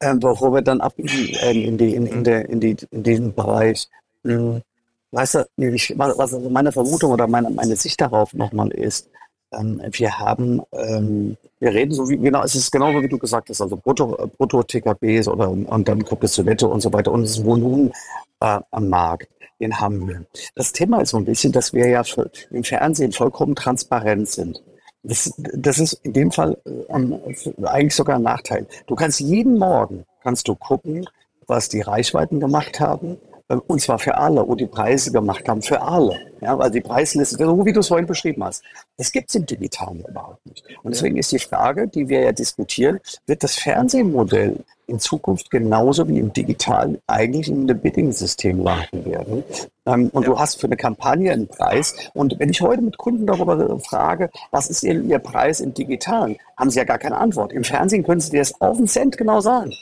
Ähm, 0.00 0.20
bevor 0.20 0.52
wir 0.52 0.62
dann 0.62 0.80
ab 0.80 0.94
in, 0.96 1.06
in, 1.06 1.78
die, 1.78 1.94
in, 1.94 2.06
in, 2.06 2.24
der, 2.24 2.48
in, 2.48 2.60
die, 2.60 2.76
in 2.90 3.02
diesen 3.02 3.34
Bereich. 3.34 3.88
Hm, 4.24 4.62
weißt 5.10 5.34
du, 5.34 5.46
ich, 5.56 5.92
was 5.96 6.18
also 6.18 6.50
meine 6.50 6.72
Vermutung 6.72 7.12
oder 7.12 7.26
meine, 7.26 7.50
meine 7.50 7.76
Sicht 7.76 8.00
darauf 8.00 8.32
nochmal 8.32 8.70
ist, 8.70 9.10
ähm, 9.52 9.80
wir 9.90 10.18
haben, 10.18 10.62
ähm, 10.72 11.36
wir 11.58 11.72
reden 11.72 11.92
so 11.92 12.08
wie, 12.08 12.16
genau, 12.16 12.42
es 12.42 12.54
ist 12.54 12.70
genau 12.70 12.92
so, 12.92 13.02
wie 13.02 13.08
du 13.08 13.18
gesagt 13.18 13.48
hast, 13.50 13.60
also 13.60 13.76
Brutto, 13.76 14.16
äh, 14.16 14.26
Brutto 14.26 14.62
TKBs 14.62 15.28
oder, 15.28 15.50
und 15.50 15.88
dann 15.88 16.04
kommt 16.04 16.24
es 16.24 16.32
zu 16.32 16.46
Wette 16.46 16.68
und 16.68 16.80
so 16.80 16.92
weiter 16.92 17.12
und 17.12 17.22
das 17.22 17.44
Volumen 17.44 17.92
äh, 18.40 18.60
am 18.70 18.88
Markt, 18.88 19.28
den 19.60 19.78
haben 19.78 20.06
wir. 20.08 20.24
Das 20.54 20.72
Thema 20.72 21.00
ist 21.00 21.10
so 21.10 21.16
ein 21.16 21.24
bisschen, 21.24 21.52
dass 21.52 21.72
wir 21.72 21.88
ja 21.88 22.02
im 22.50 22.64
Fernsehen 22.64 23.12
vollkommen 23.12 23.54
transparent 23.54 24.28
sind. 24.28 24.62
Das, 25.02 25.32
das 25.36 25.78
ist 25.78 25.94
in 26.04 26.12
dem 26.12 26.30
Fall 26.30 26.58
äh, 26.66 27.64
eigentlich 27.64 27.94
sogar 27.94 28.16
ein 28.16 28.22
Nachteil. 28.22 28.66
Du 28.86 28.94
kannst 28.94 29.20
jeden 29.20 29.58
Morgen, 29.58 30.04
kannst 30.22 30.46
du 30.48 30.54
gucken, 30.54 31.06
was 31.46 31.68
die 31.68 31.80
Reichweiten 31.80 32.38
gemacht 32.38 32.80
haben, 32.80 33.12
äh, 33.12 33.29
und 33.58 33.80
zwar 33.80 33.98
für 33.98 34.16
alle, 34.16 34.46
wo 34.46 34.54
die 34.54 34.66
Preise 34.66 35.10
gemacht 35.10 35.48
haben, 35.48 35.62
für 35.62 35.82
alle. 35.82 36.18
Ja, 36.40 36.58
weil 36.58 36.70
die 36.70 36.80
Preisliste, 36.80 37.36
so 37.36 37.66
wie 37.66 37.72
du 37.72 37.80
es 37.80 37.88
vorhin 37.88 38.06
beschrieben 38.06 38.44
hast, 38.44 38.62
das 38.96 39.10
gibt 39.12 39.28
es 39.28 39.34
im 39.34 39.44
Digitalen 39.44 40.04
überhaupt 40.08 40.44
nicht. 40.46 40.64
Und 40.82 40.94
deswegen 40.94 41.16
ist 41.16 41.32
die 41.32 41.38
Frage, 41.38 41.88
die 41.88 42.08
wir 42.08 42.20
ja 42.20 42.32
diskutieren, 42.32 43.00
wird 43.26 43.42
das 43.42 43.56
Fernsehmodell 43.56 44.56
in 44.86 44.98
Zukunft 44.98 45.50
genauso 45.50 46.08
wie 46.08 46.18
im 46.18 46.32
Digitalen 46.32 46.98
eigentlich 47.06 47.48
in 47.48 47.68
einem 47.68 47.78
Bidding-System 47.78 48.62
landen 48.62 49.04
werden. 49.04 49.44
Ähm, 49.86 50.10
und 50.12 50.26
du 50.26 50.38
hast 50.38 50.60
für 50.60 50.66
eine 50.66 50.76
Kampagne 50.76 51.32
einen 51.32 51.48
Preis. 51.48 51.94
Und 52.14 52.38
wenn 52.38 52.50
ich 52.50 52.60
heute 52.60 52.82
mit 52.82 52.98
Kunden 52.98 53.26
darüber 53.26 53.78
frage, 53.80 54.30
was 54.50 54.68
ist 54.70 54.82
ihr, 54.82 55.00
ihr 55.02 55.18
Preis 55.18 55.60
im 55.60 55.74
Digitalen, 55.74 56.36
haben 56.56 56.70
sie 56.70 56.78
ja 56.78 56.84
gar 56.84 56.98
keine 56.98 57.18
Antwort. 57.18 57.52
Im 57.52 57.64
Fernsehen 57.64 58.04
können 58.04 58.20
sie 58.20 58.30
dir 58.30 58.40
das 58.40 58.60
auf 58.60 58.76
den 58.76 58.88
Cent 58.88 59.16
genau 59.16 59.40
sagen. 59.40 59.72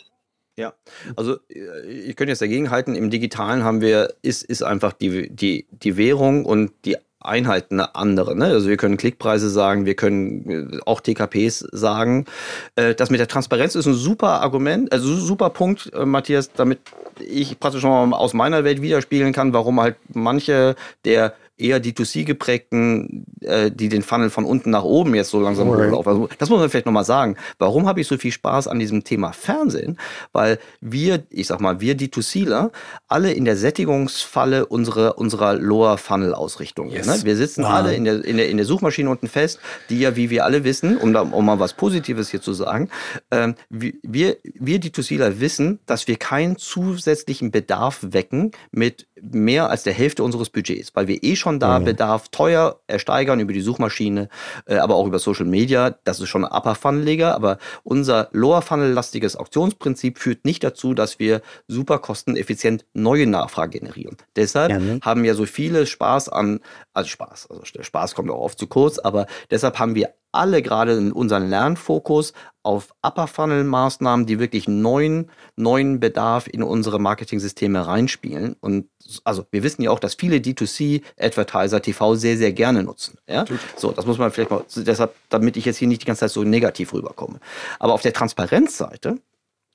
Ja, 0.58 0.74
also 1.14 1.36
äh, 1.48 1.88
ich 1.88 2.16
könnte 2.16 2.32
jetzt 2.32 2.42
dagegen 2.42 2.70
halten, 2.70 2.96
im 2.96 3.10
Digitalen 3.10 3.62
haben 3.62 3.80
wir, 3.80 4.12
ist, 4.22 4.42
ist 4.42 4.62
einfach 4.62 4.92
die, 4.92 5.30
die, 5.30 5.68
die 5.70 5.96
Währung 5.96 6.44
und 6.44 6.72
die 6.84 6.96
Einheit 7.20 7.70
eine 7.70 7.94
andere. 7.94 8.36
Ne? 8.36 8.46
Also 8.46 8.68
wir 8.68 8.76
können 8.76 8.96
Klickpreise 8.96 9.50
sagen, 9.50 9.86
wir 9.86 9.94
können 9.94 10.72
äh, 10.74 10.80
auch 10.84 11.00
TKPs 11.00 11.60
sagen. 11.70 12.26
Äh, 12.74 12.96
das 12.96 13.10
mit 13.10 13.20
der 13.20 13.28
Transparenz 13.28 13.76
ist 13.76 13.86
ein 13.86 13.94
super 13.94 14.40
Argument, 14.40 14.92
also 14.92 15.14
super 15.14 15.50
Punkt, 15.50 15.92
Matthias, 15.94 16.52
damit 16.52 16.80
ich 17.20 17.60
praktisch 17.60 17.82
schon 17.82 18.10
mal 18.10 18.16
aus 18.16 18.34
meiner 18.34 18.64
Welt 18.64 18.82
widerspiegeln 18.82 19.32
kann, 19.32 19.52
warum 19.52 19.80
halt 19.80 19.94
manche 20.12 20.74
der 21.04 21.34
eher 21.58 21.82
D2C 21.82 22.24
geprägten, 22.24 23.26
äh, 23.40 23.70
die 23.70 23.88
den 23.88 24.02
Funnel 24.02 24.30
von 24.30 24.44
unten 24.44 24.70
nach 24.70 24.84
oben 24.84 25.14
jetzt 25.14 25.30
so 25.30 25.40
langsam 25.40 25.68
okay. 25.68 25.86
hochlaufen. 25.86 26.12
Also, 26.12 26.28
das 26.38 26.50
muss 26.50 26.60
man 26.60 26.70
vielleicht 26.70 26.86
nochmal 26.86 27.04
sagen. 27.04 27.36
Warum 27.58 27.86
habe 27.86 28.00
ich 28.00 28.06
so 28.06 28.16
viel 28.16 28.32
Spaß 28.32 28.68
an 28.68 28.78
diesem 28.78 29.04
Thema 29.04 29.32
Fernsehen? 29.32 29.98
Weil 30.32 30.58
wir, 30.80 31.24
ich 31.30 31.46
sag 31.46 31.60
mal, 31.60 31.80
wir 31.80 31.96
D2Cler 31.96 32.70
alle 33.08 33.32
in 33.32 33.44
der 33.44 33.56
Sättigungsfalle 33.56 34.66
unserer, 34.66 35.18
unserer 35.18 35.54
Lower 35.54 35.98
Funnel 35.98 36.34
Ausrichtung. 36.34 36.90
Yes. 36.90 37.06
Ne? 37.06 37.20
Wir 37.24 37.36
sitzen 37.36 37.62
ja. 37.62 37.68
alle 37.70 37.94
in 37.94 38.04
der, 38.04 38.24
in, 38.24 38.36
der, 38.36 38.48
in 38.48 38.56
der 38.56 38.66
Suchmaschine 38.66 39.10
unten 39.10 39.28
fest, 39.28 39.58
die 39.90 40.00
ja, 40.00 40.16
wie 40.16 40.30
wir 40.30 40.44
alle 40.44 40.64
wissen, 40.64 40.96
um, 40.96 41.12
da, 41.12 41.22
um 41.22 41.44
mal 41.44 41.58
was 41.58 41.74
Positives 41.74 42.30
hier 42.30 42.40
zu 42.40 42.52
sagen, 42.52 42.88
ähm, 43.30 43.54
wir, 43.68 44.36
wir 44.42 44.80
D2Cler 44.80 45.40
wissen, 45.40 45.80
dass 45.86 46.08
wir 46.08 46.16
keinen 46.16 46.56
zusätzlichen 46.56 47.50
Bedarf 47.50 47.98
wecken 48.02 48.52
mit 48.70 49.06
mehr 49.22 49.70
als 49.70 49.82
der 49.82 49.92
Hälfte 49.92 50.22
unseres 50.22 50.50
Budgets, 50.50 50.94
weil 50.94 51.08
wir 51.08 51.22
eh 51.22 51.36
schon 51.36 51.60
da 51.60 51.78
mhm. 51.78 51.84
Bedarf 51.84 52.28
teuer 52.28 52.80
ersteigern 52.86 53.40
über 53.40 53.52
die 53.52 53.60
Suchmaschine, 53.60 54.28
äh, 54.66 54.76
aber 54.76 54.96
auch 54.96 55.06
über 55.06 55.18
Social 55.18 55.46
Media. 55.46 55.96
Das 56.04 56.20
ist 56.20 56.28
schon 56.28 56.44
Upper 56.44 56.74
Funneliger, 56.74 57.34
aber 57.34 57.58
unser 57.84 58.28
Lower 58.32 58.62
Funnel-lastiges 58.62 59.36
Auktionsprinzip 59.36 60.18
führt 60.18 60.44
nicht 60.44 60.62
dazu, 60.64 60.94
dass 60.94 61.18
wir 61.18 61.42
super 61.66 61.98
kosteneffizient 61.98 62.84
neue 62.94 63.26
Nachfrage 63.26 63.78
generieren. 63.78 64.16
Deshalb 64.36 64.70
ja, 64.70 64.78
ne? 64.78 65.00
haben 65.02 65.22
wir 65.22 65.34
so 65.34 65.46
viele 65.46 65.86
Spaß 65.86 66.28
an, 66.28 66.60
also 66.92 67.08
Spaß, 67.08 67.48
also 67.50 67.62
der 67.74 67.82
Spaß 67.82 68.14
kommt 68.14 68.30
auch 68.30 68.40
oft 68.40 68.58
zu 68.58 68.66
kurz, 68.66 68.98
aber 68.98 69.26
deshalb 69.50 69.78
haben 69.78 69.94
wir 69.94 70.14
alle 70.32 70.62
gerade 70.62 70.96
in 70.96 71.12
unseren 71.12 71.48
Lernfokus 71.48 72.32
auf 72.62 72.92
Upper 73.02 73.26
Funnel 73.26 73.64
Maßnahmen, 73.64 74.26
die 74.26 74.38
wirklich 74.38 74.68
neuen, 74.68 75.30
neuen 75.56 76.00
Bedarf 76.00 76.46
in 76.46 76.62
unsere 76.62 76.98
Marketing-Systeme 76.98 77.86
reinspielen. 77.86 78.56
Und 78.60 78.88
also 79.24 79.46
wir 79.50 79.62
wissen 79.62 79.82
ja 79.82 79.90
auch, 79.90 80.00
dass 80.00 80.14
viele 80.14 80.36
D2C 80.36 81.02
Advertiser 81.18 81.80
TV 81.80 82.14
sehr, 82.14 82.36
sehr 82.36 82.52
gerne 82.52 82.82
nutzen. 82.82 83.18
Ja? 83.28 83.46
So, 83.76 83.92
das 83.92 84.04
muss 84.04 84.18
man 84.18 84.30
vielleicht 84.30 84.50
mal, 84.50 84.64
deshalb, 84.76 85.14
damit 85.30 85.56
ich 85.56 85.64
jetzt 85.64 85.78
hier 85.78 85.88
nicht 85.88 86.02
die 86.02 86.06
ganze 86.06 86.20
Zeit 86.20 86.30
so 86.30 86.44
negativ 86.44 86.92
rüberkomme. 86.92 87.40
Aber 87.78 87.94
auf 87.94 88.02
der 88.02 88.12
Transparenzseite 88.12 89.18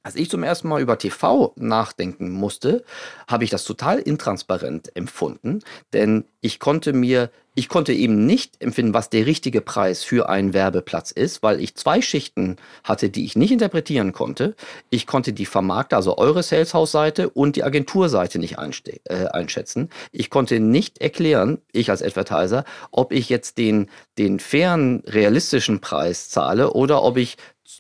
als 0.03 0.15
ich 0.15 0.29
zum 0.29 0.43
ersten 0.43 0.67
Mal 0.67 0.81
über 0.81 0.97
TV 0.97 1.53
nachdenken 1.55 2.29
musste, 2.29 2.83
habe 3.27 3.45
ich 3.45 3.49
das 3.49 3.63
total 3.63 3.99
intransparent 3.99 4.95
empfunden, 4.95 5.59
denn 5.93 6.25
ich 6.41 6.59
konnte 6.59 6.91
mir, 6.91 7.31
ich 7.55 7.69
konnte 7.69 7.93
eben 7.93 8.25
nicht 8.25 8.61
empfinden, 8.61 8.93
was 8.93 9.09
der 9.09 9.25
richtige 9.25 9.61
Preis 9.61 10.03
für 10.03 10.27
einen 10.27 10.53
Werbeplatz 10.53 11.11
ist, 11.11 11.41
weil 11.41 11.61
ich 11.61 11.75
zwei 11.75 12.01
Schichten 12.01 12.57
hatte, 12.83 13.09
die 13.09 13.23
ich 13.23 13.37
nicht 13.37 13.51
interpretieren 13.51 14.11
konnte. 14.11 14.55
Ich 14.89 15.07
konnte 15.07 15.31
die 15.31 15.45
Vermarkter, 15.45 15.95
also 15.95 16.17
eure 16.17 16.43
Saleshouse-Seite 16.43 17.29
und 17.29 17.55
die 17.55 17.63
Agenturseite 17.63 18.39
nicht 18.39 18.57
äh, 18.57 19.27
einschätzen. 19.27 19.89
Ich 20.11 20.29
konnte 20.29 20.59
nicht 20.59 20.99
erklären, 20.99 21.59
ich 21.71 21.89
als 21.89 22.03
Advertiser, 22.03 22.65
ob 22.91 23.13
ich 23.13 23.29
jetzt 23.29 23.57
den, 23.57 23.89
den 24.17 24.39
fairen, 24.39 25.01
realistischen 25.07 25.79
Preis 25.79 26.29
zahle 26.29 26.73
oder 26.73 27.03
ob 27.03 27.15
ich 27.15 27.37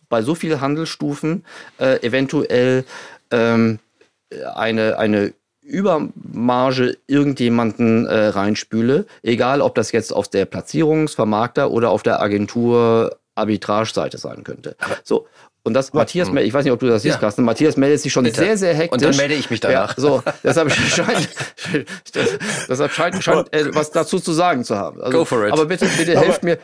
bei 0.09 0.21
so 0.21 0.35
vielen 0.35 0.61
Handelsstufen 0.61 1.45
äh, 1.79 2.05
eventuell 2.05 2.85
ähm, 3.31 3.79
eine, 4.55 4.97
eine 4.97 5.33
Übermarge 5.61 6.97
irgendjemanden 7.07 8.05
äh, 8.05 8.27
reinspüle, 8.27 9.05
egal 9.21 9.61
ob 9.61 9.75
das 9.75 9.91
jetzt 9.91 10.11
auf 10.13 10.27
der 10.27 10.45
Platzierungsvermarkter 10.45 11.71
oder 11.71 11.89
auf 11.89 12.03
der 12.03 12.21
Agentur 12.21 13.17
Arbitrage-Seite 13.35 14.17
sein 14.17 14.43
könnte. 14.43 14.75
So. 15.03 15.27
Und 15.65 15.73
das, 15.75 15.93
Matthias, 15.93 16.27
ich 16.27 16.53
weiß 16.53 16.65
nicht, 16.65 16.73
ob 16.73 16.79
du 16.79 16.87
das 16.87 17.03
siehst, 17.03 17.15
ja. 17.15 17.19
Carsten, 17.21 17.43
Matthias 17.43 17.77
meldet 17.77 18.01
sich 18.01 18.11
schon 18.11 18.25
Bitte. 18.25 18.41
sehr, 18.41 18.57
sehr 18.57 18.73
hektisch. 18.73 18.91
Und 18.91 19.01
dann 19.01 19.15
melde 19.15 19.33
ich 19.33 19.49
mich 19.49 19.61
danach. 19.61 19.95
Ja, 19.95 20.01
so, 20.01 20.21
deshalb 20.43 20.69
scheint, 20.71 21.29
deshalb 22.67 22.91
scheint, 22.91 23.23
scheint 23.23 23.53
äh, 23.53 23.73
was 23.73 23.91
dazu 23.91 24.19
zu 24.19 24.33
sagen 24.33 24.65
zu 24.65 24.75
haben. 24.75 25.01
Also, 25.01 25.19
Go 25.19 25.23
for 25.23 25.47
it. 25.47 25.53
Aber 25.53 25.65
bitte, 25.65 25.85
bitte 25.97 26.19
helft 26.19 26.43
mir. 26.43 26.57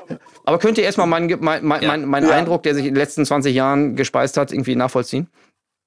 Aber 0.44 0.60
könnt 0.60 0.78
ihr 0.78 0.84
erstmal 0.84 1.08
meinen 1.08 1.30
mein, 1.40 1.64
mein, 1.64 1.86
mein, 1.86 2.06
mein 2.06 2.24
ja. 2.26 2.32
Eindruck, 2.32 2.64
der 2.64 2.76
sich 2.76 2.86
in 2.86 2.94
den 2.94 3.00
letzten 3.00 3.26
20 3.26 3.56
Jahren 3.56 3.96
gespeist 3.96 4.36
hat, 4.36 4.52
irgendwie 4.52 4.76
nachvollziehen? 4.76 5.30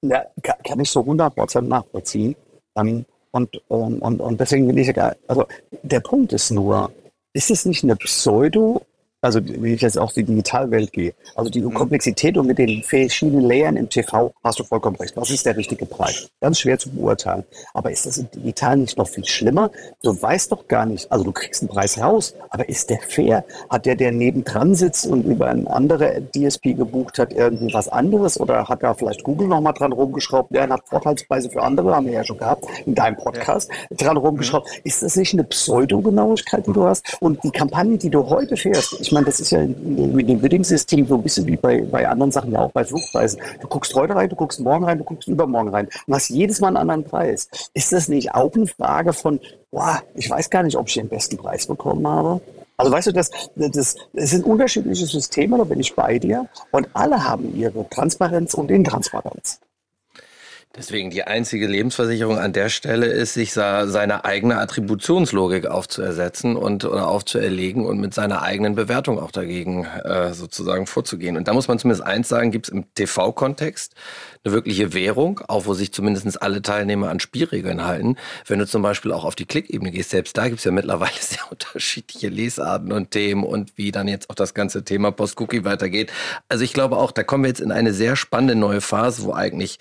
Ja, 0.01 0.25
kann 0.41 0.79
ich 0.79 0.89
so 0.89 1.01
100% 1.01 1.61
nachvollziehen. 1.61 2.35
Und, 2.73 3.05
und, 3.31 3.61
und, 3.69 4.01
und 4.01 4.39
deswegen 4.39 4.65
bin 4.65 4.77
ich 4.79 4.87
ja, 4.87 5.13
also 5.27 5.45
der 5.83 5.99
Punkt 5.99 6.33
ist 6.33 6.49
nur, 6.49 6.91
ist 7.33 7.51
es 7.51 7.65
nicht 7.65 7.83
eine 7.83 7.95
Pseudo- 7.95 8.81
also 9.23 9.39
wenn 9.43 9.73
ich 9.73 9.81
jetzt 9.81 9.97
auf 9.97 10.13
die 10.13 10.23
Digitalwelt 10.23 10.91
gehe, 10.91 11.13
also 11.35 11.49
die 11.49 11.61
mhm. 11.61 11.73
Komplexität 11.73 12.37
und 12.37 12.47
mit 12.47 12.57
den 12.57 12.83
verschiedenen 12.83 13.41
Layern 13.45 13.77
im 13.77 13.89
TV 13.89 14.33
hast 14.43 14.59
du 14.59 14.63
vollkommen 14.63 14.97
recht. 14.97 15.15
Was 15.15 15.29
ist 15.29 15.45
der 15.45 15.55
richtige 15.55 15.85
Preis? 15.85 16.29
Ganz 16.41 16.59
schwer 16.59 16.77
zu 16.77 16.89
beurteilen. 16.89 17.43
Aber 17.73 17.91
ist 17.91 18.05
das 18.05 18.17
im 18.17 18.29
Digital 18.31 18.77
nicht 18.77 18.97
noch 18.97 19.07
viel 19.07 19.25
schlimmer? 19.25 19.71
Du 20.01 20.21
weißt 20.21 20.51
doch 20.51 20.67
gar 20.67 20.85
nicht, 20.85 21.09
also 21.11 21.23
du 21.23 21.31
kriegst 21.31 21.61
einen 21.61 21.69
Preis 21.69 21.97
raus, 21.99 22.35
aber 22.49 22.67
ist 22.67 22.89
der 22.89 22.99
fair? 22.99 23.45
Hat 23.69 23.85
der, 23.85 23.95
der 23.95 24.11
nebendran 24.11 24.75
sitzt 24.75 25.07
und 25.07 25.23
über 25.23 25.47
eine 25.47 25.69
andere 25.69 26.21
DSP 26.35 26.75
gebucht 26.75 27.17
hat, 27.17 27.31
irgendwie 27.31 27.73
was 27.73 27.87
anderes? 27.87 28.39
Oder 28.39 28.67
hat 28.67 28.83
da 28.83 28.93
vielleicht 28.93 29.23
Google 29.23 29.47
nochmal 29.47 29.73
dran 29.73 29.93
rumgeschraubt? 29.93 30.53
Der 30.53 30.67
hat 30.67 30.81
Vorteilspreise 30.87 31.49
für 31.49 31.61
andere, 31.61 31.95
haben 31.95 32.07
wir 32.07 32.13
ja 32.13 32.23
schon 32.25 32.37
gehabt, 32.37 32.65
in 32.85 32.93
deinem 32.93 33.15
Podcast 33.15 33.71
ja. 33.89 33.97
dran 33.97 34.17
rumgeschraubt. 34.17 34.67
Mhm. 34.67 34.81
Ist 34.83 35.01
das 35.01 35.15
nicht 35.15 35.33
eine 35.33 35.45
Pseudogenauigkeit, 35.45 36.67
die 36.67 36.73
du 36.73 36.83
hast? 36.83 37.17
Und 37.21 37.41
die 37.43 37.51
Kampagne, 37.51 37.97
die 37.97 38.09
du 38.09 38.27
heute 38.29 38.57
fährst, 38.57 38.97
ich 38.99 39.12
meine, 39.13 39.25
das 39.25 39.39
ist 39.39 39.51
ja 39.51 39.65
mit 39.65 40.27
dem 40.27 40.39
Bidding-System 40.39 41.07
so 41.07 41.15
ein 41.15 41.23
bisschen 41.23 41.45
wie 41.47 41.55
bei, 41.55 41.81
bei 41.81 42.07
anderen 42.07 42.31
Sachen, 42.31 42.51
ja 42.51 42.59
auch 42.59 42.71
bei 42.71 42.83
Flugpreisen. 42.83 43.39
Du 43.61 43.67
guckst 43.67 43.93
heute 43.95 44.15
rein, 44.15 44.29
du 44.29 44.35
guckst 44.35 44.59
morgen 44.59 44.83
rein, 44.83 44.97
du 44.97 45.03
guckst 45.03 45.27
übermorgen 45.27 45.69
rein 45.69 45.87
und 46.07 46.13
hast 46.13 46.29
jedes 46.29 46.59
Mal 46.59 46.69
einen 46.69 46.77
anderen 46.77 47.03
Preis. 47.03 47.47
Ist 47.73 47.93
das 47.93 48.07
nicht 48.09 48.33
auch 48.33 48.53
eine 48.53 48.67
Frage 48.67 49.13
von, 49.13 49.39
boah, 49.71 50.01
ich 50.15 50.29
weiß 50.29 50.49
gar 50.49 50.63
nicht, 50.63 50.75
ob 50.75 50.87
ich 50.87 50.95
den 50.95 51.07
besten 51.07 51.37
Preis 51.37 51.67
bekommen 51.67 52.05
habe? 52.05 52.41
Also 52.77 52.91
weißt 52.91 53.07
du, 53.07 53.11
das, 53.11 53.29
das, 53.55 53.95
das 54.13 54.29
sind 54.29 54.45
unterschiedliche 54.45 55.05
Systeme, 55.05 55.57
da 55.57 55.63
bin 55.63 55.79
ich 55.79 55.95
bei 55.95 56.19
dir. 56.19 56.47
Und 56.71 56.87
alle 56.93 57.23
haben 57.23 57.55
ihre 57.55 57.87
Transparenz 57.89 58.53
und 58.55 58.71
Intransparenz. 58.71 59.59
Deswegen 60.75 61.11
die 61.11 61.23
einzige 61.23 61.67
Lebensversicherung 61.67 62.39
an 62.39 62.51
der 62.51 62.67
Stelle 62.69 63.05
ist, 63.05 63.35
sich 63.35 63.53
seine 63.53 64.25
eigene 64.25 64.57
Attributionslogik 64.57 65.67
aufzuersetzen 65.67 66.55
und 66.55 66.83
oder 66.83 67.09
aufzuerlegen 67.09 67.85
und 67.85 67.99
mit 67.99 68.15
seiner 68.15 68.41
eigenen 68.41 68.73
Bewertung 68.73 69.19
auch 69.19 69.29
dagegen 69.29 69.85
äh, 69.85 70.33
sozusagen 70.33 70.87
vorzugehen. 70.87 71.37
Und 71.37 71.47
da 71.47 71.53
muss 71.53 71.67
man 71.67 71.77
zumindest 71.77 72.03
eins 72.03 72.27
sagen, 72.27 72.49
gibt 72.49 72.69
es 72.69 72.73
im 72.73 72.91
TV-Kontext 72.95 73.93
eine 74.43 74.51
wirkliche 74.55 74.95
Währung, 74.95 75.41
auch 75.47 75.67
wo 75.67 75.75
sich 75.75 75.93
zumindest 75.93 76.41
alle 76.41 76.63
Teilnehmer 76.63 77.09
an 77.09 77.19
Spielregeln 77.19 77.85
halten. 77.85 78.15
Wenn 78.47 78.57
du 78.57 78.65
zum 78.65 78.81
Beispiel 78.81 79.11
auch 79.11 79.25
auf 79.25 79.35
die 79.35 79.45
Klickebene 79.45 79.91
gehst, 79.91 80.09
selbst 80.09 80.35
da 80.35 80.47
gibt 80.47 80.57
es 80.57 80.63
ja 80.63 80.71
mittlerweile 80.71 81.11
sehr 81.19 81.51
unterschiedliche 81.51 82.29
Lesarten 82.29 82.91
und 82.91 83.11
Themen 83.11 83.43
und 83.43 83.77
wie 83.77 83.91
dann 83.91 84.07
jetzt 84.07 84.27
auch 84.31 84.35
das 84.35 84.55
ganze 84.55 84.83
Thema 84.83 85.11
Post-Cookie 85.11 85.65
weitergeht. 85.65 86.11
Also 86.49 86.63
ich 86.63 86.73
glaube 86.73 86.97
auch, 86.97 87.11
da 87.11 87.21
kommen 87.21 87.43
wir 87.43 87.49
jetzt 87.49 87.61
in 87.61 87.71
eine 87.71 87.93
sehr 87.93 88.15
spannende 88.15 88.55
neue 88.55 88.81
Phase, 88.81 89.21
wo 89.21 89.33
eigentlich 89.33 89.77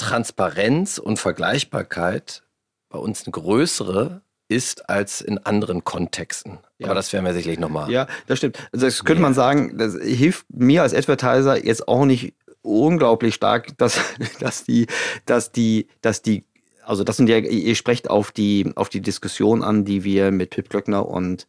Transparenz 0.00 0.98
und 0.98 1.18
Vergleichbarkeit 1.18 2.42
bei 2.88 2.98
uns 2.98 3.24
eine 3.24 3.32
größere 3.32 4.22
ist 4.48 4.88
als 4.88 5.20
in 5.20 5.38
anderen 5.38 5.84
Kontexten. 5.84 6.58
Ja. 6.78 6.86
Aber 6.86 6.94
das 6.96 7.12
werden 7.12 7.24
wir 7.24 7.34
sicherlich 7.34 7.60
nochmal. 7.60 7.90
Ja, 7.90 8.08
das 8.26 8.38
stimmt. 8.38 8.58
Also 8.72 8.86
das 8.86 9.04
könnte 9.04 9.22
man 9.22 9.34
sagen, 9.34 9.78
das 9.78 9.94
hilft 9.94 10.46
mir 10.48 10.82
als 10.82 10.94
Advertiser 10.94 11.64
jetzt 11.64 11.86
auch 11.86 12.04
nicht 12.04 12.34
unglaublich 12.62 13.34
stark, 13.34 13.76
dass, 13.78 14.00
dass 14.40 14.64
die, 14.64 14.86
dass 15.26 15.52
die, 15.52 15.86
dass 16.00 16.22
die, 16.22 16.44
also 16.82 17.04
das 17.04 17.18
sind 17.18 17.28
ja, 17.28 17.36
ihr 17.36 17.74
sprecht 17.76 18.08
auf 18.08 18.32
die, 18.32 18.72
auf 18.74 18.88
die 18.88 19.02
Diskussion 19.02 19.62
an, 19.62 19.84
die 19.84 20.02
wir 20.02 20.32
mit 20.32 20.50
Pip 20.50 20.70
Glöckner 20.70 21.06
und 21.06 21.46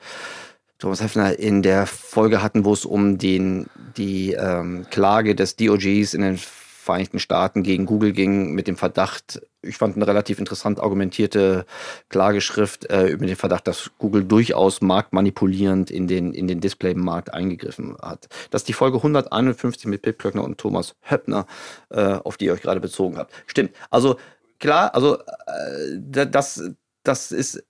Thomas 0.78 1.02
Heffner 1.02 1.40
in 1.40 1.62
der 1.64 1.88
Folge 1.88 2.44
hatten, 2.44 2.66
wo 2.66 2.74
es 2.74 2.86
um 2.86 3.18
den, 3.18 3.68
die 3.98 4.34
ähm, 4.34 4.86
Klage 4.90 5.36
des 5.36 5.56
DOGs 5.56 6.14
in 6.14 6.22
den 6.22 6.40
Vereinigten 6.82 7.20
Staaten 7.20 7.62
gegen 7.62 7.86
Google 7.86 8.12
ging 8.12 8.54
mit 8.54 8.67
dem 8.67 8.76
Verdacht, 8.76 9.39
ich 9.62 9.78
fand 9.78 9.96
eine 9.96 10.08
relativ 10.08 10.39
interessant 10.39 10.80
argumentierte 10.80 11.65
Klageschrift 12.10 12.89
äh, 12.89 13.08
über 13.08 13.28
den 13.28 13.36
Verdacht, 13.36 13.67
dass 13.67 13.91
Google 14.00 14.24
durchaus 14.24 14.82
marktmanipulierend 14.82 15.91
in 15.91 16.08
den, 16.08 16.34
in 16.34 16.48
den 16.48 16.60
Display-Markt 16.60 17.34
eingegriffen 17.36 17.96
hat. 18.02 18.30
Das 18.50 18.62
ist 18.62 18.67
die 18.67 18.74
Folge 18.74 18.98
151 18.98 19.86
mit 19.86 20.02
Pip 20.02 20.17
Klöckner 20.17 20.44
und 20.44 20.58
Thomas 20.58 20.96
Höppner, 21.02 21.46
äh, 21.89 22.02
auf 22.02 22.38
die 22.38 22.46
ihr 22.46 22.54
euch 22.54 22.62
gerade 22.62 22.80
bezogen 22.80 23.17
habt. 23.17 23.32
Stimmt. 23.46 23.76
Also 23.91 24.17
klar, 24.60 24.96
also 24.96 25.17
äh, 25.20 26.26
das, 26.28 26.63
das 27.04 27.32
ist, 27.32 27.63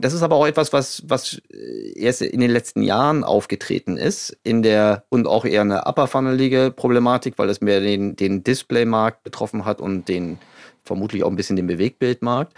das 0.00 0.14
ist 0.14 0.22
aber 0.22 0.36
auch 0.36 0.46
etwas, 0.46 0.72
was, 0.72 1.02
was 1.06 1.40
erst 1.94 2.22
in 2.22 2.40
den 2.40 2.50
letzten 2.50 2.82
Jahren 2.82 3.22
aufgetreten 3.22 3.96
ist, 3.96 4.36
in 4.42 4.62
der 4.62 5.04
und 5.10 5.26
auch 5.26 5.44
eher 5.44 5.60
eine 5.60 5.86
upper-funnelige 5.86 6.72
Problematik, 6.74 7.34
weil 7.36 7.50
es 7.50 7.60
mehr 7.60 7.80
den, 7.80 8.16
den 8.16 8.44
Display-Markt 8.44 9.24
betroffen 9.24 9.64
hat 9.66 9.80
und 9.80 10.08
den 10.08 10.38
vermutlich 10.86 11.24
auch 11.24 11.28
ein 11.28 11.36
bisschen 11.36 11.56
den 11.56 11.66
Bewegbildmarkt. 11.66 12.52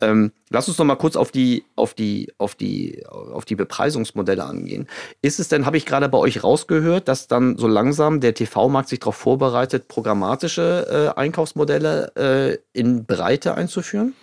Ähm, 0.00 0.32
lass 0.50 0.68
uns 0.68 0.78
noch 0.78 0.86
mal 0.86 0.96
kurz 0.96 1.16
auf 1.16 1.30
die, 1.30 1.64
auf 1.76 1.94
die, 1.94 2.32
auf 2.38 2.54
die, 2.54 3.04
auf 3.06 3.44
die 3.44 3.54
Bepreisungsmodelle 3.54 4.42
angehen. 4.42 4.88
Ist 5.22 5.38
es 5.38 5.48
denn, 5.48 5.66
habe 5.66 5.76
ich 5.76 5.86
gerade 5.86 6.08
bei 6.08 6.18
euch 6.18 6.42
rausgehört, 6.42 7.08
dass 7.08 7.28
dann 7.28 7.58
so 7.58 7.68
langsam 7.68 8.20
der 8.20 8.34
TV-Markt 8.34 8.88
sich 8.88 9.00
darauf 9.00 9.16
vorbereitet, 9.16 9.86
programmatische 9.86 11.12
äh, 11.14 11.18
Einkaufsmodelle 11.20 12.12
äh, 12.16 12.78
in 12.78 13.04
Breite 13.04 13.54
einzuführen? 13.54 14.14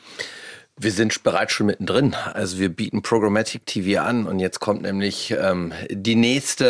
Wir 0.83 0.91
sind 0.91 1.21
bereits 1.21 1.53
schon 1.53 1.67
mittendrin. 1.67 2.15
Also 2.33 2.57
wir 2.57 2.69
bieten 2.69 3.03
Programmatic 3.03 3.67
TV 3.67 4.01
an 4.01 4.25
und 4.25 4.39
jetzt 4.39 4.59
kommt 4.59 4.81
nämlich 4.81 5.29
ähm, 5.39 5.73
die 5.91 6.15
nächste 6.15 6.65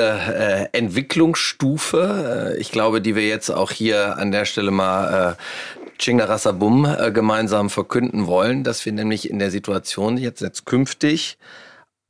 äh, 0.74 0.78
Entwicklungsstufe. 0.78 2.56
Äh, 2.58 2.60
ich 2.60 2.74
glaube, 2.74 3.00
die 3.00 3.15
wir 3.15 3.26
jetzt 3.26 3.50
auch 3.50 3.71
hier 3.71 4.17
an 4.17 4.34
der 4.34 4.43
Stelle 4.43 4.71
mal 4.71 5.38
äh, 5.38 5.93
Chingarasabum 5.97 6.84
äh, 6.84 7.12
gemeinsam 7.13 7.69
verkünden 7.69 8.28
wollen, 8.28 8.65
dass 8.65 8.86
wir 8.86 8.91
nämlich 8.91 9.30
in 9.30 9.39
der 9.39 9.50
Situation 9.50 10.17
jetzt, 10.17 10.41
jetzt 10.41 10.65
künftig 10.65 11.38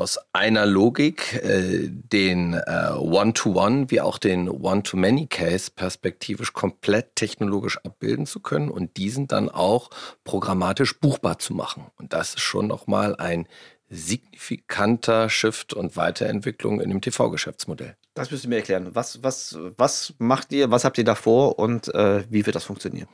aus 0.02 0.18
einer 0.34 0.66
Logik 0.66 1.34
äh, 1.44 1.88
den 1.88 2.56
äh, 2.56 2.92
One-to-One 2.98 3.92
wie 3.92 4.02
auch 4.02 4.18
den 4.18 4.50
One-to-Many-Case 4.50 5.72
perspektivisch 5.76 6.54
komplett 6.54 7.16
technologisch 7.16 7.78
abbilden 7.86 8.26
zu 8.26 8.40
können 8.40 8.72
und 8.72 8.98
diesen 8.98 9.28
dann 9.28 9.48
auch 9.48 9.92
programmatisch 10.24 11.00
buchbar 11.00 11.38
zu 11.38 11.54
machen. 11.54 11.86
Und 11.98 12.14
das 12.14 12.34
ist 12.34 12.42
schon 12.42 12.66
nochmal 12.68 13.16
ein 13.16 13.48
signifikanter 13.90 15.30
Shift 15.30 15.74
und 15.74 15.96
Weiterentwicklung 15.98 16.82
in 16.82 16.90
dem 16.90 17.02
TV-Geschäftsmodell. 17.02 17.96
Das 18.16 18.32
müsst 18.32 18.46
ihr 18.46 18.50
mir 18.50 18.58
erklären. 18.58 18.90
Was, 18.96 19.22
was, 19.22 19.58
was 19.78 20.16
macht 20.18 20.52
ihr, 20.52 20.72
was 20.72 20.84
habt 20.84 20.98
ihr 20.98 21.04
da 21.04 21.14
vor 21.14 21.60
und 21.60 21.94
äh, 21.94 22.24
wie 22.30 22.46
wird 22.46 22.56
das 22.56 22.64
funktionieren? 22.64 23.08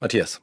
Matthias. 0.00 0.40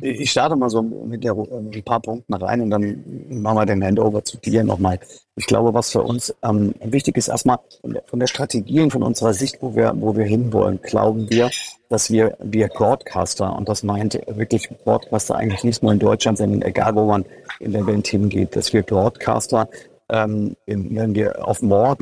Ich 0.00 0.30
starte 0.30 0.54
mal 0.54 0.68
so 0.68 0.82
mit 0.82 1.24
der, 1.24 1.32
ein 1.32 1.82
paar 1.84 2.00
Punkten 2.00 2.34
rein 2.34 2.60
und 2.60 2.70
dann 2.70 3.02
machen 3.28 3.56
wir 3.56 3.66
den 3.66 3.82
Handover 3.82 4.22
zu 4.22 4.36
dir 4.36 4.64
nochmal. 4.64 4.98
Ich 5.36 5.46
glaube, 5.46 5.72
was 5.72 5.90
für 5.90 6.02
uns 6.02 6.34
ähm, 6.42 6.74
wichtig 6.82 7.16
ist, 7.16 7.28
erstmal 7.28 7.58
von 8.06 8.20
der 8.20 8.26
Strategie 8.26 8.80
und 8.80 8.90
von 8.90 9.02
unserer 9.02 9.32
Sicht, 9.32 9.58
wo 9.62 9.74
wir, 9.74 9.94
wo 9.96 10.14
wir 10.14 10.26
hinwollen, 10.26 10.80
glauben 10.82 11.30
wir, 11.30 11.50
dass 11.88 12.10
wir, 12.10 12.36
wir 12.42 12.68
Broadcaster, 12.68 13.56
und 13.56 13.68
das 13.68 13.82
meint 13.82 14.20
wirklich 14.26 14.68
Broadcaster 14.84 15.36
eigentlich 15.36 15.64
nicht 15.64 15.82
nur 15.82 15.92
in 15.92 15.98
Deutschland, 15.98 16.36
sondern 16.36 16.62
egal, 16.62 16.94
wo 16.94 17.06
man 17.06 17.24
in 17.58 17.72
der 17.72 17.86
Welt 17.86 18.06
hingeht, 18.06 18.54
dass 18.54 18.72
wir 18.74 18.82
Broadcaster, 18.82 19.68
ähm, 20.10 20.54
wenn 20.66 21.14
wir 21.14 21.48
auf 21.48 21.62
More 21.62 21.96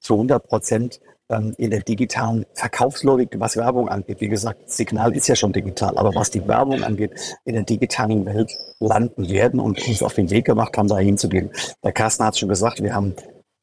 zu 0.00 0.14
100 0.14 0.46
Prozent 0.46 1.00
ähm, 1.28 1.54
in 1.58 1.70
der 1.70 1.80
digitalen 1.80 2.46
Verkaufslogik, 2.54 3.30
was 3.38 3.56
Werbung 3.56 3.88
angeht. 3.88 4.20
Wie 4.20 4.28
gesagt, 4.28 4.70
Signal 4.70 5.16
ist 5.16 5.28
ja 5.28 5.34
schon 5.34 5.52
digital, 5.52 5.96
aber 5.98 6.14
was 6.14 6.30
die 6.30 6.46
Werbung 6.46 6.82
angeht, 6.82 7.38
in 7.44 7.54
der 7.54 7.64
digitalen 7.64 8.24
Welt 8.26 8.50
landen 8.80 9.28
werden 9.28 9.60
und 9.60 9.86
uns 9.86 10.02
auf 10.02 10.14
den 10.14 10.30
Weg 10.30 10.46
gemacht 10.46 10.76
haben, 10.76 10.88
da 10.88 10.98
hinzugehen. 10.98 11.50
Der 11.82 11.92
Carsten 11.92 12.24
hat 12.24 12.38
schon 12.38 12.48
gesagt, 12.48 12.82
wir 12.82 12.94
haben 12.94 13.14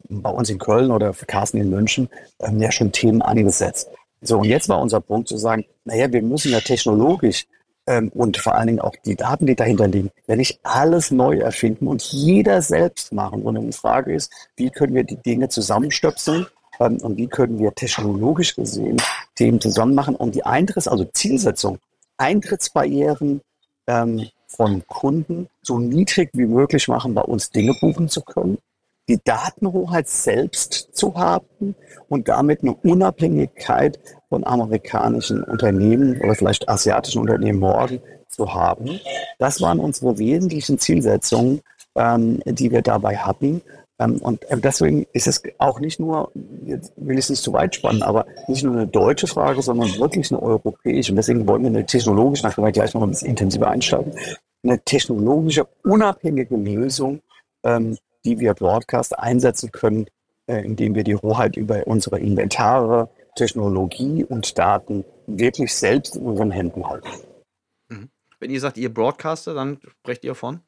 bei 0.09 0.29
uns 0.29 0.49
in 0.49 0.59
Köln 0.59 0.91
oder 0.91 1.13
für 1.13 1.25
Carsten 1.25 1.57
in 1.57 1.69
München 1.69 2.09
ähm, 2.41 2.59
ja 2.61 2.71
schon 2.71 2.91
Themen 2.91 3.21
angesetzt. 3.21 3.89
So, 4.21 4.39
und 4.39 4.45
jetzt 4.45 4.69
war 4.69 4.81
unser 4.81 5.01
Punkt 5.01 5.27
zu 5.27 5.37
sagen, 5.37 5.65
naja, 5.85 6.11
wir 6.11 6.21
müssen 6.21 6.51
ja 6.51 6.59
technologisch 6.59 7.45
ähm, 7.87 8.09
und 8.13 8.37
vor 8.37 8.55
allen 8.55 8.67
Dingen 8.67 8.79
auch 8.79 8.95
die 9.05 9.15
Daten, 9.15 9.45
die 9.45 9.55
dahinter 9.55 9.87
liegen, 9.87 10.11
wenn 10.27 10.37
nicht 10.37 10.59
alles 10.63 11.11
neu 11.11 11.39
erfinden 11.39 11.87
und 11.87 12.01
jeder 12.03 12.61
selbst 12.61 13.11
machen. 13.11 13.43
Und 13.43 13.59
die 13.59 13.71
Frage 13.73 14.13
ist, 14.13 14.31
wie 14.55 14.69
können 14.69 14.95
wir 14.95 15.03
die 15.03 15.17
Dinge 15.17 15.49
zusammenstöpseln 15.49 16.47
und 16.79 17.17
wie 17.17 17.27
können 17.27 17.59
wir 17.59 17.73
technologisch 17.73 18.55
gesehen 18.55 18.97
Themen 19.35 19.61
zusammen 19.61 19.95
machen 19.95 20.15
und 20.15 20.35
die 20.35 20.45
Eintritts-, 20.45 20.89
also 20.89 21.05
Zielsetzung, 21.05 21.79
Eintrittsbarrieren 22.17 23.41
ähm, 23.87 24.27
von 24.47 24.85
Kunden 24.87 25.47
so 25.61 25.79
niedrig 25.79 26.29
wie 26.33 26.45
möglich 26.45 26.87
machen, 26.87 27.13
bei 27.13 27.21
uns 27.21 27.49
Dinge 27.49 27.73
buchen 27.79 28.07
zu 28.09 28.21
können, 28.21 28.57
die 29.09 29.19
Datenhoheit 29.23 30.07
selbst 30.07 30.89
zu 30.93 31.15
haben 31.15 31.75
und 32.07 32.27
damit 32.27 32.61
eine 32.61 32.73
Unabhängigkeit 32.73 33.99
von 34.29 34.45
amerikanischen 34.45 35.43
Unternehmen 35.43 36.21
oder 36.21 36.35
vielleicht 36.35 36.69
asiatischen 36.69 37.19
Unternehmen 37.19 37.59
morgen 37.59 37.99
zu 38.29 38.53
haben. 38.53 38.99
Das 39.39 39.61
waren 39.61 39.79
unsere 39.79 40.17
wesentlichen 40.17 40.79
Zielsetzungen, 40.79 41.61
ähm, 41.95 42.39
die 42.45 42.71
wir 42.71 42.81
dabei 42.81 43.17
hatten. 43.17 43.61
Ähm, 43.99 44.17
und 44.17 44.43
äh, 44.49 44.57
deswegen 44.57 45.05
ist 45.13 45.27
es 45.27 45.41
auch 45.57 45.79
nicht 45.79 45.99
nur, 45.99 46.31
jetzt 46.65 46.93
will 46.95 47.17
ich 47.17 47.25
es 47.25 47.29
nicht 47.29 47.43
zu 47.43 47.53
weit 47.53 47.75
spannen, 47.75 48.01
aber 48.01 48.25
nicht 48.47 48.63
nur 48.63 48.73
eine 48.73 48.87
deutsche 48.87 49.27
Frage, 49.27 49.61
sondern 49.61 49.97
wirklich 49.99 50.31
eine 50.31 50.41
europäische. 50.41 51.11
Und 51.11 51.17
deswegen 51.17 51.47
wollen 51.47 51.61
wir 51.61 51.69
eine 51.69 51.85
technologische, 51.85 52.43
nachdem 52.43 52.65
wir 52.65 52.71
gleich 52.71 52.93
noch 52.93 53.03
ein 53.03 53.09
bisschen 53.09 53.29
intensiver 53.29 53.69
einsteigen, 53.69 54.13
eine 54.63 54.79
technologische, 54.79 55.67
unabhängige 55.83 56.55
Lösung, 56.55 57.21
ähm, 57.63 57.97
die 58.25 58.39
wir 58.39 58.53
Broadcast 58.53 59.17
einsetzen 59.17 59.71
können, 59.71 60.07
äh, 60.47 60.63
indem 60.63 60.95
wir 60.95 61.03
die 61.03 61.15
Hoheit 61.15 61.57
über 61.57 61.85
unsere 61.85 62.19
Inventare, 62.19 63.09
Technologie 63.35 64.23
und 64.23 64.57
Daten 64.57 65.05
wirklich 65.27 65.73
selbst 65.73 66.15
in 66.15 66.23
unseren 66.23 66.51
Händen 66.51 66.87
halten. 66.87 67.07
Mhm. 67.89 68.09
Wenn 68.39 68.51
ihr 68.51 68.59
sagt, 68.59 68.77
ihr 68.77 68.93
Broadcaster, 68.93 69.53
dann 69.53 69.79
sprecht 70.01 70.23
ihr 70.23 70.35
von? 70.35 70.61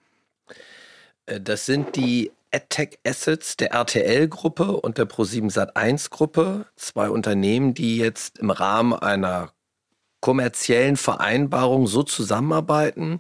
Äh, 1.25 1.41
das 1.41 1.65
sind 1.65 1.95
die 1.95 2.31
AdTech 2.55 2.99
Assets 3.05 3.57
der 3.57 3.71
RTL-Gruppe 3.71 4.77
und 4.77 4.97
der 4.97 5.07
Pro7 5.09 5.51
Sat1-Gruppe. 5.51 6.65
Zwei 6.77 7.09
Unternehmen, 7.09 7.73
die 7.73 7.97
jetzt 7.97 8.39
im 8.39 8.49
Rahmen 8.49 8.93
einer 8.93 9.51
kommerziellen 10.21 10.95
Vereinbarung 10.95 11.85
so 11.85 12.01
zusammenarbeiten, 12.01 13.19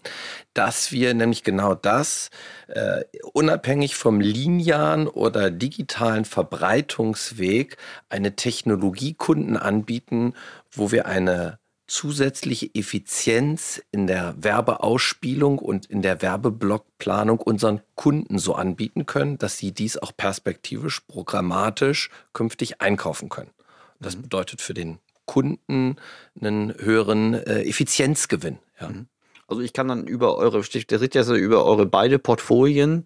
dass 0.53 0.91
wir 0.91 1.13
nämlich 1.13 1.43
genau 1.43 1.75
das 1.75 2.29
äh, 2.67 3.03
unabhängig 3.33 3.95
vom 3.95 4.21
linearen 4.21 5.07
oder 5.07 5.51
digitalen 5.51 6.25
Verbreitungsweg 6.25 7.77
eine 8.09 8.35
Technologie 8.35 9.13
Kunden 9.13 9.57
anbieten, 9.57 10.33
wo 10.71 10.91
wir 10.91 11.05
eine 11.05 11.59
zusätzliche 11.87 12.69
Effizienz 12.73 13.81
in 13.91 14.07
der 14.07 14.35
Werbeausspielung 14.37 15.59
und 15.59 15.85
in 15.85 16.01
der 16.01 16.21
Werbeblockplanung 16.21 17.39
unseren 17.39 17.81
Kunden 17.95 18.39
so 18.39 18.55
anbieten 18.55 19.05
können, 19.05 19.37
dass 19.37 19.57
sie 19.57 19.71
dies 19.71 19.97
auch 19.97 20.11
perspektivisch, 20.15 21.01
programmatisch 21.01 22.09
künftig 22.33 22.81
einkaufen 22.81 23.29
können. 23.29 23.51
das 23.99 24.17
mhm. 24.17 24.23
bedeutet 24.23 24.61
für 24.61 24.73
den 24.73 24.99
Kunden 25.25 25.97
einen 26.39 26.73
höheren 26.77 27.33
äh, 27.33 27.63
Effizienzgewinn. 27.63 28.59
Ja. 28.79 28.89
Mhm. 28.89 29.07
Also 29.47 29.61
ich 29.61 29.73
kann 29.73 29.87
dann 29.87 30.07
über 30.07 30.37
eure, 30.37 30.61
der 30.61 30.99
sieht 30.99 31.15
ja 31.15 31.23
so 31.23 31.35
über 31.35 31.65
eure 31.65 31.85
beide 31.85 32.17
Portfolien 32.17 33.05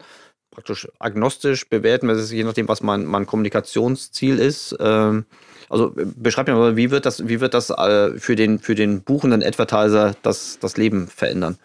praktisch 0.52 0.88
agnostisch 1.00 1.70
bewerten, 1.70 2.10
je 2.28 2.44
nachdem, 2.44 2.68
was 2.68 2.82
mein, 2.82 3.06
mein 3.06 3.26
Kommunikationsziel 3.26 4.40
ist. 4.40 4.76
Ähm, 4.80 5.26
also 5.70 5.94
beschreib 5.96 6.48
mir 6.48 6.56
mal, 6.56 6.76
wie 6.76 6.92
wird 6.92 7.06
das, 7.06 7.28
wie 7.28 7.40
wird 7.40 7.54
das 7.54 7.70
äh, 7.70 8.18
für, 8.20 8.36
den, 8.36 8.60
für 8.60 8.76
den 8.76 9.02
buchenden 9.02 9.44
Advertiser 9.44 10.16
das, 10.24 10.60
das 10.60 10.78
Leben 10.78 11.08
verändern? 11.08 11.58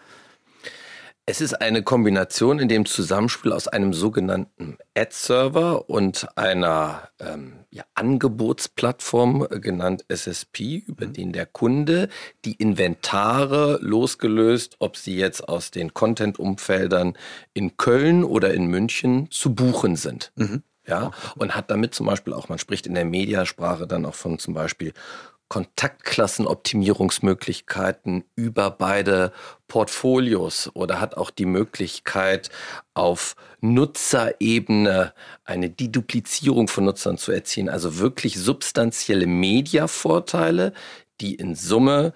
Es 1.27 1.41
ist 1.41 1.59
eine 1.59 1.81
Kombination 1.81 2.59
in 2.59 2.67
dem 2.67 2.85
Zusammenspiel 2.85 3.51
aus 3.51 3.67
einem 3.67 3.93
sogenannten 3.93 4.77
Ad-Server 4.95 5.89
und 5.89 6.27
einer 6.37 7.09
ähm, 7.19 7.53
ja, 7.71 7.83
Angebotsplattform 7.95 9.47
äh, 9.49 9.59
genannt 9.59 10.05
SSP, 10.07 10.83
über 10.85 11.07
mhm. 11.07 11.13
den 11.13 11.33
der 11.33 11.47
Kunde 11.47 12.09
die 12.45 12.53
Inventare 12.53 13.79
losgelöst, 13.81 14.75
ob 14.77 14.97
sie 14.97 15.17
jetzt 15.17 15.49
aus 15.49 15.71
den 15.71 15.95
Content-Umfeldern 15.95 17.17
in 17.55 17.75
Köln 17.75 18.23
oder 18.23 18.53
in 18.53 18.67
München 18.67 19.31
zu 19.31 19.55
buchen 19.55 19.95
sind. 19.95 20.31
Mhm. 20.35 20.61
Ja, 20.87 21.11
und 21.35 21.55
hat 21.55 21.71
damit 21.71 21.95
zum 21.95 22.05
Beispiel 22.05 22.33
auch, 22.33 22.47
man 22.47 22.59
spricht 22.59 22.85
in 22.85 22.93
der 22.93 23.05
Mediasprache 23.05 23.87
dann 23.87 24.05
auch 24.05 24.13
von 24.13 24.37
zum 24.37 24.53
Beispiel 24.53 24.93
Kontaktklassenoptimierungsmöglichkeiten 25.47 28.23
über 28.35 28.71
beide 28.71 29.31
Portfolios 29.67 30.71
oder 30.73 30.99
hat 30.99 31.17
auch 31.17 31.29
die 31.29 31.45
Möglichkeit, 31.45 32.49
auf 32.93 33.35
Nutzerebene 33.61 35.13
eine 35.43 35.69
Deduplizierung 35.69 36.67
von 36.67 36.85
Nutzern 36.85 37.17
zu 37.17 37.31
erzielen, 37.31 37.69
also 37.69 37.99
wirklich 37.99 38.39
substanzielle 38.39 39.27
Mediavorteile, 39.27 40.73
die 41.21 41.35
in 41.35 41.55
Summe 41.55 42.13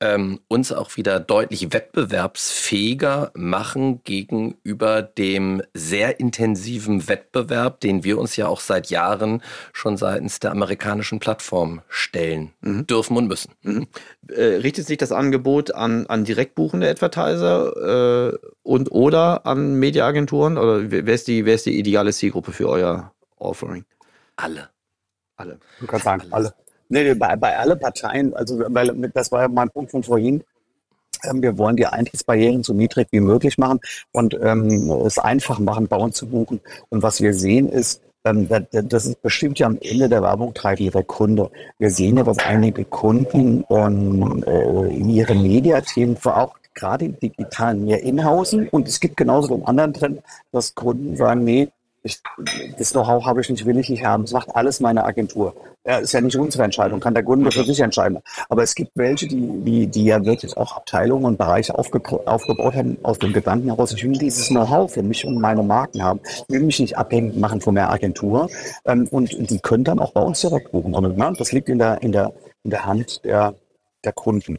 ähm, 0.00 0.40
uns 0.48 0.72
auch 0.72 0.96
wieder 0.96 1.18
deutlich 1.18 1.72
wettbewerbsfähiger 1.72 3.32
machen 3.34 4.02
gegenüber 4.04 5.02
dem 5.02 5.62
sehr 5.74 6.20
intensiven 6.20 7.08
Wettbewerb, 7.08 7.80
den 7.80 8.04
wir 8.04 8.18
uns 8.18 8.36
ja 8.36 8.46
auch 8.46 8.60
seit 8.60 8.90
Jahren 8.90 9.42
schon 9.72 9.96
seitens 9.96 10.38
der 10.38 10.52
amerikanischen 10.52 11.18
Plattform 11.18 11.82
stellen 11.88 12.52
mhm. 12.60 12.86
dürfen 12.86 13.16
und 13.16 13.26
müssen. 13.26 13.52
Mhm. 13.62 13.88
Äh, 14.28 14.42
richtet 14.42 14.86
sich 14.86 14.98
das 14.98 15.12
Angebot 15.12 15.74
an, 15.74 16.06
an 16.06 16.24
direktbuchende 16.24 16.88
Advertiser 16.88 18.32
äh, 18.32 18.38
und 18.62 18.92
oder 18.92 19.46
an 19.46 19.74
Mediaagenturen? 19.74 20.58
Oder 20.58 20.90
wer 20.90 21.14
ist, 21.14 21.26
die, 21.26 21.44
wer 21.44 21.54
ist 21.54 21.66
die 21.66 21.78
ideale 21.78 22.12
Zielgruppe 22.12 22.52
für 22.52 22.68
euer 22.68 23.12
Offering? 23.36 23.84
Alle. 24.36 24.68
Alle. 25.36 25.58
Du 25.80 25.86
kannst 25.86 26.04
sagen, 26.04 26.22
alle. 26.30 26.54
Nee, 26.88 27.14
bei, 27.14 27.36
bei 27.36 27.56
alle 27.56 27.76
Parteien, 27.76 28.34
also 28.34 28.60
weil 28.68 29.10
das 29.14 29.30
war 29.30 29.42
ja 29.42 29.48
mein 29.48 29.70
Punkt 29.70 29.90
von 29.90 30.02
vorhin. 30.02 30.42
Ähm, 31.24 31.42
wir 31.42 31.58
wollen 31.58 31.76
die 31.76 31.86
Eintrittsbarrieren 31.86 32.62
so 32.62 32.72
niedrig 32.72 33.08
wie 33.10 33.20
möglich 33.20 33.58
machen 33.58 33.80
und 34.12 34.38
ähm, 34.40 34.90
es 35.04 35.18
einfach 35.18 35.58
machen, 35.58 35.88
Bauern 35.88 36.12
zu 36.12 36.26
buchen. 36.28 36.60
Und 36.88 37.02
was 37.02 37.20
wir 37.20 37.34
sehen 37.34 37.68
ist, 37.68 38.02
ähm, 38.24 38.48
das 38.70 39.06
ist 39.06 39.22
bestimmt 39.22 39.58
ja 39.58 39.66
am 39.66 39.78
Ende 39.80 40.08
der 40.08 40.22
Werbung 40.22 40.54
treibt 40.54 40.80
ihre 40.80 41.04
Kunde. 41.04 41.50
Wir 41.78 41.90
sehen 41.90 42.16
ja, 42.16 42.26
was 42.26 42.38
einige 42.38 42.84
Kunden 42.84 43.62
und 43.64 44.42
äh, 44.46 44.88
in 44.88 45.08
ihren 45.10 45.42
Mediathemen 45.42 46.16
auch 46.24 46.54
gerade 46.74 47.06
im 47.06 47.18
Digitalen 47.18 47.84
mehr 47.84 48.02
inhausen. 48.02 48.68
Und 48.68 48.88
es 48.88 49.00
gibt 49.00 49.16
genauso 49.16 49.56
den 49.56 49.66
anderen 49.66 49.94
Trend, 49.94 50.22
dass 50.52 50.74
Kunden 50.74 51.16
sagen, 51.16 51.44
nee, 51.44 51.68
ich, 52.02 52.20
das 52.78 52.92
Know-how 52.92 53.24
habe 53.24 53.40
ich 53.40 53.50
nicht, 53.50 53.66
will 53.66 53.78
ich 53.78 53.88
nicht 53.88 54.04
haben. 54.04 54.24
Das 54.24 54.32
macht 54.32 54.54
alles 54.54 54.80
meine 54.80 55.04
Agentur. 55.04 55.54
Ja, 55.84 55.98
ist 55.98 56.12
ja 56.12 56.20
nicht 56.20 56.36
unsere 56.36 56.64
Entscheidung, 56.64 57.00
kann 57.00 57.14
der 57.14 57.22
Kunde 57.22 57.50
für 57.50 57.64
sich 57.64 57.80
entscheiden. 57.80 58.18
Aber 58.48 58.62
es 58.62 58.74
gibt 58.74 58.92
welche, 58.94 59.26
die, 59.26 59.64
die, 59.64 59.86
die 59.86 60.04
ja 60.04 60.24
wirklich 60.24 60.56
auch 60.56 60.76
Abteilungen 60.76 61.24
und 61.24 61.38
Bereiche 61.38 61.76
aufge, 61.78 62.00
aufgebaut 62.26 62.74
haben, 62.74 62.98
aus 63.02 63.18
dem 63.18 63.32
Gedanken 63.32 63.68
heraus, 63.68 63.92
ich 63.92 64.04
will 64.04 64.12
dieses 64.12 64.48
Know-how 64.48 64.92
für 64.92 65.02
mich 65.02 65.24
und 65.24 65.40
meine 65.40 65.62
Marken 65.62 66.02
haben. 66.02 66.20
Ich 66.22 66.44
will 66.48 66.62
mich 66.62 66.78
nicht 66.78 66.96
abhängig 66.96 67.36
machen 67.36 67.60
von 67.60 67.74
mehr 67.74 67.90
Agentur. 67.90 68.48
Ähm, 68.84 69.08
und 69.10 69.50
die 69.50 69.58
können 69.60 69.84
dann 69.84 69.98
auch 69.98 70.12
bei 70.12 70.20
uns 70.20 70.40
direkt 70.40 70.72
buchen. 70.72 70.94
Und, 70.94 71.16
ne, 71.16 71.32
das 71.36 71.52
liegt 71.52 71.68
in 71.68 71.78
der, 71.78 72.02
in 72.02 72.12
der, 72.12 72.32
in 72.64 72.70
der 72.70 72.84
Hand 72.84 73.24
der, 73.24 73.54
der 74.04 74.12
Kunden. 74.12 74.58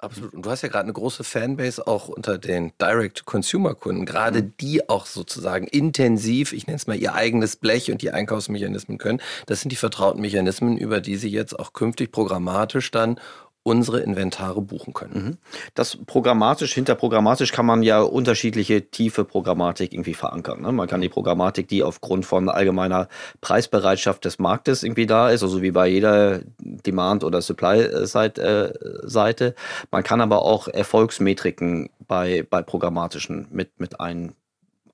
Absolut. 0.00 0.32
Und 0.32 0.46
du 0.46 0.50
hast 0.50 0.62
ja 0.62 0.68
gerade 0.68 0.84
eine 0.84 0.92
große 0.92 1.24
Fanbase 1.24 1.84
auch 1.86 2.08
unter 2.08 2.38
den 2.38 2.72
Direct-Consumer-Kunden, 2.80 4.06
gerade 4.06 4.42
mhm. 4.42 4.52
die 4.60 4.88
auch 4.88 5.06
sozusagen 5.06 5.66
intensiv, 5.66 6.52
ich 6.52 6.68
nenne 6.68 6.76
es 6.76 6.86
mal 6.86 6.96
ihr 6.96 7.14
eigenes 7.14 7.56
Blech 7.56 7.90
und 7.90 8.00
die 8.00 8.12
Einkaufsmechanismen 8.12 8.98
können. 8.98 9.20
Das 9.46 9.60
sind 9.60 9.70
die 9.70 9.76
vertrauten 9.76 10.20
Mechanismen, 10.20 10.78
über 10.78 11.00
die 11.00 11.16
sie 11.16 11.30
jetzt 11.30 11.58
auch 11.58 11.72
künftig 11.72 12.12
programmatisch 12.12 12.92
dann 12.92 13.18
unsere 13.68 14.00
Inventare 14.00 14.62
buchen 14.62 14.94
können. 14.94 15.14
Mhm. 15.14 15.36
Das 15.74 15.98
programmatisch, 16.06 16.72
hinter 16.72 16.94
programmatisch 16.94 17.52
kann 17.52 17.66
man 17.66 17.82
ja 17.82 18.00
unterschiedliche 18.00 18.90
tiefe 18.90 19.24
Programmatik 19.24 19.92
irgendwie 19.92 20.14
verankern. 20.14 20.62
Ne? 20.62 20.72
Man 20.72 20.88
kann 20.88 21.02
die 21.02 21.10
Programmatik, 21.10 21.68
die 21.68 21.82
aufgrund 21.82 22.24
von 22.24 22.48
allgemeiner 22.48 23.08
Preisbereitschaft 23.42 24.24
des 24.24 24.38
Marktes 24.38 24.82
irgendwie 24.82 25.06
da 25.06 25.30
ist, 25.30 25.42
also 25.42 25.60
wie 25.60 25.70
bei 25.70 25.86
jeder 25.86 26.40
Demand- 26.58 27.24
oder 27.24 27.42
Supply-Seite. 27.42 29.46
Äh, 29.46 29.52
man 29.90 30.02
kann 30.02 30.22
aber 30.22 30.42
auch 30.42 30.68
Erfolgsmetriken 30.68 31.90
bei, 32.06 32.46
bei 32.48 32.62
programmatischen 32.62 33.48
mit, 33.50 33.78
mit 33.78 34.00
ein, 34.00 34.32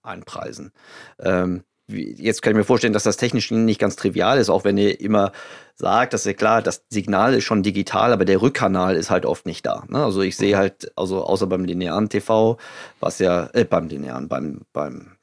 einpreisen. 0.03 0.73
Ähm, 1.21 1.63
jetzt 1.89 2.43
kann 2.43 2.53
ich 2.53 2.57
mir 2.57 2.65
vorstellen, 2.65 2.93
dass 2.93 3.05
das 3.05 3.17
technisch 3.17 3.51
nicht 3.51 3.81
ganz 3.81 3.97
trivial 3.97 4.39
ist, 4.39 4.49
auch 4.49 4.65
wenn 4.65 4.79
ihr 4.79 5.01
immer 5.01 5.33
sagt, 5.75 6.13
dass 6.13 6.25
ja 6.25 6.33
klar, 6.33 6.63
das 6.63 6.85
Signal 6.89 7.35
ist 7.35 7.45
schon 7.45 7.63
digital, 7.63 8.13
aber 8.13 8.25
der 8.25 8.41
Rückkanal 8.41 8.97
ist 8.97 9.11
halt 9.11 9.27
oft 9.27 9.47
nicht 9.47 9.67
da. 9.67 9.85
Ne? 9.89 10.03
Also 10.03 10.23
ich 10.23 10.37
sehe 10.37 10.55
mhm. 10.55 10.59
halt, 10.59 10.93
also 10.97 11.25
außer 11.25 11.47
beim 11.47 11.65
linearen 11.65 12.09
TV, 12.09 12.59
was 13.01 13.19
ja, 13.19 13.51
äh, 13.53 13.65
beim 13.65 13.89
linearen, 13.89 14.29
beim, 14.29 14.63
beim, 14.73 15.17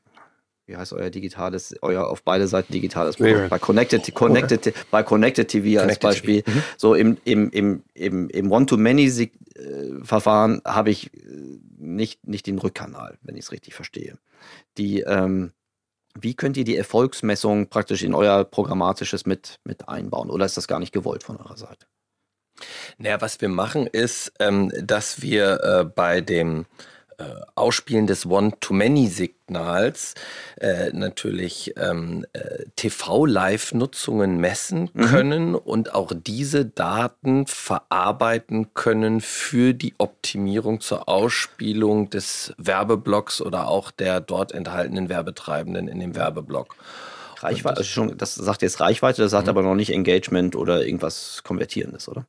wie 0.66 0.76
heißt 0.76 0.92
euer 0.94 1.10
digitales, 1.10 1.74
euer 1.82 2.08
auf 2.08 2.24
beide 2.24 2.48
Seiten 2.48 2.74
digitales 2.74 3.18
Produkt, 3.18 3.50
bei 3.50 3.60
Connected, 3.60 4.14
Connected, 4.14 4.74
bei 4.92 5.04
Connected 5.04 5.48
TV 5.48 5.82
als 5.82 6.00
Beispiel, 6.00 6.44
TV. 6.44 6.58
Mhm. 6.58 6.64
so 6.78 6.96
im, 6.96 7.18
im, 7.24 7.50
im, 7.50 7.84
im, 7.94 8.30
im 8.30 8.52
One-to-Many-Verfahren 8.52 10.62
habe 10.66 10.92
ich 10.92 11.14
äh, 11.14 11.20
nicht, 11.78 12.28
nicht 12.28 12.46
den 12.46 12.60
Rückkanal, 12.60 13.18
wenn 13.24 13.36
ich 13.36 13.46
es 13.46 13.52
richtig 13.52 13.74
verstehe. 13.74 14.18
Die, 14.78 15.02
ähm, 15.02 15.52
wie 16.20 16.36
könnt 16.36 16.58
ihr 16.58 16.64
die 16.64 16.78
Erfolgsmessung 16.78 17.70
praktisch 17.70 18.04
in 18.04 18.14
euer 18.14 18.44
Programmatisches 18.44 19.26
mit, 19.26 19.60
mit 19.64 19.88
einbauen? 19.88 20.30
Oder 20.30 20.46
ist 20.46 20.58
das 20.58 20.68
gar 20.68 20.80
nicht 20.80 20.94
gewollt 20.94 21.24
von 21.24 21.38
eurer 21.38 21.58
Seite? 21.58 21.86
Naja, 22.98 23.22
was 23.22 23.42
wir 23.42 23.50
machen 23.50 23.88
ist, 23.88 24.34
ähm, 24.40 24.72
dass 24.82 25.22
wir 25.22 25.64
äh, 25.64 25.86
bei 25.86 26.22
dem 26.22 26.66
Ausspielen 27.56 28.08
des 28.08 28.26
One-to-Many-Signals 28.26 30.16
äh, 30.60 30.92
natürlich 30.94 31.74
ähm, 31.78 32.26
äh, 32.34 32.66
TV-Live-Nutzungen 32.76 34.38
messen 34.38 34.90
mhm. 34.94 35.02
können 35.02 35.56
und 35.56 35.94
auch 35.94 36.12
diese 36.16 36.66
Daten 36.66 37.46
verarbeiten 37.48 38.74
können 38.74 39.22
für 39.22 39.74
die 39.74 39.94
Optimierung 39.98 40.80
zur 40.80 41.08
Ausspielung 41.08 42.10
des 42.10 42.54
Werbeblocks 42.58 43.42
oder 43.42 43.68
auch 43.68 43.92
der 43.92 44.22
dort 44.22 44.54
enthaltenen 44.54 45.10
Werbetreibenden 45.10 45.88
in 45.88 46.00
dem 46.00 46.16
Werbeblock. 46.16 46.76
Reichweite, 47.40 47.78
also 47.78 47.90
schon, 47.90 48.18
das 48.18 48.36
sagt 48.36 48.62
jetzt 48.62 48.80
Reichweite, 48.80 49.22
das 49.22 49.32
sagt 49.32 49.46
mhm. 49.46 49.52
aber 49.52 49.62
noch 49.64 49.76
nicht 49.76 49.92
Engagement 49.92 50.56
oder 50.56 50.86
irgendwas 50.86 51.42
Konvertierendes, 51.44 52.08
oder? 52.08 52.26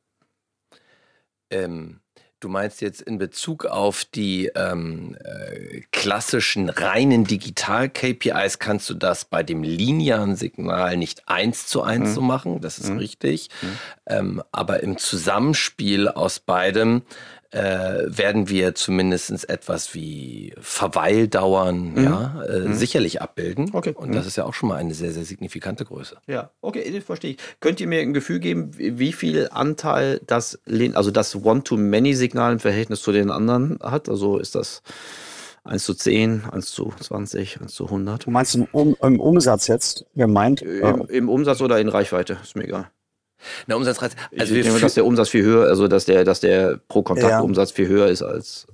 Ähm, 1.49 1.99
Du 2.43 2.49
meinst 2.49 2.81
jetzt 2.81 3.01
in 3.01 3.19
Bezug 3.19 3.65
auf 3.67 4.03
die 4.03 4.51
ähm, 4.53 5.15
äh, 5.23 5.79
klassischen 5.93 6.67
reinen 6.67 7.23
Digital-KPIs, 7.23 8.59
kannst 8.59 8.89
du 8.89 8.95
das 8.95 9.23
bei 9.23 9.43
dem 9.43 9.63
linearen 9.63 10.35
Signal 10.35 10.97
nicht 10.97 11.29
eins 11.29 11.67
zu 11.67 11.83
eins 11.83 12.09
mhm. 12.09 12.13
so 12.15 12.21
machen, 12.21 12.59
das 12.59 12.79
ist 12.79 12.89
mhm. 12.89 12.97
richtig. 12.97 13.47
Mhm. 13.61 13.67
Ähm, 14.07 14.43
aber 14.51 14.83
im 14.83 14.97
Zusammenspiel 14.97 16.09
aus 16.09 16.41
beidem 16.41 17.03
äh, 17.53 18.05
werden 18.07 18.49
wir 18.49 18.73
zumindest 18.73 19.47
etwas 19.47 19.93
wie 19.93 20.53
Verweildauern 20.59 21.93
mhm. 21.93 22.03
ja, 22.03 22.43
äh, 22.45 22.59
mhm. 22.61 22.73
sicherlich 22.73 23.21
abbilden. 23.21 23.69
Okay. 23.73 23.93
Und 23.95 24.13
das 24.15 24.23
mhm. 24.23 24.27
ist 24.27 24.35
ja 24.37 24.45
auch 24.45 24.53
schon 24.53 24.69
mal 24.69 24.77
eine 24.77 24.93
sehr, 24.93 25.11
sehr 25.11 25.23
signifikante 25.23 25.85
Größe. 25.85 26.17
Ja, 26.27 26.49
okay, 26.61 27.01
verstehe 27.01 27.31
ich. 27.31 27.37
Könnt 27.59 27.79
ihr 27.79 27.87
mir 27.87 28.01
ein 28.01 28.13
Gefühl 28.13 28.39
geben, 28.39 28.71
wie 28.75 29.13
viel 29.13 29.49
Anteil 29.51 30.19
das, 30.25 30.59
also 30.93 31.11
das 31.11 31.35
One-to-Many-Signal 31.35 32.53
im 32.53 32.59
Verhältnis 32.59 33.01
zu 33.01 33.11
den 33.11 33.29
anderen 33.29 33.77
hat? 33.83 34.09
Also 34.09 34.39
ist 34.39 34.55
das 34.55 34.81
1 35.63 35.83
zu 35.83 35.93
10, 35.93 36.45
1 36.51 36.71
zu 36.71 36.91
20, 36.99 37.61
1 37.61 37.73
zu 37.73 37.85
100? 37.85 38.25
Du 38.25 38.31
meinst 38.31 38.55
im, 38.55 38.67
um, 38.71 38.95
im 39.01 39.19
Umsatz 39.19 39.67
jetzt 39.67 40.05
gemeint? 40.15 40.63
Im, 40.63 41.05
Im 41.07 41.29
Umsatz 41.29 41.61
oder 41.61 41.79
in 41.79 41.89
Reichweite, 41.89 42.37
ist 42.41 42.55
mir 42.55 42.63
egal. 42.63 42.89
Na, 43.67 43.75
Umsatzreiz. 43.75 44.13
Also 44.37 44.55
ich 44.55 44.63
denke, 44.63 44.79
dass 44.79 44.93
der 44.93 45.05
Umsatz 45.05 45.29
viel 45.29 45.43
höher, 45.43 45.67
also 45.67 45.87
dass 45.87 46.05
der, 46.05 46.23
dass 46.23 46.39
der 46.39 46.79
pro 46.87 47.03
Kontaktumsatz 47.03 47.69
ja. 47.69 47.75
viel 47.75 47.87
höher 47.87 48.07
ist 48.07 48.21
als. 48.21 48.67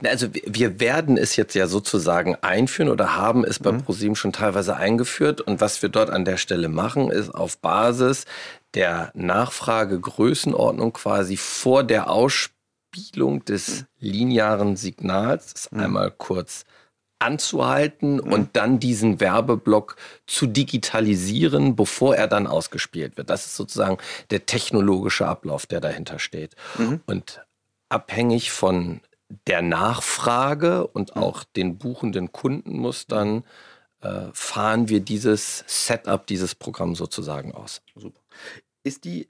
Na, 0.00 0.10
also 0.10 0.28
wir 0.32 0.80
werden 0.80 1.16
es 1.16 1.36
jetzt 1.36 1.54
ja 1.54 1.66
sozusagen 1.66 2.36
einführen 2.36 2.88
oder 2.88 3.16
haben 3.16 3.44
es 3.44 3.58
bei 3.58 3.72
mhm. 3.72 3.82
ProSieben 3.82 4.16
schon 4.16 4.32
teilweise 4.32 4.76
eingeführt. 4.76 5.40
Und 5.40 5.60
was 5.60 5.80
wir 5.82 5.88
dort 5.88 6.10
an 6.10 6.24
der 6.24 6.36
Stelle 6.36 6.68
machen, 6.68 7.10
ist 7.10 7.30
auf 7.30 7.58
Basis 7.58 8.24
der 8.74 9.10
Nachfragegrößenordnung 9.14 10.92
quasi 10.92 11.36
vor 11.36 11.84
der 11.84 12.10
Ausspielung 12.10 13.44
des 13.44 13.82
mhm. 13.82 13.86
linearen 14.00 14.76
Signals, 14.76 15.68
mhm. 15.70 15.80
einmal 15.80 16.10
kurz 16.10 16.64
anzuhalten 17.18 18.16
mhm. 18.16 18.32
und 18.32 18.56
dann 18.56 18.78
diesen 18.78 19.20
Werbeblock 19.20 19.96
zu 20.26 20.46
digitalisieren, 20.46 21.76
bevor 21.76 22.16
er 22.16 22.28
dann 22.28 22.46
ausgespielt 22.46 23.16
wird. 23.16 23.30
Das 23.30 23.46
ist 23.46 23.56
sozusagen 23.56 23.98
der 24.30 24.46
technologische 24.46 25.26
Ablauf, 25.26 25.66
der 25.66 25.80
dahinter 25.80 26.18
steht. 26.18 26.54
Mhm. 26.78 27.00
Und 27.06 27.42
abhängig 27.88 28.50
von 28.50 29.00
der 29.46 29.62
Nachfrage 29.62 30.86
und 30.86 31.16
mhm. 31.16 31.22
auch 31.22 31.44
den 31.44 31.78
buchenden 31.78 32.32
Kundenmustern 32.32 33.44
äh, 34.02 34.26
fahren 34.32 34.88
wir 34.88 35.00
dieses 35.00 35.64
Setup, 35.66 36.26
dieses 36.26 36.54
Programm 36.54 36.94
sozusagen 36.94 37.52
aus. 37.52 37.82
Super. 37.94 38.20
Ist 38.84 39.04
die 39.04 39.26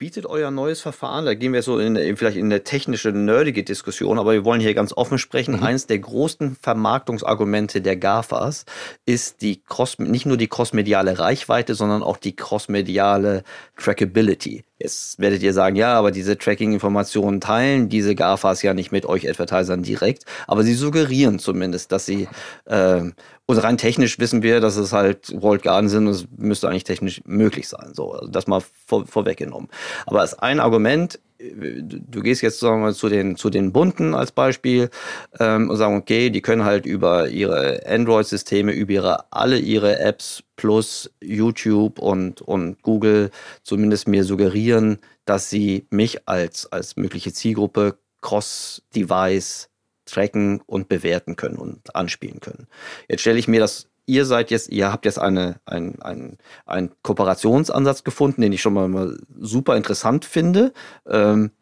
bietet 0.00 0.24
euer 0.24 0.50
neues 0.50 0.80
Verfahren, 0.80 1.26
da 1.26 1.34
gehen 1.34 1.52
wir 1.52 1.62
so 1.62 1.78
in, 1.78 1.94
vielleicht 2.16 2.38
in 2.38 2.46
eine 2.46 2.64
technische, 2.64 3.10
nerdige 3.10 3.62
Diskussion, 3.62 4.18
aber 4.18 4.32
wir 4.32 4.46
wollen 4.46 4.62
hier 4.62 4.72
ganz 4.72 4.94
offen 4.94 5.18
sprechen. 5.18 5.56
Mhm. 5.58 5.62
Eines 5.62 5.86
der 5.86 5.98
großen 5.98 6.56
Vermarktungsargumente 6.56 7.82
der 7.82 7.96
GAFAs 7.96 8.64
ist 9.04 9.42
die 9.42 9.62
Cross, 9.62 9.98
nicht 9.98 10.24
nur 10.24 10.38
die 10.38 10.48
crossmediale 10.48 11.18
Reichweite, 11.18 11.74
sondern 11.74 12.02
auch 12.02 12.16
die 12.16 12.34
crossmediale 12.34 13.44
Trackability. 13.76 14.64
Jetzt 14.78 15.18
werdet 15.18 15.42
ihr 15.42 15.52
sagen, 15.52 15.76
ja, 15.76 15.92
aber 15.92 16.12
diese 16.12 16.38
Tracking-Informationen 16.38 17.42
teilen 17.42 17.90
diese 17.90 18.14
GAFAs 18.14 18.62
ja 18.62 18.72
nicht 18.72 18.92
mit 18.92 19.04
euch 19.04 19.28
Advertisern 19.28 19.82
direkt, 19.82 20.24
aber 20.46 20.62
sie 20.62 20.72
suggerieren 20.72 21.38
zumindest, 21.38 21.92
dass 21.92 22.06
sie 22.06 22.26
äh, 22.64 23.02
und 23.50 23.58
rein 23.58 23.76
technisch 23.76 24.18
wissen 24.18 24.42
wir, 24.42 24.60
dass 24.60 24.76
es 24.76 24.92
halt 24.92 25.32
World 25.42 25.62
Garden 25.62 25.88
sind 25.88 26.06
und 26.06 26.12
es 26.12 26.26
müsste 26.36 26.68
eigentlich 26.68 26.84
technisch 26.84 27.20
möglich 27.24 27.68
sein. 27.68 27.90
So, 27.92 28.12
also 28.12 28.28
das 28.28 28.46
mal 28.46 28.62
vor, 28.86 29.06
vorweggenommen. 29.06 29.68
Aber 30.06 30.20
als 30.20 30.38
ein 30.38 30.60
Argument, 30.60 31.18
du 31.40 32.20
gehst 32.20 32.42
jetzt 32.42 32.60
sagen 32.60 32.82
wir 32.82 32.92
zu 32.92 33.08
den 33.08 33.36
zu 33.36 33.50
den 33.50 33.72
bunten 33.72 34.14
als 34.14 34.32
Beispiel 34.32 34.90
ähm, 35.38 35.70
und 35.70 35.76
sagen 35.76 35.96
okay 35.96 36.28
die 36.28 36.42
können 36.42 36.64
halt 36.64 36.84
über 36.84 37.28
ihre 37.28 37.80
Android 37.86 38.26
Systeme 38.26 38.72
über 38.72 38.92
ihre 38.92 39.32
alle 39.32 39.58
ihre 39.58 39.98
Apps 40.00 40.42
plus 40.56 41.10
YouTube 41.22 41.98
und 41.98 42.42
und 42.42 42.82
Google 42.82 43.30
zumindest 43.62 44.06
mir 44.06 44.24
suggerieren 44.24 44.98
dass 45.24 45.48
sie 45.48 45.86
mich 45.88 46.28
als 46.28 46.70
als 46.72 46.96
mögliche 46.96 47.32
Zielgruppe 47.32 47.96
cross 48.20 48.82
Device 48.94 49.69
tracken 50.10 50.60
und 50.66 50.88
bewerten 50.88 51.36
können 51.36 51.56
und 51.56 51.94
anspielen 51.94 52.40
können. 52.40 52.66
Jetzt 53.08 53.20
stelle 53.20 53.38
ich 53.38 53.48
mir 53.48 53.60
das 53.60 53.90
ihr 54.10 54.24
seid 54.24 54.50
jetzt, 54.50 54.70
ihr 54.70 54.90
habt 54.90 55.04
jetzt 55.04 55.18
eine, 55.18 55.60
ein, 55.64 56.02
ein, 56.02 56.36
einen 56.66 56.90
Kooperationsansatz 57.02 58.02
gefunden, 58.02 58.42
den 58.42 58.52
ich 58.52 58.60
schon 58.60 58.74
mal, 58.74 59.16
super 59.38 59.76
interessant 59.76 60.24
finde. 60.24 60.72
Ähm, 61.06 61.52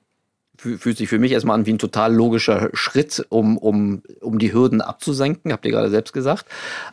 fühlt 0.57 0.97
sich 0.97 1.09
für 1.09 1.19
mich 1.19 1.33
erstmal 1.33 1.57
an 1.57 1.67
wie 1.67 1.75
ein 1.75 1.79
total 1.79 2.13
logischer 2.13 2.71
Schritt, 2.73 3.25
um, 3.29 3.59
um, 3.59 4.03
um 4.21 4.39
die 4.39 4.53
Hürden 4.53 4.81
abzusenken, 4.81 5.53
habt 5.53 5.65
ihr 5.67 5.71
gerade 5.71 5.91
selbst 5.91 6.13
gesagt. 6.13 6.47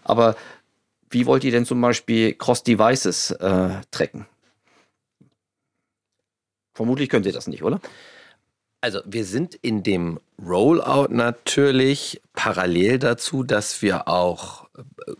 Aber 0.04 0.36
wie 1.10 1.26
wollt 1.26 1.44
ihr 1.44 1.52
denn 1.52 1.66
zum 1.66 1.82
Beispiel 1.82 2.34
Cross-Devices 2.34 3.32
äh, 3.32 3.70
tracken? 3.92 4.28
Vermutlich 6.74 7.10
könnt 7.10 7.26
ihr 7.26 7.34
das 7.34 7.48
nicht, 7.48 7.64
oder? 7.64 7.80
Also 8.82 9.00
wir 9.06 9.26
sind 9.26 9.56
in 9.56 9.82
dem 9.82 10.20
Rollout 10.44 11.08
natürlich 11.10 12.22
parallel 12.34 13.00
dazu, 13.00 13.44
dass 13.44 13.82
wir 13.82 14.08
auch 14.08 14.68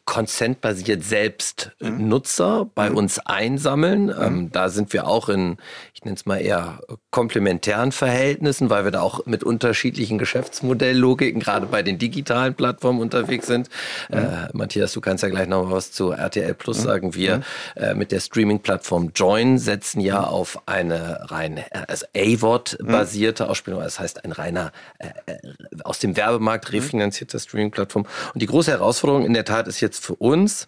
consent-basiert 0.06 1.04
selbst 1.04 1.72
mhm. 1.80 2.08
Nutzer 2.08 2.70
bei 2.74 2.90
mhm. 2.90 2.98
uns 2.98 3.20
einsammeln. 3.20 4.06
Mhm. 4.06 4.22
Ähm, 4.22 4.52
da 4.52 4.70
sind 4.70 4.94
wir 4.94 5.08
auch 5.08 5.30
in, 5.30 5.58
ich 5.94 6.04
nenne 6.04 6.16
es 6.16 6.26
mal 6.26 6.38
eher 6.38 6.80
komplementären 7.12 7.92
Verhältnissen, 7.92 8.70
weil 8.70 8.84
wir 8.84 8.92
da 8.92 9.02
auch 9.02 9.26
mit 9.26 9.44
unterschiedlichen 9.44 10.18
Geschäftsmodelllogiken 10.18 11.40
gerade 11.40 11.66
bei 11.68 11.84
den 11.84 11.98
digitalen 11.98 12.56
Plattformen 12.56 13.00
unterwegs 13.00 13.48
sind. 13.48 13.70
Mhm. 14.10 14.18
Äh, 14.18 14.50
Matthias, 14.54 14.94
du 14.94 15.02
kannst 15.02 15.24
ja 15.24 15.30
gleich 15.30 15.48
noch 15.48 15.72
was 15.72 15.92
zu 15.92 16.12
RTL 16.12 16.54
Plus 16.54 16.80
mhm. 16.80 16.84
sagen. 16.84 17.16
Wir 17.16 17.38
mhm. 17.38 17.44
äh, 17.76 17.94
mit 17.94 18.12
der 18.12 18.20
Streaming-Plattform 18.20 19.12
Join 19.16 19.58
setzen 19.58 20.00
ja 20.02 20.24
auf 20.24 20.62
eine 20.66 21.20
rein 21.32 21.64
also 21.88 22.06
AVOD-basierte 22.16 23.48
Ausspielung. 23.50 23.82
Das 23.82 24.00
heißt 24.00 24.24
ein 24.26 24.32
reiner 24.32 24.72
äh, 25.00 25.08
äh 25.32 25.38
aus 25.84 26.00
dem 26.00 26.18
Werbemarkt 26.18 26.72
refinanzierter 26.72 27.40
Streaming-Plattform. 27.40 28.06
Und 28.34 28.42
die 28.42 28.46
große 28.46 28.72
Herausforderung 28.72 29.26
in 29.26 29.34
der 29.34 29.46
Tat 29.46 29.68
ist 29.68 29.75
jetzt 29.82 30.04
für 30.04 30.16
uns, 30.16 30.68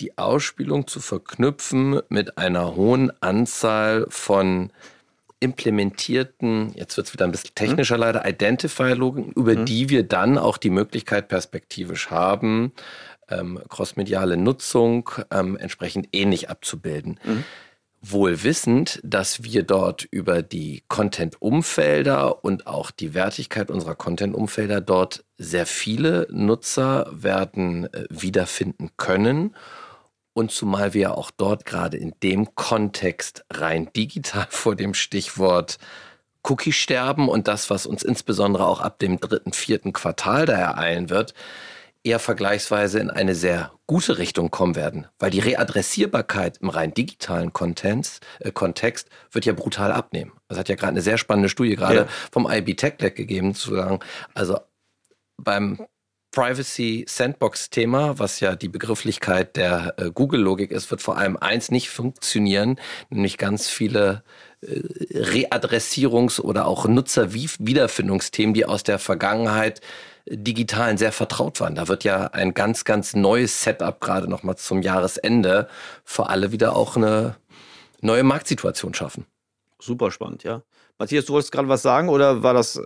die 0.00 0.18
Ausspielung 0.18 0.86
zu 0.86 1.00
verknüpfen 1.00 2.00
mit 2.08 2.38
einer 2.38 2.76
hohen 2.76 3.10
Anzahl 3.22 4.06
von 4.08 4.70
implementierten, 5.40 6.72
jetzt 6.74 6.96
wird 6.96 7.08
es 7.08 7.12
wieder 7.12 7.24
ein 7.24 7.30
bisschen 7.30 7.54
technischer 7.54 7.96
mhm. 7.96 8.00
leider, 8.00 8.28
Identifier-Logiken, 8.28 9.32
über 9.32 9.54
mhm. 9.54 9.64
die 9.66 9.88
wir 9.88 10.02
dann 10.02 10.38
auch 10.38 10.56
die 10.56 10.70
Möglichkeit 10.70 11.28
perspektivisch 11.28 12.10
haben, 12.10 12.72
ähm, 13.28 13.60
crossmediale 13.68 14.36
Nutzung 14.36 15.10
ähm, 15.30 15.56
entsprechend 15.56 16.08
ähnlich 16.12 16.48
abzubilden. 16.48 17.20
Mhm 17.24 17.44
wohl 18.10 18.42
wissend, 18.42 19.00
dass 19.02 19.42
wir 19.42 19.62
dort 19.62 20.04
über 20.10 20.42
die 20.42 20.82
Content-Umfelder 20.88 22.44
und 22.44 22.66
auch 22.66 22.90
die 22.90 23.14
Wertigkeit 23.14 23.70
unserer 23.70 23.94
Content-Umfelder 23.94 24.80
dort 24.80 25.24
sehr 25.38 25.66
viele 25.66 26.26
Nutzer 26.30 27.08
werden 27.10 27.92
äh, 27.92 28.04
wiederfinden 28.10 28.90
können. 28.96 29.54
Und 30.32 30.50
zumal 30.50 30.92
wir 30.92 31.16
auch 31.16 31.30
dort 31.30 31.64
gerade 31.64 31.96
in 31.96 32.12
dem 32.22 32.54
Kontext 32.54 33.44
rein 33.50 33.90
digital 33.96 34.46
vor 34.50 34.76
dem 34.76 34.94
Stichwort 34.94 35.78
Cookie 36.42 36.72
sterben 36.72 37.28
und 37.28 37.48
das, 37.48 37.70
was 37.70 37.86
uns 37.86 38.02
insbesondere 38.02 38.66
auch 38.66 38.80
ab 38.80 38.98
dem 38.98 39.18
dritten, 39.18 39.52
vierten 39.52 39.92
Quartal 39.92 40.46
da 40.46 40.54
ereilen 40.54 41.10
wird, 41.10 41.34
eher 42.06 42.18
vergleichsweise 42.20 43.00
in 43.00 43.10
eine 43.10 43.34
sehr 43.34 43.72
gute 43.86 44.18
Richtung 44.18 44.50
kommen 44.50 44.76
werden, 44.76 45.08
weil 45.18 45.30
die 45.30 45.40
Readressierbarkeit 45.40 46.58
im 46.58 46.68
rein 46.68 46.94
digitalen 46.94 47.52
Kontext, 47.52 48.24
äh, 48.38 48.52
Kontext 48.52 49.08
wird 49.32 49.44
ja 49.44 49.52
brutal 49.52 49.92
abnehmen. 49.92 50.32
Das 50.48 50.58
hat 50.58 50.68
ja 50.68 50.76
gerade 50.76 50.92
eine 50.92 51.02
sehr 51.02 51.18
spannende 51.18 51.48
Studie 51.48 51.76
gerade 51.76 51.96
ja. 51.96 52.08
vom 52.30 52.48
IB 52.50 52.74
Tech 52.74 52.94
Lab 53.00 53.16
gegeben, 53.16 53.54
zu 53.54 53.74
sagen, 53.74 54.00
also 54.34 54.58
beim 55.36 55.78
Privacy 56.30 57.06
Sandbox 57.08 57.70
Thema, 57.70 58.18
was 58.18 58.40
ja 58.40 58.56
die 58.56 58.68
Begrifflichkeit 58.68 59.56
der 59.56 59.94
äh, 59.96 60.10
Google 60.10 60.42
Logik 60.42 60.70
ist, 60.70 60.90
wird 60.90 61.02
vor 61.02 61.16
allem 61.16 61.36
eins 61.36 61.70
nicht 61.70 61.88
funktionieren, 61.88 62.78
nämlich 63.10 63.38
ganz 63.38 63.68
viele 63.68 64.22
äh, 64.60 64.80
Readressierungs- 65.14 66.40
oder 66.40 66.66
auch 66.66 66.86
Nutzerwiederfindungsthemen, 66.86 68.54
die 68.54 68.66
aus 68.66 68.82
der 68.82 68.98
Vergangenheit 68.98 69.80
Digitalen 70.28 70.98
sehr 70.98 71.12
vertraut 71.12 71.60
waren. 71.60 71.74
Da 71.74 71.88
wird 71.88 72.04
ja 72.04 72.26
ein 72.28 72.54
ganz, 72.54 72.84
ganz 72.84 73.14
neues 73.14 73.62
Setup 73.62 74.00
gerade 74.00 74.28
nochmal 74.28 74.56
zum 74.56 74.82
Jahresende 74.82 75.68
für 76.04 76.28
alle 76.28 76.52
wieder 76.52 76.74
auch 76.74 76.96
eine 76.96 77.36
neue 78.00 78.24
Marktsituation 78.24 78.94
schaffen. 78.94 79.24
Super 79.80 80.10
spannend, 80.10 80.42
ja. 80.42 80.62
Matthias, 80.98 81.26
du 81.26 81.34
wolltest 81.34 81.52
gerade 81.52 81.68
was 81.68 81.82
sagen 81.82 82.08
oder 82.08 82.42
war 82.42 82.54
das 82.54 82.80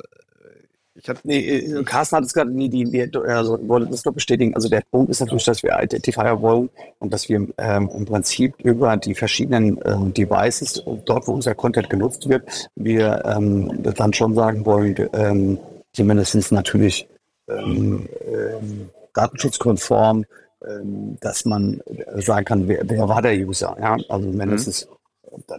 Ich 0.94 1.08
hab, 1.08 1.24
nee, 1.24 1.38
äh, 1.38 1.84
Carsten 1.84 2.16
hat 2.16 2.24
es 2.24 2.34
gerade 2.34 2.50
nie, 2.50 2.68
die, 2.68 2.84
die, 2.84 3.18
also 3.18 3.58
wollte 3.68 3.90
das 3.90 4.04
nur 4.04 4.12
bestätigen. 4.12 4.54
Also 4.54 4.68
der 4.68 4.82
Punkt 4.90 5.08
ist 5.10 5.20
natürlich, 5.20 5.44
dass 5.44 5.62
wir 5.62 5.80
Identifier 5.80 6.42
wollen 6.42 6.68
und 6.98 7.12
dass 7.12 7.28
wir 7.28 7.46
ähm, 7.56 7.88
im 7.94 8.04
Prinzip 8.04 8.54
über 8.58 8.96
die 8.96 9.14
verschiedenen 9.14 9.78
ähm, 9.86 10.12
Devices, 10.12 10.82
dort 11.06 11.26
wo 11.26 11.32
unser 11.32 11.54
Content 11.54 11.88
genutzt 11.88 12.28
wird, 12.28 12.68
wir 12.74 13.22
ähm, 13.24 13.82
dann 13.82 14.12
schon 14.12 14.34
sagen 14.34 14.66
wollen, 14.66 14.94
ähm, 15.14 15.58
zumindest 15.92 16.52
natürlich 16.52 17.08
ähm, 17.50 18.08
ähm, 18.26 18.90
datenschutzkonform, 19.14 20.24
ähm, 20.66 21.18
dass 21.20 21.44
man 21.44 21.82
sagen 22.16 22.44
kann, 22.44 22.68
wer, 22.68 22.88
wer 22.88 23.08
war 23.08 23.22
der 23.22 23.34
User. 23.34 23.76
Ja? 23.80 23.96
Also 24.08 24.28
mindestens 24.28 24.86
mhm 24.86 24.94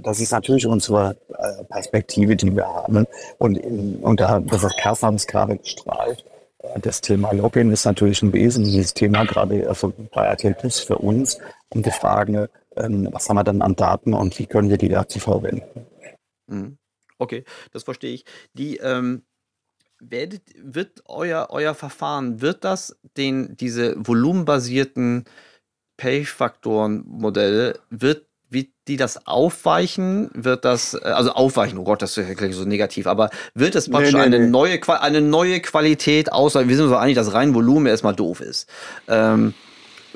das 0.01 0.19
ist 0.19 0.31
natürlich 0.31 0.65
unsere 0.65 1.17
äh, 1.29 1.63
Perspektive, 1.65 2.35
die 2.35 2.55
wir 2.55 2.67
haben. 2.67 3.05
Und, 3.37 3.57
in, 3.57 3.97
und 3.97 4.19
da, 4.19 4.39
das 4.39 4.63
hat 4.63 4.77
Kerstin 4.77 5.09
hat 5.09 5.15
es 5.15 5.27
gerade 5.27 5.57
gestrahlt. 5.57 6.25
Das 6.81 7.01
Thema 7.01 7.31
Login 7.31 7.71
ist 7.71 7.85
natürlich 7.85 8.21
ein 8.21 8.33
wesentliches 8.33 8.93
Thema, 8.93 9.25
gerade 9.25 9.67
also 9.67 9.93
bei 10.13 10.25
RTL 10.25 10.53
Plus 10.53 10.79
für 10.79 10.97
uns. 10.97 11.39
Und 11.69 11.85
die 11.85 11.91
Frage, 11.91 12.49
ähm, 12.75 13.09
was 13.11 13.27
haben 13.29 13.37
wir 13.37 13.43
dann 13.43 13.61
an 13.61 13.75
Daten 13.75 14.13
und 14.13 14.37
wie 14.37 14.45
können 14.45 14.69
wir 14.69 14.77
die 14.77 14.95
aktiv 14.95 15.23
verwenden? 15.23 15.87
Mhm. 16.47 16.77
Okay, 17.17 17.45
das 17.71 17.83
verstehe 17.83 18.13
ich. 18.13 18.25
Die, 18.53 18.77
ähm, 18.77 19.23
werdet, 20.01 20.41
wird 20.57 21.03
euer, 21.05 21.47
euer 21.51 21.75
Verfahren, 21.75 22.41
wird 22.41 22.63
das 22.63 22.97
den, 23.17 23.55
diese 23.55 23.95
volumenbasierten 23.97 25.25
Pay-Faktoren-Modelle, 25.97 27.79
wird 27.89 28.25
wie 28.49 28.73
die 28.87 28.97
das 28.97 29.27
aufweichen, 29.27 30.29
wird 30.33 30.65
das, 30.65 30.93
äh, 30.93 31.05
also 31.05 31.31
aufweichen, 31.31 31.77
oh 31.77 31.85
Gott, 31.85 32.01
das 32.01 32.17
ist 32.17 32.27
ja 32.27 32.33
gleich 32.33 32.53
so 32.53 32.65
negativ, 32.65 33.07
aber 33.07 33.29
wird 33.53 33.75
es 33.75 33.89
praktisch 33.89 34.11
nee, 34.11 34.19
nee, 34.19 34.25
eine, 34.25 34.39
nee. 34.39 34.47
Neue, 34.47 34.81
eine 35.01 35.21
neue 35.21 35.61
Qualität, 35.61 36.33
außer 36.33 36.67
wir 36.67 36.75
sind 36.75 36.89
so 36.89 36.97
einig, 36.97 37.15
dass 37.15 37.33
rein 37.33 37.55
Volumen 37.55 37.85
erstmal 37.85 38.15
doof 38.15 38.41
ist. 38.41 38.67
Ähm, 39.07 39.53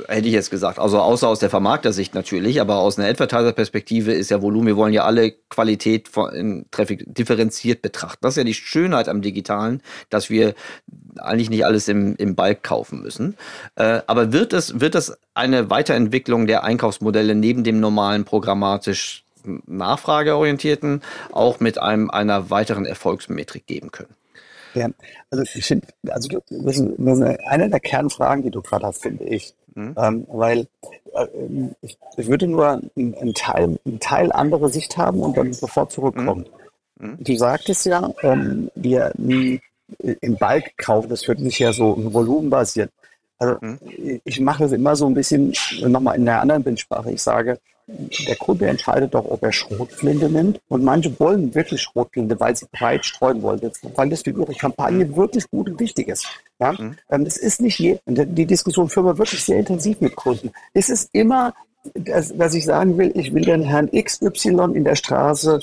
hätte 0.08 0.28
ich 0.28 0.34
jetzt 0.34 0.50
gesagt. 0.52 0.80
Also 0.80 1.00
außer 1.00 1.28
aus 1.28 1.40
der 1.40 1.50
Vermarkter-Sicht 1.50 2.14
natürlich, 2.16 2.62
aber 2.62 2.78
aus 2.78 2.98
einer 2.98 3.08
Advertiser-Perspektive 3.10 4.14
ist 4.14 4.32
ja 4.32 4.42
Volumen, 4.42 4.68
wir 4.68 4.78
wollen 4.78 4.94
ja 4.94 5.04
alle 5.04 5.32
Qualität 5.50 6.08
von 6.08 6.66
Traffic 6.72 7.04
differenziert 7.08 7.82
betrachten. 7.82 8.20
Das 8.22 8.34
ist 8.34 8.38
ja 8.38 8.44
die 8.44 8.54
Schönheit 8.54 9.10
am 9.10 9.22
Digitalen, 9.22 9.82
dass 10.10 10.30
wir 10.30 10.56
eigentlich 11.18 11.50
nicht 11.50 11.66
alles 11.66 11.88
im, 11.88 12.16
im 12.18 12.36
Balk 12.36 12.64
kaufen 12.64 13.02
müssen. 13.02 13.36
Äh, 13.76 14.02
aber 14.08 14.34
wird 14.34 14.54
es, 14.54 14.80
wird 14.80 14.96
es 14.96 15.18
eine 15.34 15.70
Weiterentwicklung 15.70 16.48
der 16.48 16.64
Einkaufsmodelle 16.64 17.36
neben 17.36 17.64
dem 17.64 17.80
normalen 17.80 18.26
programmatisch 18.26 19.24
nachfrageorientierten 19.68 21.02
auch 21.32 21.60
mit 21.60 21.78
einem, 21.78 22.10
einer 22.10 22.50
weiteren 22.50 22.86
Erfolgsmetrik 22.86 23.68
geben 23.68 23.92
können? 23.92 24.16
Ja, 24.74 24.90
also 25.32 25.44
ich 25.54 25.66
finde, 25.66 25.88
also 26.10 26.28
das 26.50 26.78
ist 26.80 27.22
eine 27.48 27.70
der 27.70 27.80
Kernfragen, 27.80 28.44
die 28.44 28.52
du 28.52 28.62
gerade 28.62 28.88
hast, 28.88 29.04
finde 29.04 29.24
ich. 29.24 29.54
Mhm. 29.76 29.96
Ähm, 29.98 30.28
weil 30.30 30.68
äh, 31.14 31.28
ich, 31.82 31.98
ich, 32.18 32.28
würde 32.28 32.48
nur 32.48 32.82
einen 32.96 33.34
Teil, 33.34 33.78
einen 33.86 34.00
Teil 34.00 34.32
andere 34.32 34.70
Sicht 34.70 34.98
haben 34.98 35.20
und 35.20 35.38
dann 35.38 35.54
sofort 35.54 35.92
zurückkommen. 35.92 36.46
Mhm. 36.98 37.10
mhm. 37.10 37.18
Du 37.24 37.38
sagtest 37.38 37.86
ja, 37.86 38.10
ähm, 38.24 38.72
wir 38.76 39.12
im 39.18 40.38
Balk 40.38 40.78
kaufen, 40.78 41.10
das 41.10 41.28
wird 41.28 41.40
nicht 41.40 41.60
ja 41.60 41.74
so 41.74 41.96
volumenbasiert. 42.14 42.92
Also 43.38 43.58
mhm. 43.62 43.80
ich 44.24 44.40
mache 44.40 44.64
das 44.64 44.72
immer 44.72 44.96
so 44.96 45.06
ein 45.08 45.14
bisschen 45.14 45.54
nochmal 45.82 46.16
in 46.18 46.26
der 46.26 46.42
anderen 46.42 46.64
Bildsprache. 46.64 47.12
Ich 47.12 47.22
sage, 47.22 47.60
der 47.88 48.36
Kunde 48.38 48.68
entscheidet 48.68 49.14
doch, 49.14 49.26
ob 49.26 49.44
er 49.44 49.52
Schrotflinte 49.52 50.30
nimmt. 50.30 50.60
Und 50.70 50.84
manche 50.84 51.18
wollen 51.20 51.54
wirklich 51.54 51.82
Schrotflinte, 51.82 52.40
weil 52.40 52.56
sie 52.56 52.66
breit 52.72 53.06
streuen 53.06 53.42
wollen, 53.42 53.62
weil 53.96 54.10
das 54.10 54.24
für 54.24 54.32
ihre 54.32 54.56
Kampagne 54.56 55.16
wirklich 55.16 55.50
gut 55.52 55.70
und 55.70 55.80
wichtig 55.80 56.08
ist. 56.08 56.28
Ja? 56.60 56.74
Mhm. 56.74 56.98
Das 57.10 57.38
ist 57.38 57.62
nicht 57.62 57.80
je, 57.80 58.00
die 58.06 58.46
Diskussion 58.46 58.90
führen 58.90 59.06
wir 59.06 59.18
wirklich 59.18 59.44
sehr 59.44 59.60
intensiv 59.60 60.02
mit 60.02 60.16
Kunden. 60.16 60.52
Es 60.74 60.90
ist 60.90 61.10
immer, 61.14 61.54
was 61.94 62.56
ich 62.56 62.66
sagen 62.66 62.98
will, 62.98 63.12
ich 63.14 63.34
will 63.34 63.44
den 63.44 63.62
Herrn 63.62 63.92
XY 63.92 64.74
in 64.74 64.84
der 64.84 64.96
Straße 64.96 65.60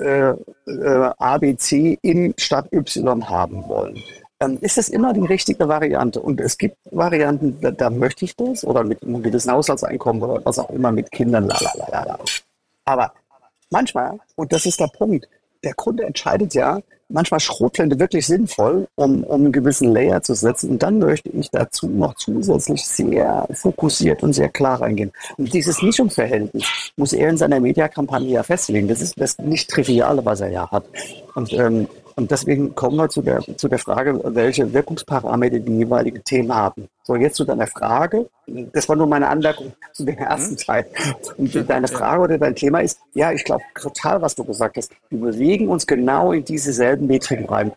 äh, 0.00 0.30
äh, 0.30 0.34
ABC 1.18 1.98
in 2.02 2.34
Stadt 2.36 2.72
Y 2.72 3.28
haben 3.28 3.66
wollen 3.68 4.00
ähm, 4.44 4.58
ist 4.60 4.78
das 4.78 4.88
immer 4.88 5.12
die 5.12 5.24
richtige 5.24 5.68
Variante. 5.68 6.20
Und 6.20 6.40
es 6.40 6.58
gibt 6.58 6.76
Varianten, 6.90 7.60
da, 7.60 7.70
da 7.70 7.90
möchte 7.90 8.24
ich 8.24 8.36
das 8.36 8.64
oder 8.64 8.84
mit 8.84 9.02
einem 9.02 9.22
gewissen 9.22 9.52
Haushaltseinkommen 9.52 10.22
oder 10.22 10.44
was 10.44 10.58
auch 10.58 10.70
immer 10.70 10.92
mit 10.92 11.10
Kindern. 11.10 11.48
Lalalala. 11.48 12.18
Aber 12.84 13.12
manchmal, 13.70 14.18
und 14.36 14.52
das 14.52 14.66
ist 14.66 14.80
der 14.80 14.88
Punkt, 14.88 15.28
der 15.62 15.74
Kunde 15.74 16.04
entscheidet 16.04 16.54
ja, 16.54 16.80
manchmal 17.08 17.40
Schrotflinte 17.40 17.98
wirklich 17.98 18.26
sinnvoll, 18.26 18.88
um, 18.96 19.24
um 19.24 19.42
einen 19.42 19.52
gewissen 19.52 19.92
Layer 19.92 20.22
zu 20.22 20.34
setzen. 20.34 20.70
Und 20.70 20.82
dann 20.82 20.98
möchte 20.98 21.28
ich 21.30 21.50
dazu 21.50 21.86
noch 21.88 22.14
zusätzlich 22.14 22.86
sehr 22.86 23.46
fokussiert 23.52 24.22
und 24.22 24.32
sehr 24.32 24.48
klar 24.48 24.80
reingehen. 24.80 25.12
Und 25.36 25.52
dieses 25.52 25.82
Mischungsverhältnis 25.82 26.64
muss 26.96 27.12
er 27.12 27.30
in 27.30 27.36
seiner 27.36 27.60
Mediakampagne 27.60 28.30
ja 28.30 28.42
festlegen. 28.42 28.88
Das 28.88 29.00
ist 29.00 29.18
das 29.18 29.38
nicht 29.38 29.70
Triviale, 29.70 30.24
was 30.24 30.40
er 30.40 30.50
ja 30.50 30.70
hat. 30.70 30.84
Und 31.34 31.52
ähm, 31.52 31.88
und 32.16 32.30
deswegen 32.30 32.74
kommen 32.74 32.96
wir 32.96 33.08
zu 33.08 33.22
der, 33.22 33.40
zu 33.56 33.68
der 33.68 33.78
Frage, 33.78 34.20
welche 34.24 34.72
Wirkungsparameter 34.72 35.58
die 35.58 35.78
jeweiligen 35.78 36.22
Themen 36.22 36.54
haben. 36.54 36.88
So, 37.02 37.16
jetzt 37.16 37.36
zu 37.36 37.44
deiner 37.44 37.66
Frage. 37.66 38.28
Das 38.46 38.88
war 38.88 38.94
nur 38.94 39.06
meine 39.06 39.28
Anmerkung 39.28 39.72
zu 39.92 40.04
dem 40.04 40.18
ersten 40.18 40.52
mhm. 40.52 40.58
Teil. 40.58 40.86
Und 41.36 41.68
deine 41.68 41.88
Frage 41.88 42.22
oder 42.22 42.38
dein 42.38 42.54
Thema 42.54 42.80
ist, 42.80 43.00
ja, 43.14 43.32
ich 43.32 43.44
glaube 43.44 43.64
total, 43.80 44.22
was 44.22 44.34
du 44.34 44.44
gesagt 44.44 44.76
hast. 44.76 44.92
Wir 45.10 45.18
bewegen 45.18 45.68
uns 45.68 45.86
genau 45.86 46.32
in 46.32 46.44
diese 46.44 46.72
selben 46.72 47.06
Metriken 47.06 47.46
rein. 47.46 47.72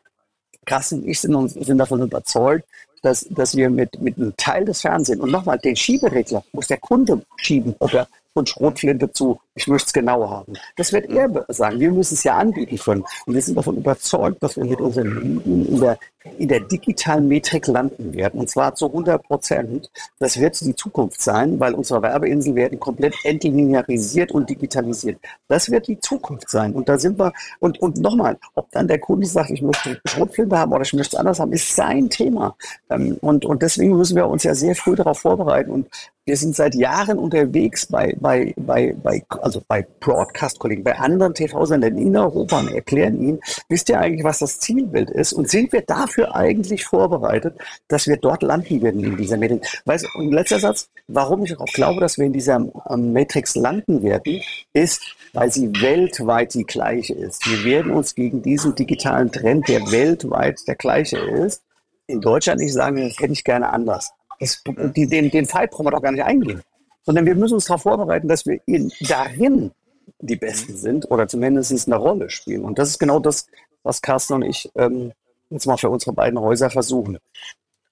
Carsten 0.66 1.02
und 1.02 1.08
ich 1.08 1.20
sind, 1.20 1.50
sind 1.50 1.78
davon 1.78 2.02
überzeugt, 2.02 2.68
dass, 3.02 3.26
dass 3.30 3.56
wir 3.56 3.70
mit, 3.70 4.02
mit 4.02 4.18
einem 4.18 4.36
Teil 4.38 4.66
des 4.66 4.82
Fernsehens 4.82 5.22
und 5.22 5.32
nochmal 5.32 5.58
den 5.58 5.76
Schieberegler 5.76 6.44
muss 6.52 6.68
der 6.68 6.78
Kunde 6.78 7.22
schieben, 7.38 7.76
ob 7.80 7.94
er 7.94 8.08
von 8.34 8.46
Schrotflinte 8.46 9.12
zu, 9.12 9.40
ich 9.58 9.68
möchte 9.68 9.88
es 9.88 9.94
genau 9.94 10.30
haben. 10.30 10.54
Das 10.76 10.94
wird 10.94 11.10
er 11.10 11.46
sagen. 11.50 11.80
Wir 11.80 11.92
müssen 11.92 12.14
es 12.14 12.24
ja 12.24 12.38
anbieten 12.38 12.78
können. 12.78 13.04
Und 13.26 13.34
wir 13.34 13.42
sind 13.42 13.58
davon 13.58 13.78
überzeugt, 13.78 14.42
dass 14.44 14.56
wir 14.56 14.66
mit 14.66 14.80
unseren 14.80 15.08
Linien 15.08 15.66
in 15.68 15.80
der, 15.80 15.98
in 16.38 16.48
der 16.48 16.60
digitalen 16.60 17.28
Metrik 17.28 17.66
landen 17.66 18.14
werden. 18.14 18.40
Und 18.40 18.50
zwar 18.50 18.76
zu 18.76 18.86
100 18.86 19.24
Prozent. 19.24 19.90
Das 20.20 20.40
wird 20.40 20.62
die 20.62 20.76
Zukunft 20.76 21.20
sein, 21.22 21.60
weil 21.60 21.74
unsere 21.74 22.04
Werbeinseln 22.04 22.56
werden 22.56 22.80
komplett 22.80 23.16
entlinearisiert 23.24 24.32
und 24.32 24.48
digitalisiert. 24.48 25.20
Das 25.48 25.72
wird 25.72 25.88
die 25.88 26.00
Zukunft 26.00 26.50
sein. 26.50 26.74
Und 26.74 26.88
da 26.88 27.00
sind 27.00 27.20
wir, 27.20 27.34
und, 27.60 27.80
und 27.80 27.98
nochmal, 27.98 28.38
ob 28.54 28.70
dann 28.72 28.88
der 28.88 29.00
Kunde 29.00 29.26
sagt, 29.26 29.50
ich 29.50 29.64
möchte 29.64 30.00
Schrotflinte 30.06 30.58
haben 30.58 30.72
oder 30.72 30.84
ich 30.84 30.94
möchte 30.94 31.16
es 31.16 31.20
anders 31.20 31.40
haben, 31.40 31.52
ist 31.52 31.76
sein 31.76 32.10
Thema. 32.12 32.56
Ähm, 32.92 33.18
und, 33.22 33.44
und 33.44 33.64
deswegen 33.64 33.98
müssen 33.98 34.16
wir 34.16 34.28
uns 34.28 34.44
ja 34.44 34.54
sehr 34.54 34.76
früh 34.76 34.96
darauf 34.96 35.20
vorbereiten. 35.20 35.72
Und 35.72 35.88
wir 36.28 36.36
sind 36.36 36.56
seit 36.56 36.76
Jahren 36.76 37.18
unterwegs 37.18 37.86
bei, 37.86 38.14
bei, 38.20 38.54
bei, 38.58 38.94
bei, 39.02 39.24
also 39.48 39.64
bei 39.66 39.88
Broadcast-Kollegen, 40.02 40.84
bei 40.84 40.98
anderen 41.00 41.34
TV-Sendern 41.34 41.98
in 41.98 42.18
Europa 42.18 42.60
und 42.60 42.74
erklären 42.74 43.18
ihnen, 43.22 43.40
wisst 43.70 43.88
ihr 43.88 43.98
eigentlich, 43.98 44.26
was 44.26 44.40
das 44.40 44.60
Zielbild 44.60 45.10
ist? 45.10 45.32
Und 45.32 45.50
sind 45.50 45.72
wir 45.72 45.84
dafür 45.84 46.36
eigentlich 46.36 46.84
vorbereitet, 46.84 47.58
dass 47.88 48.08
wir 48.08 48.18
dort 48.18 48.44
landen 48.44 48.82
werden 48.82 49.02
in 49.02 49.16
dieser 49.16 49.38
Matrix? 49.38 49.82
Weißt 49.86 50.06
und 50.16 50.34
letzter 50.34 50.60
Satz, 50.60 50.90
warum 51.08 51.46
ich 51.46 51.58
auch 51.58 51.66
glaube, 51.68 52.02
dass 52.02 52.18
wir 52.18 52.26
in 52.26 52.34
dieser 52.34 52.58
ähm, 52.90 53.14
Matrix 53.14 53.56
landen 53.56 54.04
werden, 54.04 54.42
ist, 54.74 55.16
weil 55.32 55.50
sie 55.50 55.72
weltweit 55.82 56.54
die 56.54 56.66
gleiche 56.66 57.14
ist. 57.14 57.50
Wir 57.50 57.64
werden 57.64 57.94
uns 57.94 58.16
gegen 58.16 58.42
diesen 58.42 58.76
digitalen 58.76 59.32
Trend, 59.32 59.70
der 59.70 59.80
weltweit 59.92 60.60
der 60.68 60.76
gleiche 60.76 61.20
ist, 61.20 61.64
in 62.08 62.20
Deutschland 62.20 62.60
nicht 62.60 62.74
sagen, 62.74 62.98
das 62.98 63.18
hätte 63.18 63.32
ich 63.32 63.46
gerne 63.46 63.70
anders. 63.70 64.12
Das, 64.42 64.62
den, 64.66 65.30
den 65.30 65.46
Fight 65.46 65.72
brauchen 65.72 65.86
wir 65.86 65.92
doch 65.92 66.02
gar 66.02 66.12
nicht 66.12 66.24
eingehen. 66.24 66.62
Sondern 67.08 67.26
wir 67.26 67.36
müssen 67.36 67.56
uns 67.56 67.66
darauf 67.66 67.84
vorbereiten, 67.84 68.28
dass 68.28 68.46
wir 68.46 68.60
in, 68.66 68.92
darin 69.00 69.72
die 70.20 70.36
Besten 70.36 70.76
sind 70.76 71.10
oder 71.10 71.28
zumindest 71.28 71.88
eine 71.88 71.96
Rolle 71.96 72.30
spielen. 72.30 72.66
Und 72.66 72.78
das 72.78 72.90
ist 72.90 73.00
genau 73.00 73.20
das, 73.20 73.48
was 73.82 74.02
Carsten 74.02 74.34
und 74.34 74.42
ich 74.44 74.70
ähm, 74.76 75.14
jetzt 75.50 75.66
mal 75.66 75.78
für 75.78 75.90
unsere 75.90 76.12
beiden 76.12 76.38
Häuser 76.38 76.70
versuchen. 76.70 77.18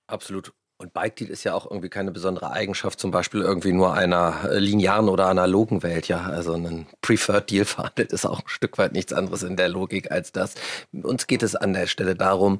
Absolut. 0.08 0.52
Und 0.78 0.92
Bike 0.92 1.16
Deal 1.16 1.30
ist 1.32 1.46
ja 1.46 1.54
auch 1.54 1.72
irgendwie 1.72 1.88
keine 1.88 2.12
besondere 2.12 2.52
Eigenschaft, 2.52 3.00
zum 3.00 3.10
Beispiel 3.10 3.42
irgendwie 3.42 3.72
nur 3.72 3.94
einer 3.94 4.50
äh, 4.50 4.60
linearen 4.60 5.08
oder 5.08 5.28
analogen 5.28 5.82
Welt, 5.82 6.10
ja. 6.10 6.24
Also 6.24 6.54
ein 6.54 6.88
Preferred 7.02 7.50
Deal 7.50 7.64
verhandelt 7.64 8.12
ist 8.12 8.26
auch 8.26 8.40
ein 8.40 8.48
Stück 8.50 8.78
weit 8.78 8.92
nichts 8.92 9.14
anderes 9.14 9.44
in 9.44 9.56
der 9.56 9.70
Logik 9.70 10.12
als 10.12 10.34
das. 10.34 10.56
Uns 10.92 11.28
geht 11.28 11.44
es 11.44 11.56
an 11.56 11.72
der 11.72 11.88
Stelle 11.88 12.16
darum, 12.16 12.60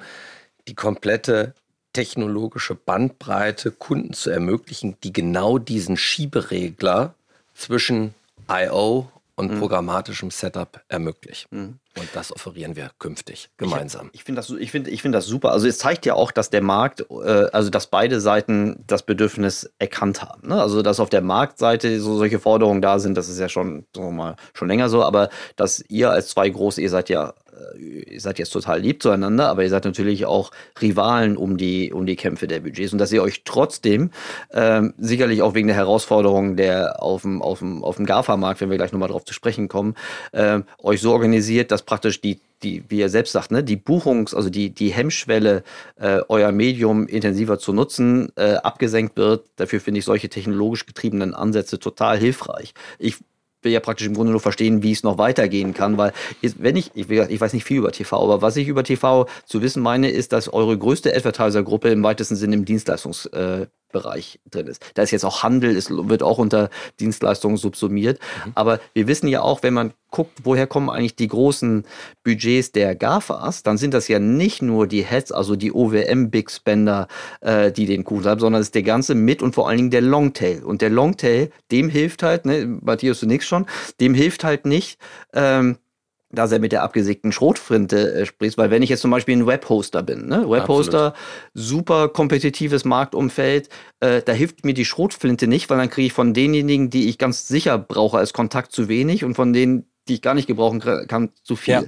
die 0.70 0.76
komplette 0.76 1.54
technologische 1.96 2.76
Bandbreite 2.76 3.72
Kunden 3.72 4.14
zu 4.14 4.30
ermöglichen, 4.30 4.98
die 5.04 5.14
genau 5.14 5.58
diesen 5.58 5.96
Schieberegler 5.96 7.16
zwischen 7.54 8.14
I.O. 8.52 9.10
und 9.36 9.54
mhm. 9.54 9.60
programmatischem 9.60 10.30
Setup 10.30 10.84
ermöglicht. 10.90 11.50
Mhm. 11.52 11.80
Und 11.98 12.10
das 12.14 12.34
offerieren 12.34 12.76
wir 12.76 12.92
künftig 13.00 13.50
gemeinsam. 13.58 14.10
Ich, 14.12 14.20
ich 14.20 14.24
finde 14.26 14.42
das, 14.42 14.50
ich 14.50 14.72
find, 14.72 14.88
ich 14.88 15.02
find 15.02 15.16
das 15.16 15.26
super. 15.26 15.52
Also 15.52 15.68
es 15.68 15.78
zeigt 15.78 16.06
ja 16.06 16.14
auch, 16.14 16.32
dass 16.32 16.50
der 16.50 16.62
Markt, 16.62 17.06
äh, 17.10 17.48
also 17.54 17.70
dass 17.70 17.88
beide 17.88 18.20
Seiten 18.20 18.84
das 18.86 19.04
Bedürfnis 19.04 19.72
erkannt 19.80 20.22
haben. 20.22 20.50
Ne? 20.50 20.62
Also 20.62 20.82
dass 20.82 21.00
auf 21.00 21.10
der 21.10 21.22
Marktseite 21.22 22.02
so 22.02 22.18
solche 22.18 22.40
Forderungen 22.40 22.82
da 22.82 23.00
sind, 23.00 23.16
das 23.16 23.30
ist 23.30 23.40
ja 23.40 23.48
schon, 23.48 23.86
sagen 23.96 24.08
wir 24.08 24.12
mal, 24.12 24.36
schon 24.54 24.68
länger 24.68 24.90
so, 24.90 25.04
aber 25.04 25.30
dass 25.56 25.84
ihr 25.88 26.12
als 26.12 26.28
zwei 26.30 26.50
Große, 26.50 26.82
ihr 26.82 26.90
seid 26.90 27.10
ja 27.10 27.34
äh, 27.56 28.14
ihr 28.14 28.22
seid 28.22 28.40
jetzt 28.40 28.52
total 28.52 28.80
lieb 28.80 29.02
zueinander, 29.02 29.50
aber 29.50 29.64
ihr 29.64 29.70
seid 29.70 29.86
natürlich 29.86 30.26
auch 30.26 30.52
Rivalen 30.82 31.38
um 31.38 31.58
die, 31.58 31.94
um 31.94 32.06
die 32.06 32.16
Kämpfe 32.16 32.48
der 32.48 32.60
Budgets 32.60 32.94
und 32.94 33.00
dass 33.00 33.12
ihr 33.12 33.24
euch 33.24 33.44
trotzdem 33.44 34.12
ähm, 34.52 34.94
sicherlich 34.98 35.42
auch 35.42 35.54
wegen 35.54 35.68
der 35.68 35.76
Herausforderungen 35.76 36.56
der 36.58 37.02
auf 37.02 37.24
dem, 37.24 37.42
auf 37.42 37.60
dem, 37.60 37.84
auf 37.84 37.98
dem 37.98 38.06
GAFA-Markt, 38.06 38.62
wenn 38.62 38.70
wir 38.70 38.78
gleich 38.78 38.92
nochmal 38.92 39.10
drauf 39.10 39.26
zu 39.26 39.34
sprechen 39.34 39.68
kommen, 39.68 39.96
äh, 40.32 40.60
euch 40.80 41.02
so 41.02 41.12
organisiert, 41.12 41.72
dass 41.72 41.84
praktisch 41.86 42.22
die 42.22 42.40
die, 42.64 42.84
wie 42.90 43.00
ihr 43.00 43.10
selbst 43.10 43.32
sagt, 43.32 43.52
ne, 43.52 43.64
die 43.64 43.78
Buchungs-, 43.78 44.34
also 44.34 44.50
die, 44.50 44.72
die 44.72 44.92
Hemmschwelle, 44.92 45.64
äh, 45.98 46.22
euer 46.28 46.52
Medium 46.52 47.08
intensiver 47.08 47.60
zu 47.60 47.74
nutzen, 47.74 48.32
äh, 48.36 48.56
abgesenkt 48.56 49.18
wird. 49.18 49.46
Dafür 49.56 49.80
finde 49.80 50.00
ich 50.00 50.06
solche 50.06 50.30
technologisch 50.30 50.86
getriebenen 50.86 51.34
Ansätze 51.34 51.80
total 51.80 52.18
hilfreich. 52.18 52.74
Ich 52.98 53.18
will 53.62 53.72
ja 53.72 53.80
praktisch 53.80 54.08
im 54.08 54.14
Grunde 54.14 54.32
nur 54.32 54.42
verstehen, 54.42 54.84
wie 54.84 54.92
es 54.92 55.04
noch 55.04 55.18
weitergehen 55.18 55.74
kann, 55.74 55.98
weil 55.98 56.14
wenn 56.58 56.76
ich, 56.76 56.92
ich, 56.94 57.10
ich 57.10 57.42
weiß 57.42 57.54
nicht 57.54 57.64
viel 57.64 57.78
über 57.78 57.92
TV, 57.92 58.22
aber 58.22 58.42
was 58.42 58.58
ich 58.58 58.68
über 58.68 58.84
TV 58.84 59.28
zu 59.46 59.62
wissen 59.62 59.82
meine, 59.82 60.10
ist, 60.10 60.34
dass 60.34 60.54
eure 60.54 60.78
größte 60.78 61.16
Advertiser-Gruppe 61.16 61.90
im 61.90 62.04
weitesten 62.04 62.36
Sinne 62.36 62.56
im 62.56 62.66
Dienstleistungsbereich 62.66 63.68
äh, 63.94 64.22
drin 64.50 64.68
ist. 64.68 64.84
Da 64.94 65.04
ist 65.04 65.12
jetzt 65.12 65.26
auch 65.26 65.44
Handel, 65.44 65.76
es 65.76 65.90
wird 65.90 66.24
auch 66.24 66.38
unter 66.38 66.70
Dienstleistungen 67.00 67.58
subsumiert. 67.58 68.20
Mhm. 68.46 68.52
Aber 68.56 68.80
wir 68.94 69.08
wissen 69.08 69.28
ja 69.28 69.42
auch, 69.42 69.64
wenn 69.64 69.74
man 69.74 69.94
guckt, 70.12 70.40
woher 70.44 70.68
kommen 70.68 70.90
eigentlich 70.90 71.16
die 71.16 71.28
großen 71.28 71.84
Budgets 72.24 72.72
der 72.72 72.96
GAFAs, 72.96 73.64
dann 73.64 73.78
sind 73.78 73.94
das 73.94 74.08
ja 74.08 74.20
nicht 74.20 74.62
nur 74.62 74.88
die 74.88 75.04
Heads, 75.04 75.32
also 75.32 75.56
die 75.56 75.74
OWM-Big 75.74 76.50
Spender, 76.50 77.08
äh, 77.42 77.72
die 77.72 77.86
den 77.86 78.04
Kuchen 78.04 78.26
haben, 78.26 78.40
sondern 78.40 78.62
es 78.62 78.68
ist 78.68 78.76
der 78.76 78.84
ganze 78.84 79.16
Mit- 79.16 79.42
und 79.42 79.56
vor 79.56 79.68
allen 79.68 79.78
Dingen 79.78 79.92
der 79.92 80.02
Longtail. 80.02 80.64
Und 80.64 80.82
der 80.82 80.90
Longtail, 80.90 81.52
dem 81.72 81.90
hilft 81.90 82.24
halt, 82.24 82.46
ne, 82.46 82.66
Matthias, 82.82 83.20
du 83.20 83.26
nix 83.26 83.46
schon, 83.46 83.66
dem 84.00 84.14
hilft 84.14 84.44
halt 84.44 84.66
nicht, 84.66 85.00
ähm, 85.34 85.78
dass 86.36 86.52
er 86.52 86.60
mit 86.60 86.72
der 86.72 86.84
abgesägten 86.84 87.32
Schrotfrinte 87.32 88.14
äh, 88.14 88.26
spricht, 88.26 88.58
weil 88.58 88.70
wenn 88.70 88.84
ich 88.84 88.90
jetzt 88.90 89.02
zum 89.02 89.12
Beispiel 89.12 89.36
ein 89.36 89.48
Webhoster 89.48 90.04
bin, 90.04 90.28
ne? 90.28 90.50
Webhoster, 90.50 91.14
super 91.54 92.10
kompetitives 92.10 92.86
Marktumfeld, 92.86 93.70
äh, 94.00 94.22
da 94.22 94.34
hilft 94.34 94.66
mir 94.66 94.74
die 94.74 94.86
Schrotflinte 94.86 95.48
nicht, 95.48 95.70
weil 95.70 95.78
dann 95.78 95.90
kriege 95.90 96.08
ich 96.08 96.14
von 96.14 96.34
denjenigen, 96.34 96.90
die 96.90 97.10
ich 97.10 97.18
ganz 97.18 97.48
sicher 97.48 97.78
brauche 97.78 98.18
als 98.18 98.34
Kontakt 98.34 98.72
zu 98.72 98.88
wenig 98.88 99.24
und 99.24 99.36
von 99.36 99.54
denen, 99.54 99.86
die 100.08 100.16
ich 100.16 100.22
gar 100.22 100.34
nicht 100.34 100.48
gebrauchen 100.48 100.80
kann, 100.80 101.30
zu 101.44 101.56
viel. 101.56 101.74
Ja. 101.74 101.84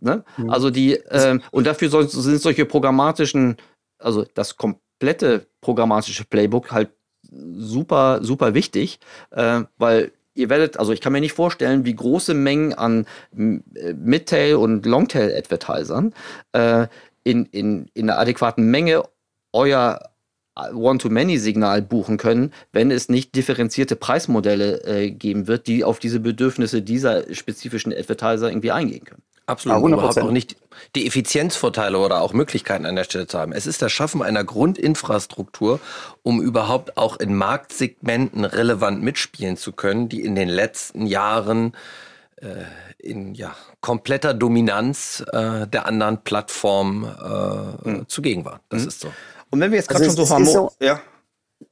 Ne? 0.00 0.24
Mhm. 0.36 0.50
Also 0.50 0.70
die, 0.70 0.92
ähm, 1.10 1.42
und 1.50 1.66
dafür 1.66 1.88
soll, 1.88 2.08
sind 2.08 2.40
solche 2.40 2.66
programmatischen, 2.66 3.56
also 3.98 4.24
das 4.34 4.56
komplette 4.56 5.46
programmatische 5.60 6.24
Playbook 6.24 6.70
halt 6.70 6.90
super, 7.30 8.20
super 8.22 8.54
wichtig, 8.54 9.00
äh, 9.30 9.62
weil 9.76 10.12
ihr 10.38 10.48
werdet, 10.48 10.78
also 10.78 10.92
ich 10.92 11.00
kann 11.00 11.12
mir 11.12 11.20
nicht 11.20 11.32
vorstellen, 11.32 11.84
wie 11.84 11.94
große 11.94 12.34
Mengen 12.34 12.72
an 12.72 13.06
äh, 13.36 13.92
Midtail 13.94 14.54
und 14.54 14.86
Longtail 14.86 15.36
Advertisern 15.36 16.14
äh, 16.52 16.86
in, 17.24 17.46
in, 17.46 17.90
in 17.94 18.08
einer 18.08 18.18
adäquaten 18.18 18.70
Menge 18.70 19.02
euer 19.52 20.00
One-to-Many-Signal 20.74 21.82
buchen 21.82 22.16
können, 22.16 22.52
wenn 22.72 22.90
es 22.90 23.08
nicht 23.08 23.34
differenzierte 23.36 23.96
Preismodelle 23.96 24.82
äh, 24.84 25.10
geben 25.10 25.46
wird, 25.46 25.66
die 25.66 25.84
auf 25.84 25.98
diese 25.98 26.20
Bedürfnisse 26.20 26.82
dieser 26.82 27.32
spezifischen 27.32 27.92
Advertiser 27.92 28.48
irgendwie 28.48 28.72
eingehen 28.72 29.04
können. 29.04 29.22
Absolut, 29.48 29.82
um 29.82 29.92
überhaupt 29.94 30.18
auch 30.20 30.30
nicht 30.30 30.56
die 30.94 31.06
Effizienzvorteile 31.06 31.98
oder 31.98 32.20
auch 32.20 32.34
Möglichkeiten 32.34 32.84
an 32.84 32.96
der 32.96 33.04
Stelle 33.04 33.26
zu 33.26 33.38
haben. 33.38 33.52
Es 33.52 33.66
ist 33.66 33.80
das 33.80 33.90
Schaffen 33.90 34.22
einer 34.22 34.44
Grundinfrastruktur, 34.44 35.80
um 36.22 36.42
überhaupt 36.42 36.98
auch 36.98 37.16
in 37.16 37.34
Marktsegmenten 37.34 38.44
relevant 38.44 39.02
mitspielen 39.02 39.56
zu 39.56 39.72
können, 39.72 40.10
die 40.10 40.22
in 40.22 40.34
den 40.34 40.50
letzten 40.50 41.06
Jahren 41.06 41.72
äh, 42.36 42.46
in 42.98 43.34
ja, 43.34 43.54
kompletter 43.80 44.34
Dominanz 44.34 45.24
äh, 45.32 45.66
der 45.66 45.86
anderen 45.86 46.18
Plattformen 46.24 47.04
äh, 47.04 47.88
mhm. 47.88 48.08
zugegen 48.08 48.44
waren. 48.44 48.60
Das 48.68 48.82
mhm. 48.82 48.88
ist 48.88 49.00
so. 49.00 49.08
Und 49.48 49.60
wenn 49.60 49.70
wir 49.70 49.78
jetzt 49.78 49.88
gerade 49.88 50.04
also 50.04 50.26
schon 50.26 50.44
so 50.44 50.60
haben, 50.60 50.68
ja. 50.78 51.00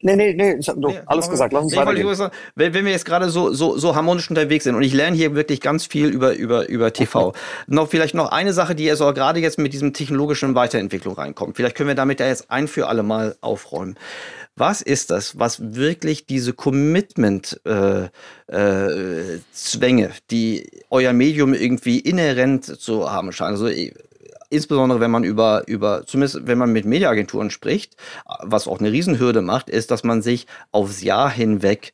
Nee, 0.00 0.16
nee, 0.16 0.34
nee, 0.34 0.56
ich 0.58 0.68
hab 0.68 0.76
nee, 0.76 1.00
alles 1.06 1.30
gesagt. 1.30 1.52
Lass 1.52 1.64
uns 1.64 1.72
nee, 1.72 1.78
weitergehen. 1.78 2.14
Sagen, 2.14 2.34
wenn, 2.54 2.74
wenn 2.74 2.84
wir 2.84 2.92
jetzt 2.92 3.04
gerade 3.04 3.30
so, 3.30 3.52
so, 3.52 3.78
so 3.78 3.94
harmonisch 3.94 4.28
unterwegs 4.28 4.64
sind 4.64 4.74
und 4.74 4.82
ich 4.82 4.92
lerne 4.92 5.16
hier 5.16 5.34
wirklich 5.34 5.60
ganz 5.60 5.86
viel 5.86 6.08
über, 6.08 6.34
über, 6.34 6.68
über 6.68 6.92
TV. 6.92 7.32
noch 7.66 7.88
vielleicht 7.88 8.14
noch 8.14 8.32
eine 8.32 8.52
Sache, 8.52 8.74
die 8.74 8.84
jetzt 8.84 9.00
auch 9.00 9.14
gerade 9.14 9.40
jetzt 9.40 9.58
mit 9.58 9.72
diesem 9.72 9.92
technologischen 9.92 10.54
Weiterentwicklung 10.54 11.14
reinkommt. 11.14 11.56
Vielleicht 11.56 11.76
können 11.76 11.88
wir 11.88 11.94
damit 11.94 12.20
ja 12.20 12.26
jetzt 12.26 12.50
ein 12.50 12.68
für 12.68 12.88
alle 12.88 13.02
Mal 13.04 13.36
aufräumen. 13.40 13.96
Was 14.56 14.80
ist 14.80 15.10
das, 15.10 15.38
was 15.38 15.74
wirklich 15.74 16.26
diese 16.26 16.52
Commitment-Zwänge, 16.54 18.12
äh, 18.48 20.06
äh, 20.06 20.10
die 20.30 20.70
euer 20.88 21.12
Medium 21.12 21.52
irgendwie 21.52 22.00
inhärent 22.00 22.64
zu 22.64 23.12
haben 23.12 23.32
scheinen? 23.32 23.52
Also 23.52 23.68
insbesondere 24.50 25.00
wenn 25.00 25.10
man 25.10 25.24
über, 25.24 25.64
über, 25.66 26.06
zumindest 26.06 26.46
wenn 26.46 26.58
man 26.58 26.72
mit 26.72 26.84
Mediaagenturen 26.84 27.50
spricht, 27.50 27.96
was 28.42 28.68
auch 28.68 28.80
eine 28.80 28.92
Riesenhürde 28.92 29.42
macht, 29.42 29.70
ist, 29.70 29.90
dass 29.90 30.04
man 30.04 30.22
sich 30.22 30.46
aufs 30.72 31.02
Jahr 31.02 31.30
hinweg 31.30 31.92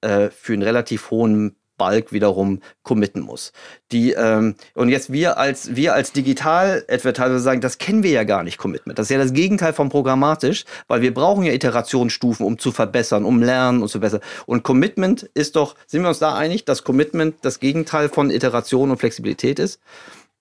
äh, 0.00 0.30
für 0.30 0.52
einen 0.52 0.62
relativ 0.62 1.10
hohen 1.10 1.56
Balk 1.78 2.12
wiederum 2.12 2.60
committen 2.82 3.22
muss. 3.22 3.52
Die, 3.92 4.12
ähm, 4.12 4.56
und 4.74 4.90
jetzt 4.90 5.10
wir 5.10 5.38
als, 5.38 5.74
wir 5.76 5.94
als 5.94 6.12
Digital-Advertiser 6.12 7.38
sagen, 7.38 7.62
das 7.62 7.78
kennen 7.78 8.02
wir 8.02 8.10
ja 8.10 8.24
gar 8.24 8.42
nicht, 8.42 8.58
Commitment. 8.58 8.98
Das 8.98 9.06
ist 9.06 9.10
ja 9.10 9.18
das 9.18 9.32
Gegenteil 9.32 9.72
von 9.72 9.88
programmatisch, 9.88 10.66
weil 10.88 11.00
wir 11.00 11.14
brauchen 11.14 11.44
ja 11.44 11.52
Iterationsstufen, 11.52 12.44
um 12.44 12.58
zu 12.58 12.72
verbessern, 12.72 13.24
um 13.24 13.40
lernen 13.40 13.80
und 13.80 13.88
zu 13.88 14.00
verbessern. 14.00 14.20
Und 14.44 14.64
Commitment 14.64 15.22
ist 15.34 15.56
doch, 15.56 15.76
sind 15.86 16.02
wir 16.02 16.08
uns 16.08 16.18
da 16.18 16.34
einig, 16.34 16.66
dass 16.66 16.84
Commitment 16.84 17.36
das 17.42 17.60
Gegenteil 17.60 18.10
von 18.10 18.30
Iteration 18.30 18.90
und 18.90 18.98
Flexibilität 18.98 19.58
ist? 19.58 19.80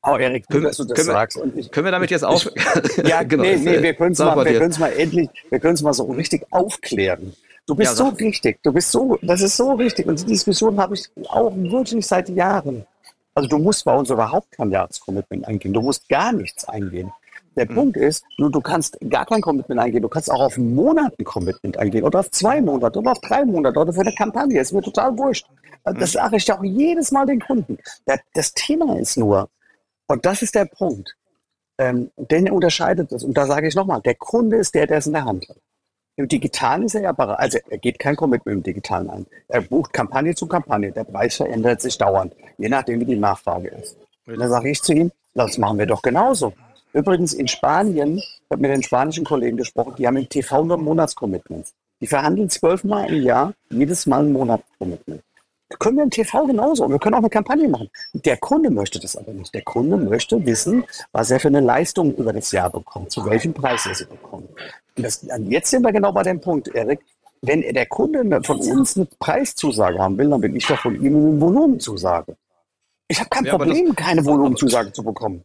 Oh, 0.03 0.15
Erik, 0.15 0.47
können, 0.47 0.63
dass 0.63 0.77
du 0.77 0.85
das 0.85 0.95
können 0.95 1.07
sagst. 1.07 1.39
Ich, 1.55 1.71
können 1.71 1.85
wir 1.85 1.91
damit 1.91 2.11
jetzt 2.11 2.23
auf? 2.23 2.49
ja, 3.03 3.23
genau. 3.23 3.43
Nee, 3.43 3.57
nee, 3.57 3.81
wir 3.81 3.93
können 3.93 4.13
es 4.13 4.19
mal, 4.19 4.45
wir 4.45 4.79
mal 4.79 4.93
endlich, 4.93 5.29
wir 5.49 5.59
können 5.59 5.73
es 5.73 5.81
mal 5.81 5.93
so 5.93 6.05
richtig 6.05 6.45
aufklären. 6.51 7.33
Du 7.65 7.75
bist 7.75 7.91
ja, 7.91 7.95
so 8.05 8.07
richtig, 8.09 8.59
du 8.63 8.71
bist 8.71 8.91
so, 8.91 9.19
das 9.21 9.41
ist 9.41 9.57
so 9.57 9.73
richtig. 9.73 10.07
Und 10.07 10.21
die 10.21 10.25
Diskussion 10.25 10.79
habe 10.79 10.95
ich 10.95 11.09
auch 11.27 11.51
wirklich 11.53 12.07
seit 12.07 12.29
Jahren. 12.29 12.85
Also 13.35 13.49
du 13.49 13.57
musst 13.57 13.83
bei 13.83 13.93
uns 13.93 14.09
überhaupt 14.09 14.51
kein 14.51 14.71
Jahrescommitment 14.71 15.45
eingehen. 15.45 15.73
Du 15.73 15.81
musst 15.81 16.07
gar 16.07 16.31
nichts 16.31 16.63
eingehen. 16.65 17.11
Der 17.57 17.69
mhm. 17.69 17.75
Punkt 17.75 17.97
ist, 17.97 18.23
du, 18.37 18.49
du 18.49 18.61
kannst 18.61 18.97
gar 19.09 19.25
kein 19.25 19.41
Commitment 19.41 19.81
eingehen. 19.81 20.01
Du 20.01 20.07
kannst 20.07 20.31
auch 20.31 20.39
auf 20.39 20.57
einen 20.57 20.73
Monat 20.73 21.13
ein 21.19 21.25
Commitment 21.25 21.77
eingehen 21.77 22.03
oder 22.03 22.21
auf 22.21 22.31
zwei 22.31 22.61
Monate 22.61 22.99
oder 22.99 23.11
auf 23.11 23.19
drei 23.19 23.43
Monate 23.43 23.77
oder 23.77 23.91
für 23.91 24.01
eine 24.01 24.13
Kampagne. 24.13 24.61
Ist 24.61 24.71
mir 24.71 24.81
total 24.81 25.17
wurscht. 25.17 25.45
Das 25.83 25.95
mhm. 25.95 26.05
sage 26.05 26.37
ich 26.37 26.47
ja 26.47 26.57
auch 26.57 26.63
jedes 26.63 27.11
Mal 27.11 27.25
den 27.25 27.41
Kunden. 27.41 27.77
Das 28.33 28.53
Thema 28.53 28.97
ist 28.97 29.17
nur, 29.17 29.49
und 30.07 30.25
das 30.25 30.41
ist 30.41 30.55
der 30.55 30.65
Punkt. 30.65 31.15
Ähm, 31.77 32.11
den 32.17 32.49
unterscheidet 32.49 33.11
es. 33.11 33.23
Und 33.23 33.37
da 33.37 33.45
sage 33.45 33.67
ich 33.67 33.75
nochmal, 33.75 34.01
der 34.01 34.15
Kunde 34.15 34.57
ist 34.57 34.73
der, 34.73 34.87
der 34.87 34.97
es 34.97 35.07
in 35.07 35.13
der 35.13 35.25
Hand 35.25 35.47
hat. 35.47 35.57
Im 36.15 36.27
Digitalen 36.27 36.83
ist 36.83 36.95
er 36.95 37.01
ja 37.01 37.11
bereit, 37.11 37.37
also 37.37 37.59
er 37.69 37.77
geht 37.77 37.99
kein 37.99 38.15
Commitment 38.15 38.57
im 38.57 38.63
Digitalen 38.63 39.09
ein. 39.11 39.25
Er 39.49 39.61
bucht 39.61 39.93
Kampagne 39.93 40.33
zu 40.33 40.47
Kampagne. 40.47 40.91
Der 40.91 41.03
Preis 41.03 41.35
verändert 41.35 41.81
sich 41.81 41.95
dauernd, 41.95 42.33
je 42.57 42.69
nachdem, 42.69 42.99
wie 43.01 43.05
die 43.05 43.17
Nachfrage 43.17 43.67
ist. 43.67 43.95
Und 44.25 44.39
dann 44.39 44.49
sage 44.49 44.71
ich 44.71 44.81
zu 44.81 44.93
ihm, 44.93 45.11
das 45.35 45.59
machen 45.59 45.77
wir 45.77 45.85
doch 45.85 46.01
genauso. 46.01 46.53
Übrigens 46.93 47.33
in 47.33 47.47
Spanien, 47.47 48.17
ich 48.17 48.41
habe 48.49 48.61
mit 48.61 48.71
den 48.71 48.81
spanischen 48.81 49.25
Kollegen 49.25 49.57
gesprochen, 49.57 49.93
die 49.99 50.07
haben 50.07 50.17
im 50.17 50.27
TV 50.27 50.63
nur 50.63 50.77
Monatscommitments. 50.77 51.75
Die 52.01 52.07
verhandeln 52.07 52.49
zwölfmal 52.49 53.13
im 53.13 53.21
Jahr, 53.21 53.53
jedes 53.69 54.07
Mal 54.07 54.21
ein 54.21 54.31
Monatscommitment 54.31 55.21
können 55.79 55.97
wir 55.97 56.03
im 56.03 56.09
TV 56.09 56.45
genauso. 56.45 56.89
Wir 56.89 56.99
können 56.99 57.15
auch 57.15 57.19
eine 57.19 57.29
Kampagne 57.29 57.67
machen. 57.67 57.89
Der 58.13 58.37
Kunde 58.37 58.69
möchte 58.69 58.99
das 58.99 59.15
aber 59.15 59.33
nicht. 59.33 59.53
Der 59.53 59.63
Kunde 59.63 59.97
möchte 59.97 60.45
wissen, 60.45 60.85
was 61.11 61.29
er 61.29 61.39
für 61.39 61.49
eine 61.49 61.59
Leistung 61.59 62.15
über 62.15 62.33
das 62.33 62.51
Jahr 62.51 62.69
bekommt, 62.69 63.11
zu 63.11 63.25
welchem 63.25 63.53
Preis 63.53 63.85
er 63.85 63.95
sie 63.95 64.05
bekommt. 64.05 64.49
Und 64.95 65.03
das, 65.03 65.25
jetzt 65.47 65.69
sind 65.69 65.83
wir 65.83 65.91
genau 65.91 66.11
bei 66.11 66.23
dem 66.23 66.39
Punkt, 66.39 66.69
Erik. 66.69 67.01
Wenn 67.41 67.61
der 67.61 67.85
Kunde 67.85 68.41
von 68.43 68.59
uns 68.59 68.97
eine 68.97 69.05
Preiszusage 69.19 69.99
haben 69.99 70.17
will, 70.17 70.29
dann 70.29 70.41
bin 70.41 70.55
ich 70.55 70.65
doch 70.65 70.79
von 70.79 70.95
ihm 70.95 71.15
eine 71.15 71.39
Volumenzusage. 71.39 72.35
Ich 73.07 73.19
habe 73.19 73.29
kein 73.29 73.45
ja, 73.45 73.55
Problem, 73.55 73.95
keine 73.95 74.25
Volumenzusage 74.25 74.91
zu 74.91 75.03
bekommen. 75.03 75.43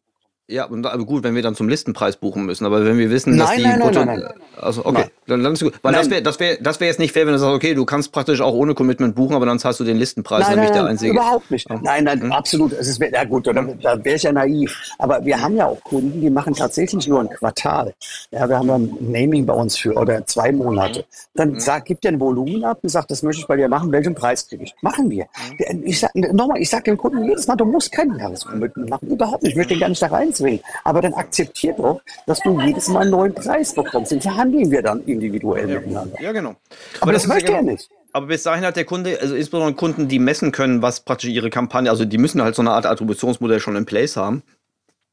Ja, 0.49 0.69
aber 0.69 1.05
gut, 1.07 1.23
wenn 1.23 1.35
wir 1.35 1.43
dann 1.43 1.55
zum 1.55 1.69
Listenpreis 1.69 2.17
buchen 2.17 2.45
müssen, 2.45 2.67
aber 2.67 2.85
wenn 2.85 2.99
wir 2.99 3.11
wissen, 3.11 3.39
dass 3.39 3.51
nein, 3.51 3.59
die 3.59 3.65
nein, 3.65 3.79
nein, 3.79 3.95
nein, 3.95 4.07
nein. 4.07 4.33
Also 4.61 4.85
okay, 4.85 5.07
dann, 5.27 5.43
dann 5.43 5.53
ist 5.53 5.63
gut. 5.63 5.75
Weil 5.83 5.93
nein. 5.93 6.03
das 6.03 6.11
wäre 6.11 6.23
das 6.23 6.41
wäre 6.41 6.59
das 6.61 6.81
wäre 6.81 6.89
jetzt 6.89 6.99
nicht 6.99 7.13
fair, 7.13 7.27
wenn 7.27 7.33
du 7.33 7.39
sagst, 7.39 7.55
okay, 7.55 7.75
du 7.75 7.85
kannst 7.85 8.13
praktisch 8.13 8.41
auch 8.41 8.53
ohne 8.53 8.75
Commitment 8.75 9.15
buchen, 9.15 9.35
aber 9.35 9.47
dann 9.47 9.61
zahlst 9.61 9.79
du 9.81 9.85
den 9.85 9.97
Listenpreis, 9.97 10.43
nein, 10.43 10.57
nämlich 10.57 10.71
nein, 10.71 10.81
der 10.81 10.91
einzige. 10.91 11.13
Überhaupt 11.13 11.51
nicht. 11.51 11.71
Ja. 11.71 11.79
Nein, 11.81 12.05
nein, 12.05 12.23
hm? 12.23 12.33
absolut. 12.33 12.73
Es 12.73 12.89
ist 12.89 13.01
ja 13.01 13.25
gut, 13.25 13.47
da, 13.47 13.53
da 13.53 14.05
wäre 14.05 14.17
ich 14.17 14.25
ja 14.25 14.33
naiv. 14.33 14.77
Aber 14.99 15.25
wir 15.25 15.41
haben 15.41 15.57
ja 15.57 15.67
auch 15.67 15.83
Kunden, 15.85 16.21
die 16.21 16.29
machen 16.29 16.55
tatsächlich 16.55 17.07
nur 17.07 17.21
ein 17.21 17.31
Quartal. 17.31 17.95
Ja, 18.33 18.49
wir 18.49 18.59
haben 18.59 18.71
ein 18.71 18.97
Naming 19.01 19.47
bei 19.47 19.55
uns 19.55 19.79
für 19.79 19.95
oder 19.95 20.27
zwei 20.27 20.51
Monate. 20.53 21.05
Dann 21.35 21.53
hm. 21.53 21.61
sag, 21.61 21.85
gibt 21.85 22.05
der 22.05 22.13
ein 22.13 22.21
Volumen 22.21 22.65
ab 22.65 22.81
und 22.83 22.89
sagt, 22.89 23.13
das 23.13 23.23
möchte 23.23 23.41
ich 23.43 23.47
bei 23.47 23.57
dir 23.57 23.69
machen, 23.69 23.93
welchen 23.93 24.15
Preis 24.15 24.49
kriege 24.49 24.65
ich? 24.65 24.75
Machen 24.83 25.09
wir. 25.09 25.27
Hm. 25.59 25.83
Ich 25.85 26.01
sag 26.01 26.15
nochmal, 26.15 26.61
ich 26.61 26.69
sage 26.69 26.85
dem 26.85 26.99
Kunden 26.99 27.25
jedes 27.25 27.47
Mal, 27.47 27.57
du 27.57 27.65
musst 27.65 27.93
kein 27.93 28.15
Jahrescommitment 28.17 28.91
machen. 28.91 29.09
Überhaupt 29.09 29.43
nicht. 29.45 29.53
Ich 29.53 29.57
möchte 29.57 29.75
den 29.75 29.81
gar 29.81 29.89
nicht 29.89 30.03
da 30.03 30.09
reinzwingen. 30.43 30.61
Aber 30.85 31.01
dann 31.01 31.15
akzeptiert 31.15 31.79
doch, 31.79 32.01
dass 32.27 32.41
du 32.41 32.61
jedes 32.61 32.89
Mal 32.89 33.03
einen 33.03 33.11
neuen 33.11 33.35
Preis 33.35 33.75
bekommst. 33.75 34.13
Den 34.13 34.21
verhandeln 34.21 34.71
wir 34.71 34.83
dann 34.83 35.03
individuell 35.05 35.69
ja. 35.69 35.81
miteinander. 35.81 36.21
Ja, 36.21 36.33
genau. 36.33 36.51
Aber, 36.51 37.03
Aber 37.03 37.13
das, 37.13 37.23
das 37.23 37.29
möchte 37.29 37.53
ja 37.53 37.59
genau. 37.59 37.71
er 37.71 37.73
nicht. 37.75 37.89
Aber 38.15 38.27
bis 38.27 38.43
dahin 38.43 38.65
hat 38.65 38.77
der 38.77 38.85
Kunde, 38.85 39.19
also 39.21 39.35
insbesondere 39.35 39.75
Kunden, 39.75 40.07
die 40.07 40.19
messen 40.19 40.53
können, 40.53 40.83
was 40.83 41.01
praktisch 41.01 41.31
ihre 41.31 41.49
Kampagne, 41.49 41.89
also 41.89 42.05
die 42.05 42.19
müssen 42.19 42.43
halt 42.43 42.55
so 42.55 42.61
eine 42.61 42.73
Art 42.73 42.85
Attributionsmodell 42.85 43.59
schon 43.59 43.75
in 43.75 43.87
place 43.87 44.17
haben. 44.17 44.43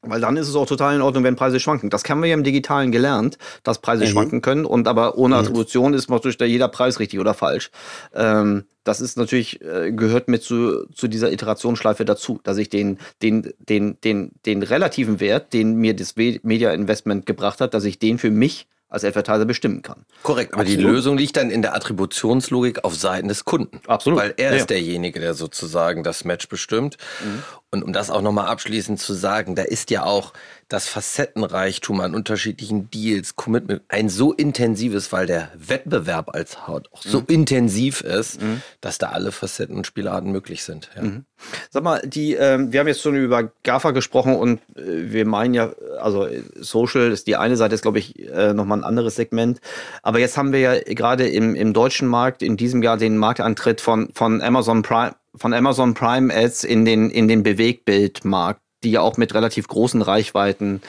Weil 0.02 0.20
dann 0.22 0.38
ist 0.38 0.48
es 0.48 0.54
auch 0.54 0.66
total 0.66 0.94
in 0.94 1.02
Ordnung, 1.02 1.24
wenn 1.24 1.36
Preise 1.36 1.60
schwanken. 1.60 1.90
Das 1.90 2.04
haben 2.08 2.22
wir 2.22 2.28
ja 2.28 2.34
im 2.34 2.42
Digitalen 2.42 2.90
gelernt, 2.90 3.36
dass 3.64 3.80
Preise 3.80 4.04
mhm. 4.04 4.08
schwanken 4.08 4.40
können. 4.40 4.64
Und 4.64 4.88
aber 4.88 5.18
ohne 5.18 5.34
mhm. 5.34 5.40
Attribution 5.40 5.92
ist 5.92 6.08
natürlich 6.08 6.38
jeder 6.40 6.68
Preis 6.68 7.00
richtig 7.00 7.20
oder 7.20 7.34
falsch. 7.34 7.70
Ähm, 8.14 8.64
das 8.84 9.02
ist 9.02 9.18
natürlich, 9.18 9.60
äh, 9.60 9.92
gehört 9.92 10.28
mit 10.28 10.42
zu, 10.42 10.86
zu 10.94 11.06
dieser 11.06 11.30
Iterationsschleife 11.30 12.06
dazu, 12.06 12.40
dass 12.42 12.56
ich 12.56 12.70
den, 12.70 12.98
den, 13.20 13.52
den, 13.58 13.98
den, 14.02 14.32
den 14.46 14.62
relativen 14.62 15.20
Wert, 15.20 15.52
den 15.52 15.74
mir 15.74 15.94
das 15.94 16.16
Media 16.16 16.72
Investment 16.72 17.26
gebracht 17.26 17.60
hat, 17.60 17.74
dass 17.74 17.84
ich 17.84 17.98
den 17.98 18.18
für 18.18 18.30
mich 18.30 18.68
als 18.90 19.04
Advertiser 19.04 19.44
bestimmen 19.44 19.82
kann. 19.82 20.04
Korrekt, 20.22 20.52
aber 20.52 20.62
Absolut. 20.62 20.80
die 20.80 20.84
Lösung 20.84 21.16
liegt 21.16 21.36
dann 21.36 21.50
in 21.50 21.62
der 21.62 21.74
Attributionslogik 21.74 22.84
auf 22.84 22.94
Seiten 22.94 23.28
des 23.28 23.44
Kunden. 23.44 23.80
Absolut. 23.86 24.18
Weil 24.18 24.34
er 24.36 24.50
ja. 24.50 24.56
ist 24.56 24.68
derjenige, 24.68 25.20
der 25.20 25.34
sozusagen 25.34 26.02
das 26.02 26.24
Match 26.24 26.48
bestimmt. 26.48 26.96
Mhm. 27.24 27.42
Und 27.70 27.84
um 27.84 27.92
das 27.92 28.10
auch 28.10 28.20
nochmal 28.20 28.46
abschließend 28.46 28.98
zu 28.98 29.14
sagen, 29.14 29.54
da 29.54 29.62
ist 29.62 29.90
ja 29.90 30.02
auch 30.02 30.32
das 30.70 30.88
Facettenreichtum 30.88 32.00
an 32.00 32.14
unterschiedlichen 32.14 32.90
Deals, 32.90 33.34
Commitment, 33.34 33.82
ein 33.88 34.08
so 34.08 34.32
intensives, 34.32 35.12
weil 35.12 35.26
der 35.26 35.50
Wettbewerb 35.54 36.32
als 36.32 36.68
Haut 36.68 36.88
auch 36.92 37.02
so 37.02 37.20
mhm. 37.20 37.26
intensiv 37.28 38.00
ist, 38.02 38.40
mhm. 38.40 38.62
dass 38.80 38.98
da 38.98 39.08
alle 39.08 39.32
Facetten 39.32 39.76
und 39.76 39.86
Spielarten 39.86 40.30
möglich 40.30 40.62
sind. 40.62 40.88
Ja. 40.94 41.02
Mhm. 41.02 41.24
Sag 41.70 41.82
mal, 41.82 42.00
die, 42.06 42.34
ähm, 42.34 42.72
wir 42.72 42.80
haben 42.80 42.86
jetzt 42.86 43.02
schon 43.02 43.16
über 43.16 43.50
GAFA 43.64 43.90
gesprochen 43.90 44.36
und 44.36 44.60
äh, 44.76 45.12
wir 45.12 45.26
meinen 45.26 45.54
ja, 45.54 45.72
also 46.00 46.28
Social 46.54 47.10
ist 47.10 47.26
die 47.26 47.34
eine 47.34 47.56
Seite, 47.56 47.74
ist 47.74 47.82
glaube 47.82 47.98
ich 47.98 48.16
äh, 48.28 48.54
nochmal 48.54 48.78
ein 48.78 48.84
anderes 48.84 49.16
Segment. 49.16 49.60
Aber 50.02 50.20
jetzt 50.20 50.36
haben 50.36 50.52
wir 50.52 50.60
ja 50.60 50.78
gerade 50.78 51.28
im, 51.28 51.56
im 51.56 51.72
deutschen 51.72 52.06
Markt 52.06 52.42
in 52.42 52.56
diesem 52.56 52.80
Jahr 52.82 52.96
den 52.96 53.18
Marktantritt 53.18 53.80
von, 53.80 54.10
von 54.14 54.40
Amazon 54.40 54.82
Prime, 54.82 55.16
von 55.34 55.52
Amazon 55.52 55.94
Prime 55.94 56.32
Ads 56.32 56.62
in 56.62 56.84
den, 56.84 57.10
in 57.10 57.26
den 57.26 57.42
Bewegtbildmarkt 57.42 58.60
die 58.82 58.92
ja 58.92 59.00
auch 59.00 59.16
mit 59.16 59.34
relativ 59.34 59.68
großen 59.68 60.02
Reichweiten 60.02 60.80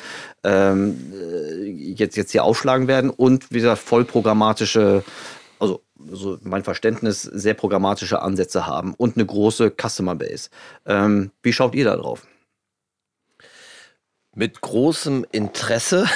ähm, 0.43 1.13
äh, 1.13 1.65
jetzt, 1.69 2.15
jetzt 2.15 2.31
hier 2.31 2.43
aufschlagen 2.43 2.87
werden 2.87 3.09
und 3.09 3.51
wie 3.51 3.59
gesagt, 3.59 3.81
vollprogrammatische, 3.81 5.03
also 5.59 5.81
so 6.09 6.37
mein 6.41 6.63
Verständnis, 6.63 7.21
sehr 7.21 7.53
programmatische 7.53 8.21
Ansätze 8.21 8.65
haben 8.65 8.93
und 8.95 9.17
eine 9.17 9.25
große 9.25 9.71
Customer 9.71 10.15
Base. 10.15 10.49
Ähm, 10.85 11.31
wie 11.43 11.53
schaut 11.53 11.75
ihr 11.75 11.85
da 11.85 11.95
drauf? 11.95 12.25
Mit 14.33 14.61
großem 14.61 15.25
Interesse 15.31 16.07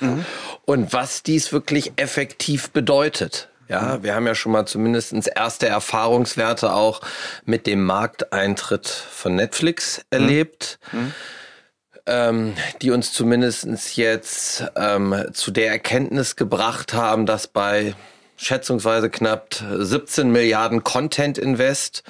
mhm. 0.00 0.24
und 0.66 0.92
was 0.92 1.22
dies 1.22 1.52
wirklich 1.52 1.92
effektiv 1.96 2.70
bedeutet. 2.70 3.48
Ja, 3.68 4.02
wir 4.02 4.14
haben 4.14 4.26
ja 4.26 4.34
schon 4.34 4.52
mal 4.52 4.66
zumindest 4.66 5.14
erste 5.26 5.66
Erfahrungswerte 5.66 6.72
auch 6.72 7.00
mit 7.44 7.66
dem 7.66 7.84
Markteintritt 7.84 8.86
von 8.86 9.34
Netflix 9.36 9.98
mhm. 9.98 10.04
erlebt. 10.10 10.78
Mhm. 10.92 11.14
Ähm, 12.04 12.54
die 12.82 12.90
uns 12.90 13.12
zumindest 13.12 13.96
jetzt 13.96 14.64
ähm, 14.74 15.26
zu 15.32 15.52
der 15.52 15.68
Erkenntnis 15.68 16.34
gebracht 16.34 16.94
haben, 16.94 17.26
dass 17.26 17.46
bei 17.46 17.94
schätzungsweise 18.36 19.08
knapp 19.08 19.54
17 19.54 20.32
Milliarden 20.32 20.82
Content 20.82 21.38
Invest 21.38 22.02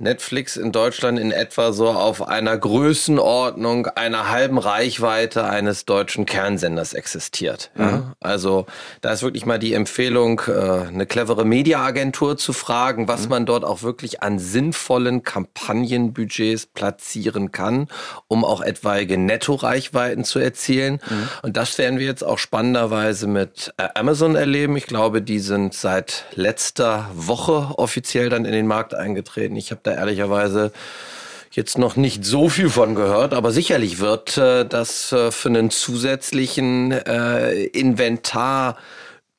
Netflix 0.00 0.56
in 0.56 0.72
Deutschland 0.72 1.18
in 1.18 1.32
etwa 1.32 1.72
so 1.72 1.88
auf 1.88 2.26
einer 2.26 2.56
Größenordnung 2.56 3.86
einer 3.86 4.30
halben 4.30 4.58
Reichweite 4.58 5.44
eines 5.44 5.84
deutschen 5.84 6.26
Kernsenders 6.26 6.92
existiert. 6.92 7.70
Ja? 7.76 7.84
Mhm. 7.84 8.12
Also 8.20 8.66
da 9.00 9.12
ist 9.12 9.22
wirklich 9.22 9.46
mal 9.46 9.58
die 9.58 9.74
Empfehlung, 9.74 10.40
äh, 10.46 10.88
eine 10.88 11.06
clevere 11.06 11.44
Mediaagentur 11.44 12.36
zu 12.36 12.52
fragen, 12.52 13.08
was 13.08 13.24
mhm. 13.24 13.30
man 13.30 13.46
dort 13.46 13.64
auch 13.64 13.82
wirklich 13.82 14.22
an 14.22 14.38
sinnvollen 14.38 15.22
Kampagnenbudgets 15.22 16.66
platzieren 16.66 17.52
kann, 17.52 17.88
um 18.28 18.44
auch 18.44 18.60
etwaige 18.60 19.18
Nettoreichweiten 19.18 20.24
zu 20.24 20.38
erzielen. 20.38 21.00
Mhm. 21.08 21.28
Und 21.42 21.56
das 21.56 21.78
werden 21.78 21.98
wir 21.98 22.06
jetzt 22.06 22.24
auch 22.24 22.38
spannenderweise 22.38 23.26
mit 23.26 23.72
äh, 23.76 23.88
Amazon 23.94 24.36
erleben. 24.36 24.76
Ich 24.76 24.86
glaube, 24.86 25.22
die 25.22 25.38
sind 25.38 25.74
seit 25.74 26.24
letzter 26.34 27.10
Woche 27.14 27.74
offiziell 27.76 28.28
dann 28.28 28.44
in 28.44 28.52
den 28.52 28.66
Markt 28.66 28.94
eingetreten. 28.94 29.56
Ich 29.56 29.70
habe 29.70 29.80
da 29.88 29.94
ehrlicherweise 29.94 30.72
jetzt 31.50 31.78
noch 31.78 31.96
nicht 31.96 32.24
so 32.24 32.48
viel 32.48 32.70
von 32.70 32.94
gehört, 32.94 33.34
aber 33.34 33.50
sicherlich 33.50 33.98
wird 33.98 34.36
äh, 34.36 34.64
das 34.64 35.12
äh, 35.12 35.30
für 35.30 35.48
einen 35.48 35.70
zusätzlichen 35.70 36.92
äh, 36.92 37.64
Inventar 37.64 38.76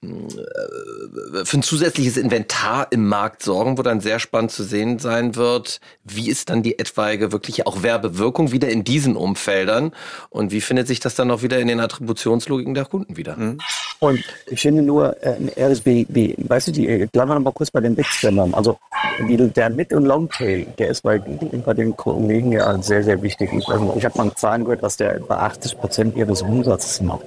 für 0.01 1.57
ein 1.57 1.63
zusätzliches 1.63 2.15
Inventar 2.15 2.87
im 2.91 3.07
Markt 3.07 3.43
sorgen, 3.43 3.77
wo 3.77 3.81
dann 3.81 3.99
sehr 3.99 4.19
spannend 4.19 4.51
zu 4.51 4.63
sehen 4.63 4.97
sein 4.97 5.35
wird, 5.35 5.81
wie 6.05 6.29
ist 6.29 6.49
dann 6.49 6.63
die 6.63 6.79
etwaige 6.79 7.33
wirklich 7.33 7.67
auch 7.67 7.83
Werbewirkung 7.83 8.53
wieder 8.53 8.69
in 8.69 8.85
diesen 8.85 9.17
Umfeldern 9.17 9.91
und 10.29 10.51
wie 10.51 10.61
findet 10.61 10.87
sich 10.87 11.01
das 11.01 11.15
dann 11.15 11.29
auch 11.31 11.41
wieder 11.41 11.59
in 11.59 11.67
den 11.67 11.81
Attributionslogiken 11.81 12.73
der 12.73 12.85
Kunden 12.85 13.17
wieder. 13.17 13.35
Mhm. 13.35 13.57
Und 13.99 14.23
ich 14.47 14.61
finde 14.61 14.81
nur, 14.81 15.21
äh, 15.21 15.35
RSB, 15.57 16.05
weißt 16.37 16.69
du, 16.69 16.71
die, 16.71 16.87
äh, 16.87 17.05
bleiben 17.07 17.29
wir 17.29 17.35
noch 17.35 17.43
mal 17.43 17.51
kurz 17.51 17.69
bei 17.69 17.81
den 17.81 17.95
Big 17.95 18.05
Spendern. 18.05 18.53
Also 18.53 18.79
die, 19.27 19.35
der 19.35 19.69
Mid- 19.69 19.91
und 19.91 20.05
Longtail, 20.05 20.65
der 20.77 20.89
ist 20.89 21.01
bei, 21.01 21.19
bei 21.19 21.73
den 21.73 21.97
Kollegen 21.97 22.53
ja 22.53 22.81
sehr, 22.81 23.03
sehr 23.03 23.21
wichtig. 23.21 23.51
Ich, 23.51 23.67
also, 23.67 23.93
ich 23.97 24.05
habe 24.05 24.17
mal 24.17 24.33
Zahlen 24.35 24.63
gehört, 24.63 24.83
dass 24.83 24.95
der 24.95 25.19
bei 25.19 25.35
80 25.35 25.77
Prozent 25.77 26.15
ihres 26.15 26.41
Umsatzes 26.41 27.01
macht. 27.01 27.25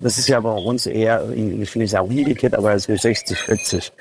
Das 0.00 0.18
ist 0.18 0.28
ja 0.28 0.40
bei 0.40 0.52
uns 0.52 0.86
eher, 0.86 1.30
ich 1.30 1.74
will 1.74 1.82
nicht 1.82 1.90
sagen 1.90 2.08
umgekehrt, 2.08 2.54
aber 2.54 2.74
es 2.74 2.88
ist 2.88 3.02
60, 3.02 3.38
40. 3.38 3.92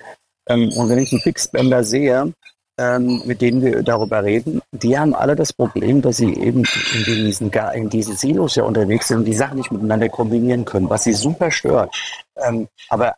Ähm, 0.50 0.72
und 0.74 0.90
wenn 0.90 1.00
ich 1.00 1.12
einen 1.12 1.22
Fixbänder 1.22 1.84
sehe, 1.84 2.34
ähm, 2.80 3.22
mit 3.26 3.42
denen 3.42 3.62
wir 3.62 3.84
darüber 3.84 4.24
reden, 4.24 4.62
die 4.72 4.98
haben 4.98 5.14
alle 5.14 5.36
das 5.36 5.54
Problem, 5.54 6.02
dass 6.02 6.18
sie 6.18 6.34
eben 6.34 6.64
in 6.96 7.04
diesen, 7.06 7.52
in 7.52 7.90
diesen 7.90 8.18
Silos 8.18 8.56
ja 8.56 8.64
unterwegs 8.64 9.08
sind 9.08 9.20
und 9.20 9.26
die 9.26 9.36
Sachen 9.36 9.58
nicht 9.58 9.72
miteinander 9.72 10.10
kombinieren 10.10 10.66
können, 10.66 10.90
was 10.90 11.04
sie 11.04 11.14
super 11.14 11.52
stört. 11.52 11.96
Ähm, 12.38 12.68
aber, 12.90 13.16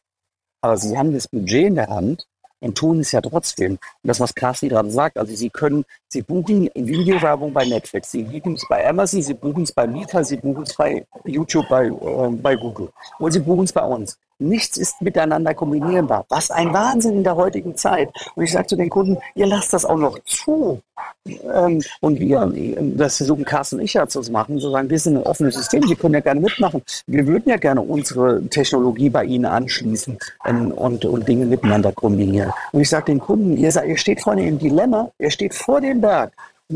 aber 0.62 0.78
sie 0.78 0.98
haben 0.98 1.14
das 1.14 1.28
Budget 1.28 1.68
in 1.68 1.76
der 1.76 1.88
Hand 1.88 2.26
und 2.66 2.76
tun 2.76 3.00
es 3.00 3.12
ja 3.12 3.22
trotzdem. 3.22 3.74
Und 3.74 3.80
das, 4.04 4.20
was 4.20 4.34
Carsten 4.34 4.70
gerade 4.70 4.90
sagt, 4.90 5.18
also 5.18 5.34
sie 5.34 5.50
können, 5.50 5.86
sie 6.08 6.24
buchen 6.24 6.70
Videowerbung 6.74 7.54
bei 7.54 7.66
Netflix, 7.66 8.12
sie 8.12 8.24
buchen 8.24 8.56
es 8.56 8.66
bei 8.68 8.88
Amazon, 8.88 9.22
sie 9.22 9.36
buchen 9.36 9.64
es 9.64 9.72
bei 9.72 9.86
Mieter, 9.86 10.24
sie 10.24 10.38
buchen 10.38 10.64
es 10.64 10.74
bei 10.74 11.06
YouTube, 11.26 11.70
bei, 11.70 11.86
äh, 11.86 12.30
bei 12.42 12.56
Google 12.56 12.90
und 13.20 13.32
sie 13.32 13.40
buchen 13.40 13.66
es 13.66 13.74
bei 13.74 13.84
uns. 13.84 14.18
Nichts 14.40 14.78
ist 14.78 15.02
miteinander 15.02 15.54
kombinierbar. 15.54 16.26
Was 16.30 16.52
ein 16.52 16.74
Wahnsinn 16.74 17.18
in 17.18 17.24
der 17.24 17.36
heutigen 17.36 17.76
Zeit. 17.78 18.10
Und 18.36 18.44
ich 18.44 18.52
sage 18.52 18.68
zu 18.68 18.76
den 18.76 18.90
Kunden, 18.90 19.18
ihr 19.34 19.46
lasst 19.46 19.72
das 19.72 19.86
auch 19.86 19.98
noch 19.98 20.20
zu. 20.26 20.82
Ähm, 21.26 21.82
und 22.02 22.20
wir, 22.20 22.52
das 22.98 23.18
versuchen 23.18 23.46
Carsten 23.46 23.78
und 23.78 23.82
ich 23.82 23.94
ja 23.94 24.08
zu 24.08 24.22
machen, 24.32 24.60
zu 24.60 24.70
sagen, 24.70 24.90
wir 24.90 25.00
sind 25.00 25.18
ein 25.18 25.24
offenes 25.24 25.56
System, 25.56 25.84
Sie 25.88 25.96
können 25.96 26.14
ja 26.14 26.20
gerne 26.20 26.42
mitmachen. 26.42 26.82
Wir 27.08 27.26
würden 27.26 27.50
ja 27.50 27.58
gerne 27.58 27.82
unsere 27.82 28.46
Technologie 28.50 29.10
bei 29.10 29.24
Ihnen 29.24 29.46
anschließen 29.46 30.18
ähm, 30.46 30.72
und, 30.72 31.06
und 31.06 31.28
Dinge 31.28 31.46
miteinander 31.46 31.92
kombinieren. 31.94 32.52
Und 32.74 32.82
ich 32.82 32.90
sage 32.90 33.06
den 33.06 33.20
Kunden, 33.20 33.56
ihr, 33.58 33.84
ihr 33.84 33.98
steht 33.98 34.22
vor 34.22 34.36
dem 34.36 34.60
Dilemma, 34.60 35.10
ihr 35.18 35.32
steht 35.32 35.56
vor 35.56 35.80
dem 35.82 36.02
Berg 36.02 36.34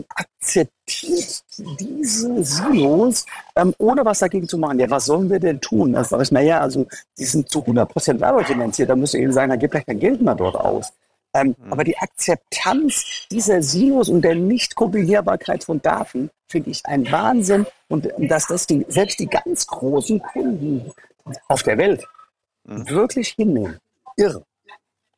akzeptiert 0.10 1.44
diese 1.58 2.44
Silos, 2.44 3.26
ähm, 3.56 3.74
ohne 3.78 4.06
was 4.06 4.20
dagegen 4.20 4.48
zu 4.48 4.58
machen. 4.58 4.80
Ja, 4.80 4.90
was 4.90 5.06
sollen 5.06 5.30
wir 5.30 5.40
denn 5.40 5.60
tun? 5.60 5.94
Das 5.94 6.12
ist, 6.12 6.32
naja, 6.32 6.60
also 6.60 6.86
die 7.18 7.26
sind 7.26 7.50
zu 7.50 7.60
100% 7.60 8.20
werbefinanziert, 8.20 8.90
da 8.90 8.96
müsste 8.96 9.18
eben 9.18 9.34
sagen, 9.34 9.50
da 9.50 9.56
gibt 9.56 9.72
gleich 9.72 9.86
kein 9.86 10.00
Geld 10.00 10.22
mehr 10.22 10.36
dort 10.36 10.56
aus. 10.56 10.94
Ähm, 11.34 11.56
mhm. 11.58 11.74
Aber 11.74 11.84
die 11.84 11.98
Akzeptanz 11.98 13.28
dieser 13.32 13.62
Silos 13.62 14.10
und 14.10 14.22
der 14.22 14.36
Nicht-Kombinierbarkeit 14.36 15.64
von 15.64 15.82
Daten 15.82 16.30
finde 16.48 16.72
ich 16.72 16.86
ein 16.86 17.12
Wahnsinn 17.12 17.66
und 17.88 18.08
dass 18.18 18.48
das 18.48 18.66
die, 18.66 18.86
selbst 18.90 19.20
die 19.20 19.28
ganz 19.28 19.68
großen 19.68 20.22
Kunden 20.22 20.92
auf 21.48 21.64
der 21.64 21.78
Welt 21.78 22.08
mhm. 22.64 22.90
wirklich 22.90 23.30
hinnehmen. 23.30 23.80
Irre. 24.18 24.44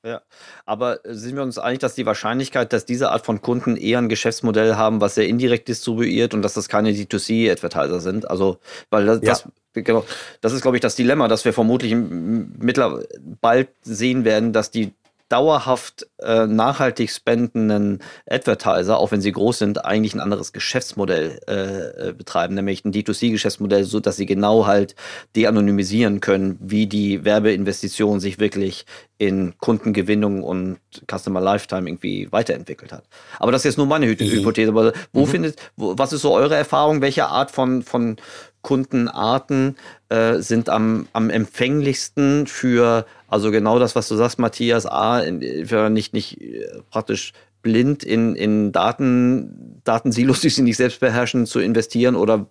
Ja, 0.04 0.22
aber 0.66 1.06
äh, 1.06 1.14
sind 1.14 1.36
wir 1.36 1.44
uns 1.44 1.60
einig, 1.60 1.80
dass 1.80 1.94
die 1.94 2.08
Wahrscheinlichkeit, 2.08 2.74
dass 2.74 2.86
diese 2.86 3.12
Art 3.12 3.24
von 3.24 3.42
Kunden 3.42 3.78
eher 3.78 4.00
ein 4.00 4.10
Geschäftsmodell 4.10 4.76
haben, 4.76 5.00
was 5.00 5.16
sehr 5.16 5.28
indirekt 5.28 5.68
distribuiert 5.68 6.34
und 6.34 6.42
dass 6.42 6.56
das 6.56 6.70
keine 6.70 6.90
D2C-Advertiser 6.92 8.00
sind? 8.00 8.28
Also, 8.30 8.58
weil 8.90 9.06
das, 9.06 9.20
ja. 9.22 9.30
das, 9.30 9.48
genau, 9.74 10.04
das 10.42 10.54
ist, 10.54 10.64
glaube 10.64 10.78
ich, 10.78 10.82
das 10.82 10.96
Dilemma, 10.96 11.28
dass 11.28 11.46
wir 11.46 11.54
vermutlich 11.54 11.94
mittlerweile 11.96 13.08
bald 13.42 13.70
sehen 13.84 14.26
werden, 14.26 14.54
dass 14.54 14.72
die 14.72 14.94
dauerhaft 15.32 16.08
äh, 16.20 16.46
nachhaltig 16.46 17.10
spendenden 17.10 18.00
Advertiser, 18.30 18.98
auch 18.98 19.12
wenn 19.12 19.22
sie 19.22 19.32
groß 19.32 19.60
sind, 19.60 19.86
eigentlich 19.86 20.14
ein 20.14 20.20
anderes 20.20 20.52
Geschäftsmodell 20.52 21.40
äh, 21.48 22.10
äh 22.10 22.14
betreiben, 22.14 22.56
nämlich 22.56 22.84
ein 22.84 22.92
D2C-Geschäftsmodell, 22.92 23.86
so 23.86 24.02
dass 24.02 24.18
sie 24.18 24.26
genau 24.26 24.66
halt 24.66 24.96
de-anonymisieren 25.36 26.20
können, 26.20 26.58
wie 26.60 26.86
die 26.86 27.24
Werbeinvestition 27.24 28.20
sich 28.20 28.40
wirklich 28.40 28.86
in 29.22 29.54
Kundengewinnung 29.60 30.42
und 30.42 30.80
Customer 31.08 31.40
Lifetime 31.40 31.88
irgendwie 31.88 32.28
weiterentwickelt 32.32 32.92
hat. 32.92 33.04
Aber 33.38 33.52
das 33.52 33.62
ist 33.62 33.66
jetzt 33.66 33.78
nur 33.78 33.86
meine 33.86 34.08
mhm. 34.08 34.18
Hypothese. 34.18 34.72
Aber 34.72 34.94
wo 35.14 35.28
mhm. 35.28 35.28
findet, 35.28 35.60
wo, 35.76 35.96
was 35.96 36.12
ist 36.12 36.24
so 36.24 36.34
eure 36.34 36.56
Erfahrung? 36.56 37.02
Welche 37.02 37.28
Art 37.28 37.52
von, 37.52 37.84
von 37.84 38.16
Kundenarten 38.64 39.78
äh, 40.10 40.40
sind 40.40 40.70
am, 40.70 41.08
am 41.14 41.30
empfänglichsten 41.30 42.48
für, 42.48 43.06
also 43.28 43.52
genau 43.52 43.78
das, 43.78 43.96
was 43.96 44.08
du 44.08 44.16
sagst, 44.16 44.40
Matthias, 44.40 44.88
A, 44.88 45.22
für 45.66 45.92
nicht, 45.92 46.14
nicht 46.14 46.42
äh, 46.42 46.82
praktisch 46.90 47.34
blind 47.62 48.04
in, 48.04 48.36
in 48.36 48.72
Daten 48.72 49.82
Datensilos, 49.84 50.42
die 50.42 50.50
sie 50.50 50.64
nicht 50.64 50.78
selbst 50.78 51.00
beherrschen, 51.00 51.46
zu 51.46 51.60
investieren 51.60 52.16
oder 52.16 52.48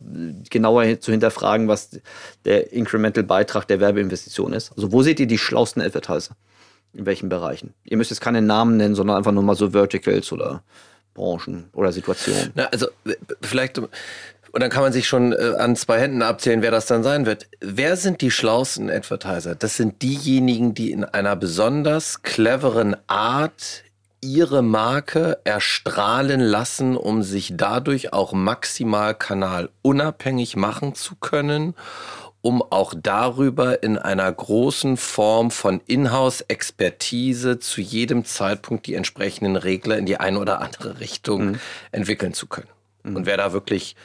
genauer 0.50 1.00
zu 1.00 1.10
hinterfragen, 1.10 1.66
was 1.66 2.00
der 2.44 2.72
Incremental-Beitrag 2.72 3.66
der 3.66 3.80
Werbeinvestition 3.80 4.52
ist? 4.52 4.70
Also 4.76 4.92
wo 4.92 5.02
seht 5.02 5.18
ihr 5.18 5.26
die 5.26 5.38
schlausten 5.38 5.82
Advertiser? 5.82 6.36
In 6.92 7.06
welchen 7.06 7.28
Bereichen? 7.28 7.74
Ihr 7.84 7.96
müsst 7.96 8.10
jetzt 8.10 8.20
keine 8.20 8.42
Namen 8.42 8.76
nennen, 8.76 8.94
sondern 8.94 9.16
einfach 9.16 9.32
nur 9.32 9.42
mal 9.42 9.54
so 9.54 9.70
Verticals 9.70 10.32
oder 10.32 10.62
Branchen 11.14 11.68
oder 11.72 11.92
Situationen. 11.92 12.50
Na, 12.54 12.66
also 12.66 12.88
vielleicht 13.42 13.80
und 14.52 14.60
dann 14.60 14.70
kann 14.70 14.82
man 14.82 14.92
sich 14.92 15.06
schon 15.06 15.32
äh, 15.32 15.54
an 15.58 15.76
zwei 15.76 16.00
Händen 16.00 16.22
abzählen, 16.22 16.62
wer 16.62 16.70
das 16.70 16.86
dann 16.86 17.02
sein 17.02 17.24
wird. 17.24 17.46
Wer 17.60 17.96
sind 17.96 18.20
die 18.20 18.30
schlausten 18.30 18.90
Advertiser? 18.90 19.54
Das 19.54 19.76
sind 19.76 20.02
diejenigen, 20.02 20.74
die 20.74 20.90
in 20.90 21.04
einer 21.04 21.36
besonders 21.36 22.22
cleveren 22.22 22.96
Art 23.06 23.84
ihre 24.22 24.62
Marke 24.62 25.38
erstrahlen 25.44 26.40
lassen, 26.40 26.96
um 26.96 27.22
sich 27.22 27.54
dadurch 27.56 28.12
auch 28.12 28.32
maximal 28.32 29.14
kanalunabhängig 29.14 30.56
machen 30.56 30.94
zu 30.94 31.14
können, 31.14 31.74
um 32.42 32.62
auch 32.62 32.94
darüber 32.96 33.82
in 33.82 33.98
einer 33.98 34.30
großen 34.32 34.96
Form 34.96 35.50
von 35.50 35.80
Inhouse-Expertise 35.86 37.58
zu 37.58 37.80
jedem 37.80 38.24
Zeitpunkt 38.24 38.86
die 38.86 38.94
entsprechenden 38.94 39.56
Regler 39.56 39.98
in 39.98 40.06
die 40.06 40.18
eine 40.18 40.38
oder 40.38 40.60
andere 40.60 41.00
Richtung 41.00 41.44
mhm. 41.44 41.60
entwickeln 41.92 42.32
zu 42.32 42.46
können. 42.46 42.68
Mhm. 43.02 43.16
Und 43.16 43.26
wer 43.26 43.36
da 43.36 43.52
wirklich 43.52 43.96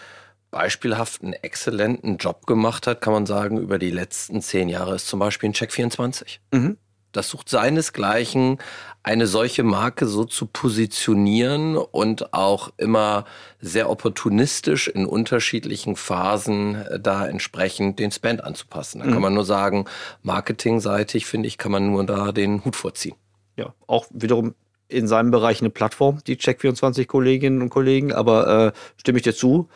beispielhaft 0.51 1.21
einen 1.21 1.33
exzellenten 1.33 2.17
Job 2.17 2.45
gemacht 2.45 2.87
hat, 2.87 3.01
kann 3.01 3.13
man 3.13 3.25
sagen, 3.25 3.57
über 3.57 3.79
die 3.79 3.91
letzten 3.91 4.41
zehn 4.41 4.69
Jahre 4.69 4.95
ist 4.95 5.07
zum 5.07 5.19
Beispiel 5.19 5.49
ein 5.49 5.53
Check24. 5.53 6.39
Mhm. 6.51 6.77
Das 7.11 7.29
sucht 7.29 7.47
seinesgleichen, 7.47 8.59
eine 9.05 9.27
solche 9.27 9.61
Marke 9.61 10.07
so 10.07 10.25
zu 10.25 10.47
positionieren 10.47 11.77
und 11.77 12.33
auch 12.33 12.71
immer 12.77 13.25
sehr 13.61 13.91
opportunistisch 13.91 14.87
in 14.87 15.05
unterschiedlichen 15.05 15.95
Phasen 15.95 16.73
äh, 16.73 16.99
da 16.99 17.27
entsprechend 17.27 17.99
den 17.99 18.09
Spend 18.09 18.43
anzupassen. 18.43 19.01
Da 19.01 19.05
mhm. 19.05 19.11
kann 19.13 19.21
man 19.21 19.33
nur 19.35 19.45
sagen, 19.45 19.85
marketingseitig, 20.23 21.27
finde 21.27 21.47
ich, 21.47 21.59
kann 21.59 21.71
man 21.71 21.91
nur 21.91 22.03
da 22.03 22.31
den 22.31 22.65
Hut 22.65 22.75
vorziehen. 22.75 23.15
Ja, 23.57 23.75
auch 23.85 24.07
wiederum 24.09 24.55
in 24.87 25.07
seinem 25.07 25.29
Bereich 25.29 25.61
eine 25.61 25.69
Plattform, 25.69 26.21
die 26.25 26.37
Check24 26.37 27.05
Kolleginnen 27.05 27.61
und 27.61 27.69
Kollegen, 27.69 28.11
aber 28.11 28.73
äh, 28.73 28.79
stimme 28.97 29.19
ich 29.19 29.23
dir 29.23 29.35
zu, 29.35 29.69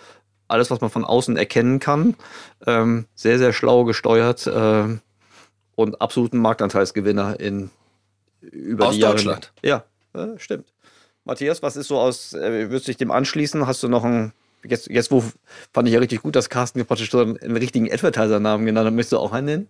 alles, 0.47 0.71
was 0.71 0.81
man 0.81 0.89
von 0.89 1.05
außen 1.05 1.37
erkennen 1.37 1.77
kann. 1.79 2.15
Ähm, 2.65 3.05
sehr, 3.13 3.37
sehr 3.37 3.53
schlau 3.53 3.83
gesteuert 3.83 4.47
äh, 4.47 4.85
und 5.75 6.01
absoluten 6.01 6.39
Marktanteilsgewinner 6.39 7.39
in 7.39 7.69
über 8.41 8.87
aus 8.87 8.95
die 8.95 9.01
Jahre. 9.01 9.15
Deutschland. 9.15 9.51
Ja, 9.63 9.83
äh, 10.13 10.37
stimmt. 10.37 10.65
Matthias, 11.25 11.61
was 11.61 11.75
ist 11.75 11.87
so 11.87 11.99
aus, 11.99 12.33
äh, 12.33 12.69
würdest 12.69 12.87
du 12.87 12.91
dich 12.91 12.97
dem 12.97 13.11
anschließen? 13.11 13.67
Hast 13.67 13.83
du 13.83 13.87
noch 13.87 14.03
ein, 14.03 14.33
jetzt, 14.63 14.89
jetzt 14.89 15.11
wo 15.11 15.23
fand 15.73 15.87
ich 15.87 15.93
ja 15.93 15.99
richtig 15.99 16.21
gut, 16.21 16.35
dass 16.35 16.49
Carsten 16.49 16.83
praktisch 16.85 17.11
so 17.11 17.19
einen, 17.19 17.37
einen 17.37 17.57
richtigen 17.57 17.91
Advertiser-Namen 17.91 18.65
genannt 18.65 18.87
hat, 18.87 18.93
möchtest 18.93 19.13
du 19.13 19.17
auch 19.19 19.31
einen 19.31 19.45
nennen? 19.45 19.69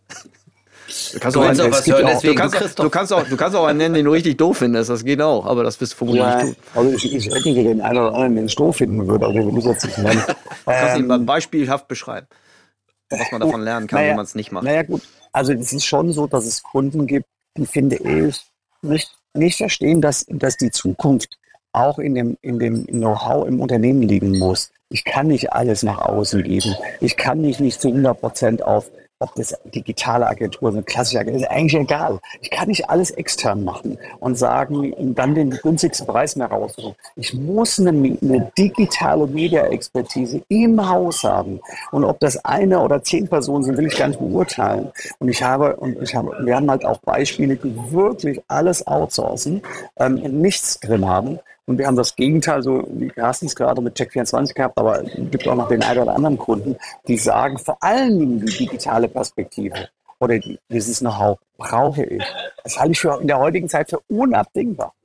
Du 1.14 1.20
kannst, 1.20 1.36
du, 1.36 1.42
auch 1.42 1.46
einen, 1.46 1.62
auch 1.62 1.72
was 1.72 1.86
hören, 1.86 2.06
auch, 2.06 2.22
du, 2.22 2.34
kannst, 2.34 2.80
du, 2.80 2.90
kannst 2.90 3.14
auch, 3.14 3.24
du 3.28 3.38
kannst 3.38 3.56
auch 3.56 3.66
einen 3.66 3.78
nennen, 3.78 3.94
den 3.94 4.06
du 4.06 4.12
richtig 4.12 4.38
doof 4.38 4.58
findest. 4.58 4.90
Das 4.90 5.04
geht 5.04 5.22
auch, 5.22 5.46
aber 5.46 5.64
das 5.64 5.80
wirst 5.80 5.94
du 5.94 5.98
vermutlich 5.98 6.24
ja, 6.24 6.44
nicht 6.44 6.56
tun. 6.56 6.64
Also 6.74 6.96
ich, 6.96 7.14
ich 7.14 7.26
hätte 7.28 7.54
den 7.54 7.82
einen 7.82 8.00
oder 8.00 8.14
anderen, 8.14 8.36
den 8.36 8.46
ich 8.46 8.56
doof 8.56 8.78
finden 8.78 9.08
würde, 9.08 9.26
aber 9.26 9.36
den 9.36 9.56
ich 9.56 9.66
jetzt 9.66 9.86
nicht 9.86 9.98
nennen. 10.00 10.24
kannst 10.66 10.96
ähm, 10.96 11.02
ihn 11.02 11.08
mal 11.08 11.20
beispielhaft 11.20 11.88
beschreiben, 11.88 12.28
was 13.10 13.32
man 13.32 13.42
davon 13.42 13.62
lernen 13.62 13.86
kann, 13.86 14.00
naja, 14.00 14.10
wenn 14.10 14.16
man 14.16 14.26
es 14.26 14.34
nicht 14.34 14.52
macht. 14.52 14.64
Naja 14.64 14.82
gut, 14.82 15.02
also 15.32 15.54
es 15.54 15.74
ist 15.74 15.86
schon 15.86 16.12
so, 16.12 16.26
dass 16.26 16.46
es 16.46 16.64
Kunden 16.64 17.06
gibt, 17.06 17.28
die 17.56 17.68
finde 17.68 17.98
ich 17.98 18.42
nicht, 18.82 19.12
nicht 19.34 19.58
verstehen, 19.58 20.02
dass, 20.02 20.26
dass 20.30 20.58
die 20.58 20.72
Zukunft 20.72 21.38
auch 21.72 22.00
in 22.00 22.16
dem, 22.16 22.38
in 22.42 22.60
dem 22.60 22.86
Know-how 22.88 23.48
im 23.48 23.62
Unternehmen 23.62 24.02
liegen 24.02 24.38
muss. 24.38 24.72
Ich 24.90 25.04
kann 25.04 25.28
nicht 25.28 25.54
alles 25.54 25.84
nach 25.84 26.00
außen 26.00 26.44
geben. 26.44 26.76
Ich 27.00 27.16
kann 27.16 27.42
nicht, 27.42 27.60
nicht 27.60 27.80
zu 27.80 27.90
100 27.90 28.20
Prozent 28.20 28.64
auf 28.64 28.90
ob 29.20 29.36
das 29.36 29.54
digitale 29.66 30.28
Agentur 30.28 30.72
sind, 30.72 30.86
klassische 30.86 31.20
Agentur, 31.20 31.42
ist 31.42 31.52
eigentlich 31.52 31.82
egal. 31.82 32.20
Ich 32.42 32.50
kann 32.50 32.70
nicht 32.70 32.90
alles 32.90 33.12
extern 33.12 33.64
machen 33.66 33.98
und 34.20 34.38
sagen, 34.38 34.94
dann 35.14 35.36
den 35.36 35.52
günstigsten 35.52 36.08
Preis 36.08 36.38
mehr 36.38 36.48
raussuchen. 36.48 36.96
Ich 37.18 37.34
muss 37.34 37.80
eine, 37.80 37.90
eine 37.90 38.52
digitale 38.58 39.28
Media-Expertise 39.28 40.42
im 40.48 40.90
Haus 40.90 41.24
haben. 41.24 41.60
Und 41.92 42.06
ob 42.06 42.20
das 42.22 42.44
eine 42.46 42.80
oder 42.80 43.04
zehn 43.04 43.28
Personen 43.28 43.64
sind, 43.64 43.78
will 43.78 43.88
ich 43.88 43.98
gar 43.98 44.08
nicht 44.08 44.20
beurteilen. 44.20 44.90
Und 45.20 45.28
ich 45.28 45.44
habe, 45.44 45.76
und 45.76 46.02
ich 46.02 46.16
habe, 46.16 46.34
wir 46.46 46.56
haben 46.56 46.70
halt 46.70 46.86
auch 46.86 47.00
Beispiele, 47.00 47.58
die 47.58 47.76
wirklich 47.92 48.42
alles 48.48 48.88
outsourcen, 48.88 49.62
ähm, 49.98 50.16
nichts 50.16 50.80
drin 50.80 51.06
haben 51.06 51.40
und 51.70 51.78
wir 51.78 51.86
haben 51.86 51.96
das 51.96 52.16
Gegenteil, 52.16 52.64
so 52.64 52.84
wie 52.90 53.10
Carsten 53.10 53.46
es 53.46 53.56
gerade 53.56 53.80
mit 53.80 53.96
Check24 53.96 54.56
gehabt, 54.56 54.76
aber 54.80 55.04
es 55.04 55.12
gibt 55.30 55.48
auch 55.48 55.54
noch 55.54 55.68
den 55.68 55.84
einen 55.84 56.00
oder 56.00 56.16
anderen 56.16 56.36
Kunden, 56.36 56.76
die 57.08 57.16
sagen, 57.16 57.60
vor 57.60 57.78
allen 57.84 58.18
Dingen 58.18 58.40
die 58.44 58.58
digitale 58.58 59.08
Perspektive 59.08 59.88
oder 60.18 60.40
dieses 60.72 60.98
Know-how 60.98 61.38
brauche 61.58 62.04
ich. 62.04 62.24
Das 62.64 62.80
halte 62.80 62.94
ich 62.94 63.00
für 63.00 63.22
in 63.22 63.28
der 63.28 63.38
heutigen 63.38 63.70
Zeit 63.70 63.92
für 63.92 64.00
unabdingbar. 64.08 64.96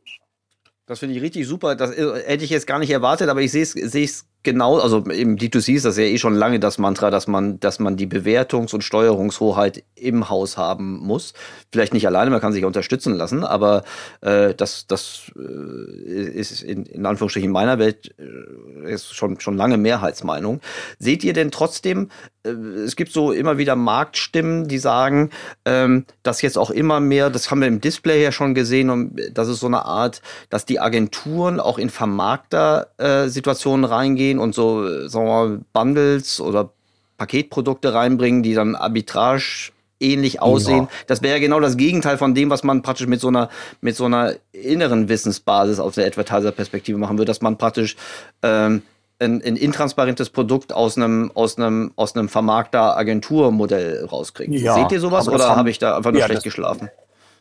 Das 0.87 1.01
finde 1.01 1.15
ich 1.17 1.21
richtig 1.21 1.47
super. 1.47 1.75
Das 1.75 1.91
äh, 1.91 2.23
hätte 2.25 2.45
ich 2.45 2.51
jetzt 2.51 2.67
gar 2.67 2.79
nicht 2.79 2.91
erwartet, 2.91 3.29
aber 3.29 3.43
ich 3.43 3.53
sehe 3.53 3.63
es 3.63 4.25
genau, 4.45 4.79
also 4.79 4.99
im 4.99 5.37
D2C 5.37 5.75
ist 5.75 5.85
das 5.85 5.97
ja 5.97 6.05
eh 6.05 6.19
schon 6.19 6.35
lange 6.35 6.61
das 6.61 6.79
Mantra, 6.79 7.11
dass 7.11 7.27
man, 7.27 7.59
dass 7.59 7.81
man 7.81 7.97
die 7.97 8.07
Bewertungs- 8.07 8.75
und 8.75 8.85
Steuerungshoheit 8.85 9.83
im 9.97 10.29
Haus 10.29 10.57
haben 10.57 10.99
muss. 10.99 11.35
Vielleicht 11.73 11.95
nicht 11.95 12.07
alleine, 12.07 12.31
man 12.31 12.41
kann 12.41 12.53
sich 12.53 12.65
unterstützen 12.65 13.15
lassen, 13.15 13.43
aber 13.43 13.83
äh, 14.21 14.55
das, 14.55 14.87
das 14.87 15.33
äh, 15.37 16.31
ist 16.31 16.63
in, 16.63 16.87
in 16.87 17.05
Anführungsstrichen 17.05 17.49
in 17.49 17.53
meiner 17.53 17.79
Welt 17.79 18.15
äh, 18.19 18.93
ist 18.93 19.15
schon, 19.15 19.41
schon 19.41 19.57
lange 19.57 19.79
Mehrheitsmeinung. 19.79 20.61
Seht 20.99 21.25
ihr 21.25 21.33
denn 21.33 21.51
trotzdem, 21.51 22.11
äh, 22.45 22.51
es 22.51 22.97
gibt 22.97 23.13
so 23.13 23.33
immer 23.33 23.59
wieder 23.59 23.77
Marktstimmen, 23.77 24.69
die 24.69 24.79
sagen, 24.79 25.31
ähm, 25.65 26.05
dass 26.23 26.43
jetzt 26.43 26.59
auch 26.59 26.71
immer 26.71 27.01
mehr, 27.01 27.31
das 27.31 27.51
haben 27.51 27.61
wir 27.61 27.69
im 27.69 27.81
Display 27.81 28.23
ja 28.23 28.33
schon 28.33 28.55
gesehen, 28.55 28.91
und 28.91 29.21
das 29.33 29.49
ist 29.49 29.61
so 29.61 29.67
eine 29.67 29.85
Art, 29.85 30.23
dass 30.51 30.67
die 30.67 30.81
Agenturen 30.81 31.61
auch 31.61 31.79
in 31.79 31.91
Vermarkter-Situationen 31.91 33.85
äh, 33.85 33.89
reingehen 33.89 34.34
reingehen 34.35 34.39
und 34.39 34.55
so, 34.55 35.09
sagen 35.09 35.27
wir 35.27 35.33
mal, 35.33 35.61
Bundles 35.73 36.41
oder 36.41 36.71
Paketprodukte 37.17 37.95
reinbringen, 37.95 38.43
die 38.43 38.55
dann 38.55 38.75
arbitrage 38.75 39.71
ähnlich 40.01 40.43
aussehen. 40.43 40.85
Ja. 40.85 40.89
Das 41.07 41.23
wäre 41.23 41.35
ja 41.35 41.41
genau 41.41 41.61
das 41.61 41.77
Gegenteil 41.77 42.19
von 42.19 42.35
dem, 42.35 42.51
was 42.51 42.65
man 42.65 42.83
praktisch 42.83 43.07
mit 43.07 43.21
so 43.21 43.29
einer, 43.29 43.49
mit 43.81 43.97
so 43.97 44.05
einer 44.05 44.35
inneren 44.53 45.09
Wissensbasis 45.09 45.79
aus 45.79 45.95
der 45.95 46.07
Advertiser-Perspektive 46.07 46.99
machen 46.99 47.17
würde, 47.17 47.31
dass 47.31 47.41
man 47.41 47.57
praktisch 47.57 47.97
ähm, 48.43 48.83
ein, 49.21 49.41
ein 49.43 49.57
intransparentes 49.57 50.31
Produkt 50.31 50.73
aus 50.73 50.97
einem, 50.97 51.31
aus 51.35 51.57
einem, 51.57 51.93
aus 51.95 52.17
einem 52.17 52.29
Vermarkter-Agenturmodell 52.29 54.05
rauskriegt. 54.05 54.53
Ja, 54.53 54.75
Seht 54.75 54.93
ihr 54.93 55.01
sowas 55.01 55.29
oder 55.29 55.57
habe 55.57 55.71
ich 55.71 55.79
da 55.79 55.97
einfach 55.97 56.11
nur 56.11 56.21
ja, 56.21 56.27
schlecht 56.27 56.43
geschlafen? 56.43 56.91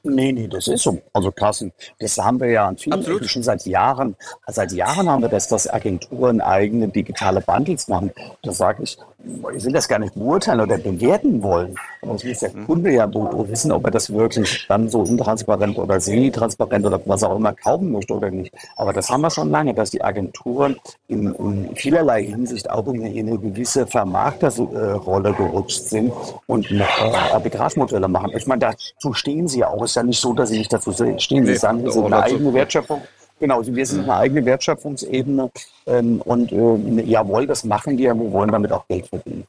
Nee, 0.06 0.34
nee, 0.34 0.50
das 0.50 0.68
ist 0.68 0.84
so. 0.84 1.02
Also 1.14 1.32
Carsten, 1.32 1.72
das 2.00 2.18
haben 2.18 2.40
wir 2.42 2.50
ja 2.50 2.68
an 2.68 2.78
vielen 2.78 3.00
Absolut. 3.00 3.26
schon 3.26 3.42
seit 3.42 3.66
Jahren. 3.66 4.18
Seit 4.48 4.74
Jahren 4.74 5.10
haben 5.10 5.22
wir 5.22 5.30
das, 5.30 5.48
dass 5.48 5.72
Agenturen 5.72 6.42
eigene 6.42 6.90
digitale 6.90 7.40
Bundles 7.40 7.88
machen. 7.88 8.12
Da 8.42 8.52
sage 8.52 8.84
ich, 8.84 8.98
ich 9.56 9.64
will 9.64 9.72
das 9.72 9.88
gar 9.88 10.00
nicht 10.00 10.16
beurteilen 10.16 10.60
oder 10.60 10.78
bewerten 10.78 11.42
wollen. 11.42 11.76
Es 12.02 12.24
muss 12.24 12.40
der 12.40 12.52
mhm. 12.54 12.66
Kunde 12.66 12.92
ja 12.92 13.10
wissen, 13.14 13.72
ob 13.72 13.86
er 13.86 13.92
das 13.92 14.12
wirklich 14.12 14.66
dann 14.68 14.90
so 14.90 15.04
intransparent 15.04 15.78
oder 15.78 16.00
semi-transparent 16.00 16.86
oder 16.86 17.00
was 17.06 17.24
auch 17.24 17.36
immer 17.36 17.54
kaufen 17.54 17.92
möchte 17.92 18.14
oder 18.14 18.30
nicht. 18.30 18.54
Aber 18.76 18.92
das 18.92 19.10
haben 19.10 19.22
wir 19.22 19.30
schon 19.30 19.50
lange, 19.50 19.74
dass 19.74 19.92
die 19.92 20.04
Agenturen 20.04 20.76
in, 21.08 21.34
in 21.36 21.76
vielerlei 21.76 22.26
Hinsicht 22.26 22.70
auch 22.70 22.86
in 22.88 23.04
eine 23.06 23.38
gewisse 23.38 23.88
Vermarkterrolle 23.88 25.34
gerutscht 25.34 25.84
sind 25.84 26.12
und 26.48 26.70
äh, 26.72 26.84
Arbitragemodelle 27.32 28.08
machen. 28.08 28.32
Ich 28.36 28.46
meine, 28.46 28.60
dazu 28.60 29.14
stehen 29.14 29.48
sie 29.48 29.60
ja 29.60 29.70
auch. 29.70 29.84
Es 29.84 29.92
ist 29.92 29.96
ja 29.96 30.04
nicht 30.04 30.20
so, 30.20 30.34
dass 30.34 30.50
sie 30.50 30.58
nicht 30.58 30.74
dazu 30.74 30.92
stehen. 30.92 31.18
Sie 31.18 31.40
nee, 31.40 31.56
sagen, 31.56 31.80
sie 31.86 31.92
sind 31.92 32.06
eine 32.06 32.24
eigene 32.24 32.54
Wertschöpfung. 32.54 33.02
Genau, 33.44 33.62
wir 33.66 33.86
sind 33.86 34.04
eine 34.04 34.16
eigene 34.16 34.46
Wertschöpfungsebene 34.46 35.52
ähm, 35.86 36.22
und 36.22 36.50
äh, 36.54 37.04
jawohl, 37.04 37.46
das 37.46 37.66
machen 37.66 37.98
wir, 37.98 38.16
wir 38.16 38.32
wollen 38.32 38.50
damit 38.50 38.72
auch 38.72 38.88
Geld 38.88 39.06
verdienen. 39.06 39.44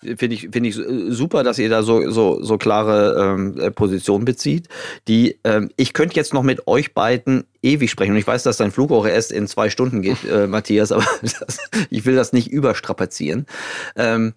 Finde 0.00 0.28
ich, 0.34 0.48
finde 0.50 0.70
ich 0.70 0.76
super, 1.14 1.42
dass 1.42 1.58
ihr 1.58 1.68
da 1.68 1.82
so, 1.82 2.10
so, 2.10 2.42
so 2.42 2.56
klare 2.56 3.34
ähm, 3.34 3.60
äh, 3.60 3.70
Position 3.70 4.24
bezieht. 4.24 4.68
Die, 5.08 5.38
ähm, 5.44 5.68
ich 5.76 5.92
könnte 5.92 6.16
jetzt 6.16 6.32
noch 6.32 6.42
mit 6.42 6.66
euch 6.66 6.94
beiden 6.94 7.44
ewig 7.60 7.90
sprechen. 7.90 8.12
Und 8.12 8.16
ich 8.16 8.26
weiß, 8.26 8.44
dass 8.44 8.56
dein 8.56 8.70
Flug 8.70 8.92
auch 8.92 9.06
erst 9.06 9.30
in 9.30 9.46
zwei 9.46 9.68
Stunden 9.68 10.00
geht, 10.00 10.24
äh, 10.24 10.46
Matthias, 10.46 10.90
aber 10.90 11.04
das, 11.20 11.58
ich 11.90 12.06
will 12.06 12.16
das 12.16 12.32
nicht 12.32 12.50
überstrapazieren. 12.50 13.44
Ähm, 13.94 14.32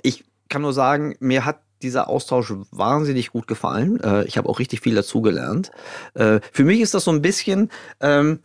ich 0.00 0.24
kann 0.48 0.62
nur 0.62 0.72
sagen, 0.72 1.14
mir 1.20 1.44
hat 1.44 1.60
dieser 1.84 2.08
Austausch 2.08 2.52
wahnsinnig 2.70 3.30
gut 3.30 3.46
gefallen. 3.46 4.00
Äh, 4.00 4.24
ich 4.24 4.36
habe 4.38 4.48
auch 4.48 4.58
richtig 4.58 4.80
viel 4.80 4.94
dazugelernt. 4.94 5.70
Äh, 6.14 6.40
für 6.52 6.64
mich 6.64 6.80
ist 6.80 6.94
das 6.94 7.04
so 7.04 7.12
ein 7.12 7.22
bisschen, 7.22 7.70
ähm, 8.00 8.40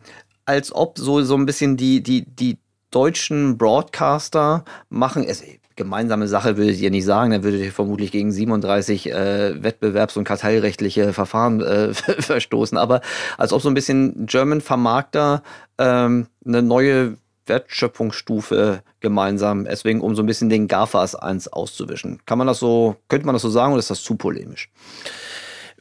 als 0.46 0.74
ob 0.74 0.98
so, 0.98 1.22
so 1.24 1.36
ein 1.36 1.46
bisschen 1.46 1.78
die, 1.78 2.04
die, 2.04 2.26
die 2.26 2.58
deutschen 2.92 3.58
Broadcaster 3.58 4.66
machen 4.90 5.24
es. 5.24 5.44
Gemeinsame 5.76 6.28
Sache 6.28 6.58
würde 6.58 6.72
ich 6.72 6.82
ihr 6.82 6.92
nicht 6.92 7.06
sagen, 7.06 7.32
dann 7.32 7.44
würdet 7.44 7.62
ihr 7.62 7.72
vermutlich 7.72 8.12
gegen 8.12 8.34
37 8.34 9.12
äh, 9.12 9.54
wettbewerbs- 9.62 10.18
und 10.18 10.26
kartellrechtliche 10.26 11.14
Verfahren 11.14 11.62
äh, 11.62 11.94
verstoßen. 11.94 12.78
Aber 12.78 13.00
als 13.38 13.54
ob 13.54 13.62
so 13.62 13.70
ein 13.70 13.76
bisschen 13.76 14.26
German 14.26 14.60
Vermarkter 14.60 15.42
ähm, 15.78 16.28
eine 16.46 16.62
neue 16.62 17.16
Wertschöpfungsstufe 17.50 18.84
gemeinsam, 19.00 19.66
deswegen 19.66 20.02
um 20.02 20.16
so 20.16 20.24
ein 20.24 20.28
bisschen 20.28 20.50
den 20.50 20.68
GAFAS 20.68 21.16
1 21.16 21.50
auszuwischen. 21.50 22.22
Kann 22.26 22.38
man 22.38 22.48
das 22.48 22.60
so, 22.60 22.96
könnte 23.10 23.26
man 23.26 23.34
das 23.34 23.42
so 23.42 23.50
sagen 23.50 23.74
oder 23.74 23.80
ist 23.80 23.90
das 23.90 24.04
zu 24.04 24.16
polemisch? 24.16 24.70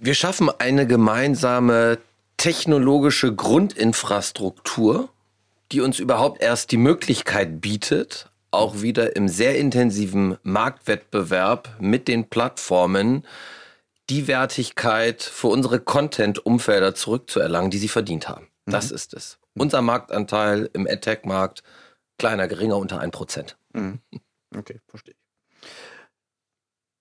Wir 0.01 0.15
schaffen 0.15 0.51
eine 0.59 0.87
gemeinsame 0.87 1.99
technologische 2.37 3.35
Grundinfrastruktur, 3.35 5.09
die 5.73 5.81
uns 5.81 5.99
überhaupt 5.99 6.41
erst 6.41 6.73
die 6.73 6.77
Möglichkeit 6.77 7.61
bietet, 7.61 8.31
auch 8.51 8.81
wieder 8.81 9.17
im 9.17 9.29
sehr 9.29 9.59
intensiven 9.59 10.39
Marktwettbewerb 10.43 11.77
mit 11.81 12.09
den 12.09 12.29
Plattformen 12.29 13.25
die 14.09 14.27
Wertigkeit 14.27 15.23
für 15.23 15.49
unsere 15.49 15.81
Content-Umfelder 15.81 16.95
zurückzuerlangen, 16.95 17.71
die 17.71 17.79
sie 17.79 17.89
verdient 17.89 18.29
haben. 18.29 18.49
Mhm. 18.65 18.73
Das 18.73 18.91
ist 18.91 19.13
es. 19.15 19.39
Unser 19.59 19.83
Marktanteil 19.83 20.71
im 20.73 20.87
AdTech-Markt 20.87 21.63
kleiner, 22.19 22.49
geringer, 22.49 22.77
unter 22.77 23.01
1%. 23.01 23.55
Mhm. 23.73 24.01
Okay, 24.57 24.81
verstehe 24.87 25.15
ich. 25.15 25.69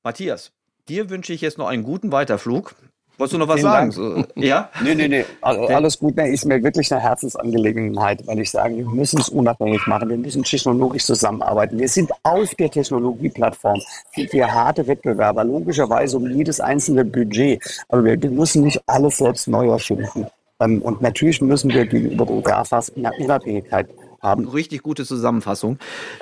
Matthias, 0.04 0.52
dir 0.88 1.10
wünsche 1.10 1.34
ich 1.34 1.42
jetzt 1.42 1.58
noch 1.58 1.68
einen 1.68 1.84
guten 1.84 2.12
Weiterflug. 2.12 2.76
Wolltest 3.18 3.34
du 3.34 3.38
noch 3.40 3.48
was 3.48 3.60
Vielen 3.62 3.72
sagen? 3.72 3.92
So, 3.92 4.24
ja? 4.36 4.70
Nee, 4.84 4.94
nee, 4.94 5.08
nee. 5.08 5.26
Also, 5.42 5.68
alles 5.68 5.98
gut. 5.98 6.16
Nee, 6.16 6.32
ist 6.32 6.46
mir 6.46 6.62
wirklich 6.62 6.92
eine 6.94 7.02
Herzensangelegenheit, 7.02 8.26
weil 8.28 8.40
ich 8.40 8.52
sage, 8.52 8.78
wir 8.78 8.86
müssen 8.86 9.20
es 9.20 9.30
unabhängig 9.30 9.88
machen. 9.88 10.10
Wir 10.10 10.18
müssen 10.18 10.44
technologisch 10.44 11.06
zusammenarbeiten. 11.06 11.80
Wir 11.80 11.90
sind 11.90 12.12
auf 12.22 12.54
der 12.56 12.70
Technologieplattform. 12.70 13.82
Wir 14.14 14.54
harte 14.54 14.86
Wettbewerber, 14.86 15.44
logischerweise 15.44 16.18
um 16.18 16.30
jedes 16.30 16.60
einzelne 16.60 17.04
Budget. 17.04 17.60
Aber 17.90 18.06
wir, 18.06 18.22
wir 18.22 18.30
müssen 18.30 18.64
nicht 18.64 18.80
alles 18.86 19.18
selbst 19.18 19.48
neu 19.48 19.70
erfinden. 19.70 20.28
Ähm, 20.60 20.82
und 20.82 21.02
natürlich 21.02 21.42
müssen 21.42 21.72
wir 21.72 21.86
gegenüber 21.86 22.26
den 22.26 22.44
GAFAs 22.44 22.90
in 22.90 23.04
der 23.04 23.14
Unabhängigkeit 23.20 23.90
haben. 24.22 24.48
Richtig 24.48 24.84
gute 24.84 25.06
Zusammenfassung. 25.06 25.78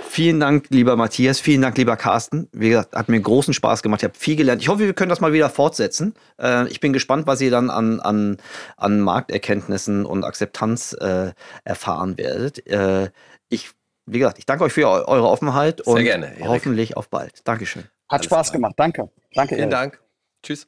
Vielen 0.07 0.39
Dank, 0.39 0.67
lieber 0.69 0.95
Matthias. 0.95 1.39
Vielen 1.39 1.61
Dank, 1.61 1.77
lieber 1.77 1.95
Carsten. 1.95 2.49
Wie 2.51 2.69
gesagt, 2.69 2.93
hat 2.95 3.09
mir 3.09 3.19
großen 3.19 3.53
Spaß 3.53 3.83
gemacht. 3.83 4.01
Ich 4.01 4.03
habe 4.05 4.17
viel 4.17 4.35
gelernt. 4.35 4.61
Ich 4.61 4.69
hoffe, 4.69 4.79
wir 4.79 4.93
können 4.93 5.09
das 5.09 5.21
mal 5.21 5.33
wieder 5.33 5.49
fortsetzen. 5.49 6.13
Äh, 6.39 6.67
ich 6.67 6.79
bin 6.79 6.93
gespannt, 6.93 7.27
was 7.27 7.41
ihr 7.41 7.51
dann 7.51 7.69
an, 7.69 7.99
an, 7.99 8.37
an 8.77 8.99
Markterkenntnissen 8.99 10.05
und 10.05 10.23
Akzeptanz 10.23 10.93
äh, 10.99 11.31
erfahren 11.63 12.17
werdet. 12.17 12.65
Äh, 12.67 13.09
ich, 13.49 13.71
wie 14.05 14.19
gesagt, 14.19 14.39
ich 14.39 14.45
danke 14.45 14.65
euch 14.65 14.73
für 14.73 14.87
eure 14.87 15.27
Offenheit 15.27 15.81
Sehr 15.85 15.93
und 15.93 16.03
gerne, 16.03 16.33
hoffentlich 16.41 16.97
auf 16.97 17.09
bald. 17.09 17.47
Dankeschön. 17.47 17.83
Hat 18.09 18.19
Alles 18.19 18.25
Spaß 18.25 18.47
klar. 18.47 18.57
gemacht. 18.57 18.73
Danke. 18.77 19.09
Danke, 19.33 19.55
Vielen 19.55 19.71
Erik. 19.71 19.71
Dank. 19.71 19.99
Tschüss. 20.43 20.67